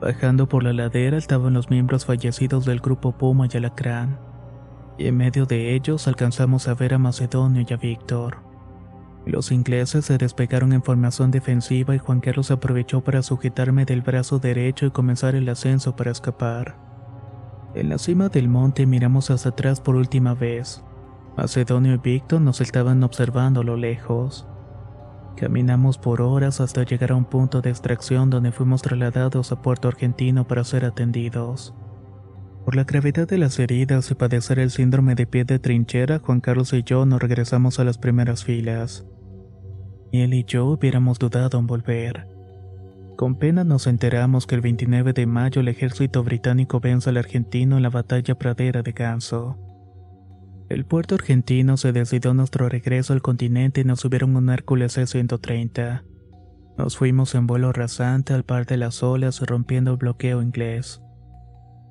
Bajando 0.00 0.48
por 0.48 0.62
la 0.62 0.72
ladera 0.72 1.16
estaban 1.16 1.54
los 1.54 1.70
miembros 1.70 2.04
fallecidos 2.04 2.64
del 2.66 2.78
grupo 2.78 3.18
Puma 3.18 3.48
y 3.52 3.56
Alacrán. 3.56 4.20
Y 4.96 5.08
en 5.08 5.16
medio 5.16 5.44
de 5.44 5.74
ellos 5.74 6.06
alcanzamos 6.06 6.68
a 6.68 6.74
ver 6.74 6.94
a 6.94 6.98
Macedonio 6.98 7.64
y 7.68 7.72
a 7.72 7.76
Víctor. 7.76 8.38
Los 9.26 9.50
ingleses 9.50 10.04
se 10.04 10.18
despegaron 10.18 10.72
en 10.72 10.84
formación 10.84 11.32
defensiva 11.32 11.96
y 11.96 11.98
Juan 11.98 12.20
Carlos 12.20 12.52
aprovechó 12.52 13.02
para 13.02 13.22
sujetarme 13.22 13.84
del 13.86 14.02
brazo 14.02 14.38
derecho 14.38 14.86
y 14.86 14.90
comenzar 14.92 15.34
el 15.34 15.48
ascenso 15.48 15.96
para 15.96 16.12
escapar. 16.12 16.89
En 17.74 17.88
la 17.88 17.98
cima 17.98 18.28
del 18.28 18.48
monte 18.48 18.84
miramos 18.84 19.30
hacia 19.30 19.52
atrás 19.52 19.80
por 19.80 19.94
última 19.94 20.34
vez. 20.34 20.82
Macedonio 21.36 21.94
y 21.94 21.98
Víctor 21.98 22.40
nos 22.40 22.60
estaban 22.60 23.02
observando 23.04 23.60
a 23.60 23.64
lo 23.64 23.76
lejos. 23.76 24.48
Caminamos 25.36 25.96
por 25.96 26.20
horas 26.20 26.60
hasta 26.60 26.82
llegar 26.82 27.12
a 27.12 27.14
un 27.14 27.24
punto 27.24 27.60
de 27.60 27.70
extracción 27.70 28.28
donde 28.28 28.50
fuimos 28.50 28.82
trasladados 28.82 29.52
a 29.52 29.62
Puerto 29.62 29.88
Argentino 29.88 30.46
para 30.46 30.64
ser 30.64 30.84
atendidos. 30.84 31.74
Por 32.64 32.74
la 32.74 32.84
gravedad 32.84 33.28
de 33.28 33.38
las 33.38 33.58
heridas 33.58 34.10
y 34.10 34.14
padecer 34.14 34.58
el 34.58 34.70
síndrome 34.70 35.14
de 35.14 35.26
pie 35.26 35.44
de 35.44 35.58
trinchera, 35.58 36.18
Juan 36.18 36.40
Carlos 36.40 36.72
y 36.72 36.82
yo 36.82 37.06
nos 37.06 37.20
regresamos 37.20 37.78
a 37.78 37.84
las 37.84 37.98
primeras 37.98 38.44
filas. 38.44 39.06
Y 40.10 40.22
él 40.22 40.34
y 40.34 40.44
yo 40.44 40.66
hubiéramos 40.66 41.18
dudado 41.18 41.58
en 41.58 41.66
volver. 41.68 42.39
Con 43.20 43.34
pena 43.34 43.64
nos 43.64 43.86
enteramos 43.86 44.46
que 44.46 44.54
el 44.54 44.62
29 44.62 45.12
de 45.12 45.26
mayo 45.26 45.60
el 45.60 45.68
ejército 45.68 46.24
británico 46.24 46.80
vence 46.80 47.10
al 47.10 47.18
argentino 47.18 47.76
en 47.76 47.82
la 47.82 47.90
batalla 47.90 48.34
pradera 48.34 48.80
de 48.80 48.92
Ganso. 48.92 49.58
El 50.70 50.86
puerto 50.86 51.16
argentino 51.16 51.76
se 51.76 51.92
decidió 51.92 52.32
nuestro 52.32 52.70
regreso 52.70 53.12
al 53.12 53.20
continente 53.20 53.82
y 53.82 53.84
nos 53.84 54.00
subieron 54.00 54.36
un 54.36 54.48
Hércules 54.48 54.94
C-130. 54.94 56.02
Nos 56.78 56.96
fuimos 56.96 57.34
en 57.34 57.46
vuelo 57.46 57.74
rasante 57.74 58.32
al 58.32 58.44
par 58.44 58.64
de 58.64 58.78
las 58.78 59.02
olas 59.02 59.42
rompiendo 59.42 59.90
el 59.90 59.98
bloqueo 59.98 60.40
inglés. 60.40 61.02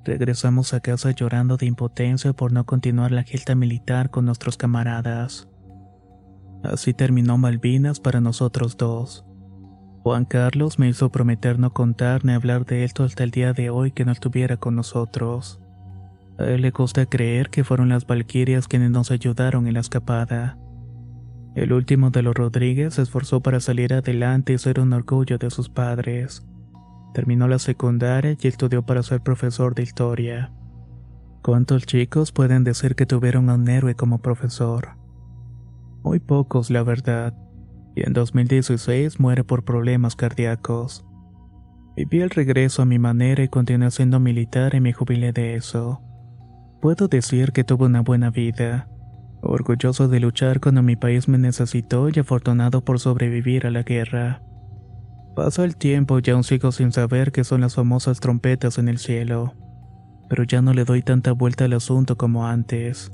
Regresamos 0.04 0.74
a 0.74 0.80
casa 0.80 1.12
llorando 1.12 1.56
de 1.56 1.66
impotencia 1.66 2.32
por 2.32 2.50
no 2.50 2.66
continuar 2.66 3.12
la 3.12 3.22
gesta 3.22 3.54
militar 3.54 4.10
con 4.10 4.24
nuestros 4.24 4.56
camaradas. 4.56 5.48
Así 6.64 6.92
terminó 6.92 7.38
Malvinas 7.38 8.00
para 8.00 8.20
nosotros 8.20 8.76
dos. 8.76 9.29
Juan 10.02 10.24
Carlos 10.24 10.78
me 10.78 10.88
hizo 10.88 11.10
prometer 11.10 11.58
no 11.58 11.74
contar 11.74 12.24
ni 12.24 12.32
hablar 12.32 12.64
de 12.64 12.84
esto 12.84 13.04
hasta 13.04 13.22
el 13.22 13.30
día 13.30 13.52
de 13.52 13.68
hoy 13.68 13.92
que 13.92 14.06
no 14.06 14.12
estuviera 14.12 14.56
con 14.56 14.74
nosotros. 14.74 15.60
A 16.38 16.44
él 16.44 16.62
le 16.62 16.70
gusta 16.70 17.04
creer 17.04 17.50
que 17.50 17.64
fueron 17.64 17.90
las 17.90 18.06
Valquirias 18.06 18.66
quienes 18.66 18.90
nos 18.90 19.10
ayudaron 19.10 19.66
en 19.66 19.74
la 19.74 19.80
escapada. 19.80 20.56
El 21.54 21.74
último 21.74 22.10
de 22.10 22.22
los 22.22 22.34
Rodríguez 22.34 22.94
se 22.94 23.02
esforzó 23.02 23.42
para 23.42 23.60
salir 23.60 23.92
adelante 23.92 24.54
y 24.54 24.58
ser 24.58 24.80
un 24.80 24.94
orgullo 24.94 25.36
de 25.36 25.50
sus 25.50 25.68
padres. 25.68 26.46
Terminó 27.12 27.46
la 27.46 27.58
secundaria 27.58 28.38
y 28.40 28.48
estudió 28.48 28.82
para 28.86 29.02
ser 29.02 29.20
profesor 29.20 29.74
de 29.74 29.82
historia. 29.82 30.50
¿Cuántos 31.42 31.84
chicos 31.84 32.32
pueden 32.32 32.64
decir 32.64 32.94
que 32.94 33.04
tuvieron 33.04 33.50
a 33.50 33.54
un 33.54 33.68
héroe 33.68 33.94
como 33.94 34.22
profesor? 34.22 34.96
Muy 36.02 36.20
pocos, 36.20 36.70
la 36.70 36.82
verdad 36.82 37.34
y 37.94 38.06
en 38.06 38.12
2016 38.12 39.20
muere 39.20 39.44
por 39.44 39.64
problemas 39.64 40.16
cardíacos. 40.16 41.04
Viví 41.96 42.20
el 42.20 42.30
regreso 42.30 42.82
a 42.82 42.86
mi 42.86 42.98
manera 42.98 43.42
y 43.42 43.48
continué 43.48 43.90
siendo 43.90 44.20
militar 44.20 44.74
y 44.74 44.80
me 44.80 44.92
jubilé 44.92 45.32
de 45.32 45.54
eso. 45.54 46.00
Puedo 46.80 47.08
decir 47.08 47.52
que 47.52 47.64
tuve 47.64 47.86
una 47.86 48.00
buena 48.00 48.30
vida, 48.30 48.88
orgulloso 49.42 50.08
de 50.08 50.20
luchar 50.20 50.60
cuando 50.60 50.82
mi 50.82 50.96
país 50.96 51.28
me 51.28 51.38
necesitó 51.38 52.08
y 52.08 52.18
afortunado 52.18 52.84
por 52.84 53.00
sobrevivir 53.00 53.66
a 53.66 53.70
la 53.70 53.82
guerra. 53.82 54.42
Pasa 55.36 55.64
el 55.64 55.76
tiempo 55.76 56.18
y 56.22 56.30
aún 56.30 56.44
sigo 56.44 56.72
sin 56.72 56.92
saber 56.92 57.32
qué 57.32 57.44
son 57.44 57.60
las 57.60 57.74
famosas 57.74 58.20
trompetas 58.20 58.78
en 58.78 58.88
el 58.88 58.98
cielo, 58.98 59.54
pero 60.28 60.44
ya 60.44 60.62
no 60.62 60.72
le 60.72 60.84
doy 60.84 61.02
tanta 61.02 61.32
vuelta 61.32 61.64
al 61.64 61.72
asunto 61.74 62.16
como 62.16 62.46
antes. 62.46 63.12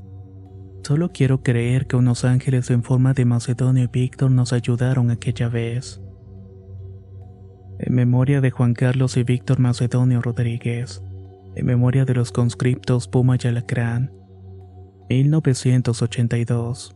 Solo 0.86 1.10
quiero 1.10 1.42
creer 1.42 1.88
que 1.88 1.96
unos 1.96 2.24
ángeles 2.24 2.70
en 2.70 2.84
forma 2.84 3.12
de 3.12 3.24
Macedonio 3.24 3.82
y 3.82 3.86
Víctor 3.88 4.30
nos 4.30 4.52
ayudaron 4.52 5.10
aquella 5.10 5.48
vez. 5.48 6.00
En 7.80 7.92
memoria 7.92 8.40
de 8.40 8.52
Juan 8.52 8.72
Carlos 8.72 9.16
y 9.16 9.24
Víctor 9.24 9.58
Macedonio 9.58 10.22
Rodríguez. 10.22 11.02
En 11.56 11.66
memoria 11.66 12.04
de 12.04 12.14
los 12.14 12.30
conscriptos 12.30 13.08
Puma 13.08 13.36
y 13.42 13.48
Alacrán. 13.48 14.12
1982. 15.08 16.95